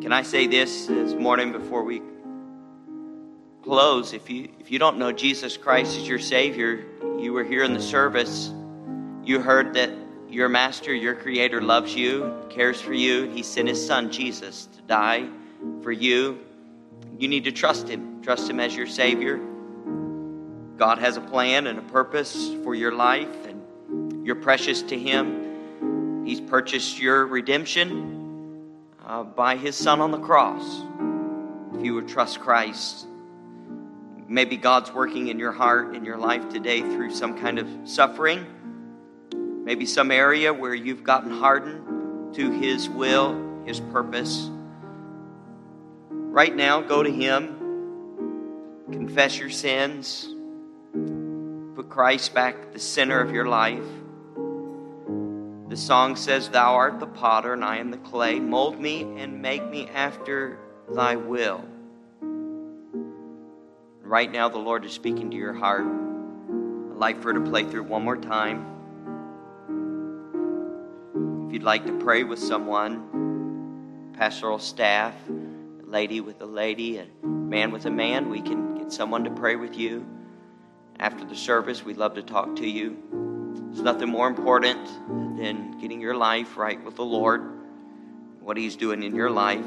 Can 0.00 0.12
I 0.12 0.22
say 0.22 0.46
this 0.46 0.86
this 0.86 1.14
morning 1.14 1.52
before 1.52 1.82
we 1.82 2.02
close? 3.66 4.12
If 4.12 4.30
you, 4.30 4.48
if 4.60 4.70
you 4.70 4.78
don't 4.78 4.96
know 4.96 5.10
Jesus 5.10 5.56
Christ 5.56 5.98
as 5.98 6.06
your 6.06 6.20
Savior, 6.20 6.84
you 7.18 7.32
were 7.32 7.42
here 7.42 7.64
in 7.64 7.74
the 7.74 7.80
service, 7.80 8.52
you 9.24 9.40
heard 9.40 9.74
that 9.74 9.90
your 10.28 10.48
master, 10.48 10.94
your 10.94 11.16
creator, 11.16 11.60
loves 11.60 11.92
you, 11.92 12.32
cares 12.48 12.80
for 12.80 12.92
you. 12.92 13.28
He 13.30 13.42
sent 13.42 13.66
his 13.66 13.84
son, 13.84 14.12
Jesus, 14.12 14.66
to 14.76 14.82
die 14.82 15.28
for 15.82 15.90
you. 15.90 16.38
You 17.18 17.26
need 17.26 17.42
to 17.42 17.50
trust 17.50 17.88
him. 17.88 18.22
Trust 18.22 18.48
him 18.48 18.60
as 18.60 18.76
your 18.76 18.86
Savior. 18.86 19.40
God 20.76 20.98
has 20.98 21.16
a 21.16 21.20
plan 21.20 21.66
and 21.66 21.80
a 21.80 21.82
purpose 21.82 22.54
for 22.62 22.76
your 22.76 22.92
life, 22.92 23.46
and 23.48 24.24
you're 24.24 24.36
precious 24.36 24.80
to 24.82 24.96
him. 24.96 26.24
He's 26.24 26.40
purchased 26.40 27.00
your 27.00 27.26
redemption 27.26 28.62
uh, 29.04 29.24
by 29.24 29.56
his 29.56 29.74
son 29.74 30.00
on 30.00 30.12
the 30.12 30.20
cross. 30.20 30.82
If 31.74 31.84
you 31.84 31.94
would 31.94 32.06
trust 32.06 32.38
Christ, 32.38 33.08
maybe 34.28 34.56
God's 34.56 34.92
working 34.92 35.28
in 35.28 35.38
your 35.38 35.52
heart, 35.52 35.94
in 35.94 36.04
your 36.04 36.16
life 36.16 36.48
today 36.48 36.80
through 36.80 37.12
some 37.12 37.38
kind 37.38 37.58
of 37.58 37.68
suffering 37.84 38.46
maybe 39.66 39.84
some 39.84 40.12
area 40.12 40.54
where 40.54 40.74
you've 40.74 41.02
gotten 41.02 41.28
hardened 41.28 42.32
to 42.36 42.52
His 42.52 42.88
will, 42.88 43.64
His 43.66 43.80
purpose. 43.80 44.48
Right 46.08 46.54
now, 46.54 46.80
go 46.80 47.02
to 47.02 47.10
Him, 47.10 48.84
confess 48.92 49.36
your 49.36 49.50
sins, 49.50 50.28
put 51.74 51.88
Christ 51.88 52.32
back 52.32 52.72
the 52.72 52.78
center 52.78 53.20
of 53.20 53.32
your 53.32 53.48
life. 53.48 53.84
The 55.68 55.76
song 55.76 56.14
says, 56.14 56.48
Thou 56.48 56.74
art 56.74 57.00
the 57.00 57.08
potter, 57.08 57.52
and 57.52 57.64
I 57.64 57.78
am 57.78 57.90
the 57.90 57.98
clay. 57.98 58.38
Mold 58.38 58.80
me 58.80 59.02
and 59.18 59.42
make 59.42 59.68
me 59.68 59.88
after 59.88 60.58
thy 60.88 61.16
will. 61.16 61.64
Right 64.06 64.30
now, 64.30 64.48
the 64.48 64.58
Lord 64.58 64.84
is 64.84 64.92
speaking 64.92 65.32
to 65.32 65.36
your 65.36 65.52
heart. 65.52 65.84
I'd 65.84 66.96
like 66.96 67.20
for 67.20 67.32
her 67.32 67.40
to 67.40 67.50
play 67.50 67.64
through 67.64 67.82
one 67.82 68.04
more 68.04 68.16
time. 68.16 68.64
If 71.48 71.52
you'd 71.52 71.64
like 71.64 71.84
to 71.86 71.92
pray 71.98 72.22
with 72.22 72.38
someone, 72.38 74.12
pastoral 74.16 74.60
staff, 74.60 75.12
lady 75.82 76.20
with 76.20 76.40
a 76.40 76.46
lady, 76.46 76.98
a 76.98 77.06
man 77.26 77.72
with 77.72 77.86
a 77.86 77.90
man, 77.90 78.30
we 78.30 78.40
can 78.40 78.76
get 78.76 78.92
someone 78.92 79.24
to 79.24 79.30
pray 79.30 79.56
with 79.56 79.76
you. 79.76 80.06
After 81.00 81.24
the 81.24 81.34
service, 81.34 81.84
we'd 81.84 81.96
love 81.96 82.14
to 82.14 82.22
talk 82.22 82.54
to 82.56 82.68
you. 82.68 82.96
There's 83.72 83.82
nothing 83.82 84.08
more 84.08 84.28
important 84.28 84.86
than 85.36 85.80
getting 85.80 86.00
your 86.00 86.14
life 86.14 86.56
right 86.56 86.80
with 86.84 86.94
the 86.94 87.04
Lord, 87.04 87.42
what 88.38 88.56
He's 88.56 88.76
doing 88.76 89.02
in 89.02 89.16
your 89.16 89.30
life, 89.30 89.66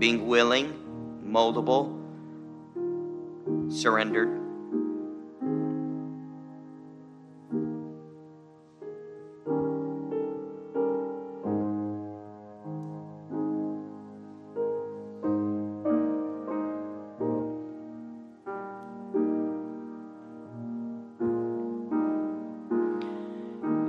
being 0.00 0.26
willing, 0.26 1.22
moldable, 1.24 1.97
surrendered. 3.70 4.38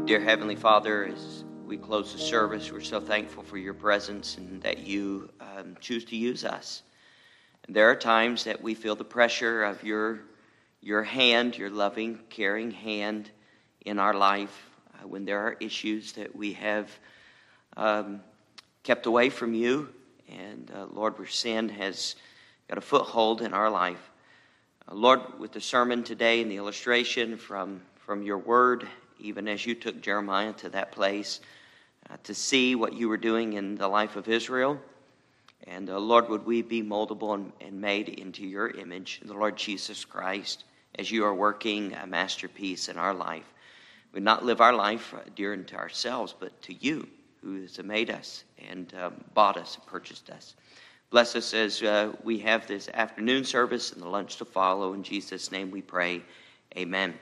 Dear 0.06 0.20
Heavenly 0.20 0.56
Father, 0.56 1.06
as 1.06 1.44
we 1.68 1.78
close 1.78 2.14
the 2.14 2.18
service, 2.18 2.72
we're 2.72 2.82
so 2.82 3.00
thankful 3.00 3.44
for 3.44 3.60
your 3.60 3.76
presence 3.76 4.38
and 4.40 4.60
that 4.64 4.80
you 4.80 5.30
um, 5.40 5.78
choose 5.80 6.04
to 6.06 6.16
use 6.16 6.44
us. 6.44 6.82
And 7.70 7.76
there 7.76 7.92
are 7.92 7.96
times 7.96 8.46
that 8.46 8.64
we 8.64 8.74
feel 8.74 8.96
the 8.96 9.04
pressure 9.04 9.64
of 9.64 9.84
your, 9.84 10.22
your 10.82 11.04
hand, 11.04 11.56
your 11.56 11.70
loving, 11.70 12.18
caring 12.32 12.72
hand 12.72 13.30
in 13.86 14.00
our 14.00 14.16
life, 14.16 14.72
uh, 14.96 15.08
when 15.08 15.24
there 15.24 15.38
are 15.38 15.56
issues 15.60 16.14
that 16.14 16.36
we 16.36 16.54
have 16.54 16.90
um, 17.78 18.22
kept 18.82 19.06
away 19.06 19.30
from 19.30 19.54
you, 19.54 19.88
and 20.28 20.72
uh, 20.76 20.88
Lord, 20.92 21.20
where 21.20 21.28
sin 21.28 21.70
has 21.70 22.16
got 22.68 22.80
a 22.80 22.82
foothold 22.82 23.44
in 23.44 23.54
our 23.54 23.70
life. 23.70 24.10
Uh, 24.88 24.96
Lord, 24.96 25.22
with 25.38 25.52
the 25.52 25.62
sermon 25.62 26.04
today 26.04 26.42
and 26.42 26.50
the 26.50 26.58
illustration 26.58 27.38
from, 27.38 27.82
from 27.98 28.24
your 28.24 28.40
word 28.40 28.88
even 29.20 29.48
as 29.48 29.64
you 29.64 29.76
took 29.76 30.02
Jeremiah 30.02 30.54
to 30.54 30.70
that 30.70 30.92
place 30.92 31.40
uh, 32.10 32.18
to 32.24 32.34
see 32.34 32.74
what 32.74 32.94
you 32.94 33.10
were 33.10 33.18
doing 33.18 33.54
in 33.54 33.76
the 33.76 33.88
life 33.88 34.16
of 34.16 34.28
Israel. 34.28 34.82
And 35.68 35.90
uh, 35.90 36.00
Lord, 36.00 36.30
would 36.30 36.46
we 36.46 36.62
be 36.62 36.82
moldable 36.82 37.36
and, 37.36 37.52
and 37.62 37.80
made 37.80 38.10
into 38.10 38.46
your 38.46 38.70
image, 38.70 39.22
the 39.24 39.34
Lord 39.34 39.58
Jesus 39.58 40.06
Christ, 40.06 40.64
as 40.96 41.12
you 41.12 41.24
are 41.26 41.34
working 41.34 41.94
a 41.94 42.08
masterpiece 42.08 42.90
in 42.90 42.98
our 42.98 43.14
life. 43.14 43.46
We 44.12 44.20
not 44.20 44.44
live 44.44 44.62
our 44.62 44.74
life 44.74 45.14
uh, 45.14 45.20
dear 45.36 45.54
unto 45.54 45.76
ourselves, 45.76 46.34
but 46.38 46.60
to 46.64 46.74
you, 46.74 47.08
who 47.42 47.62
has 47.62 47.82
made 47.84 48.10
us 48.10 48.44
and 48.70 48.94
um, 49.02 49.14
bought 49.34 49.58
us 49.58 49.76
and 49.76 49.86
purchased 49.86 50.30
us. 50.30 50.56
Bless 51.10 51.36
us 51.36 51.54
as 51.54 51.82
uh, 51.82 52.14
we 52.24 52.40
have 52.40 52.68
this 52.68 52.90
afternoon 52.94 53.44
service 53.44 53.94
and 53.94 54.02
the 54.02 54.08
lunch 54.08 54.38
to 54.38 54.46
follow. 54.46 54.94
In 54.94 55.04
Jesus' 55.04 55.52
name 55.52 55.72
we 55.72 55.82
pray. 55.82 56.22
Amen. 56.78 57.14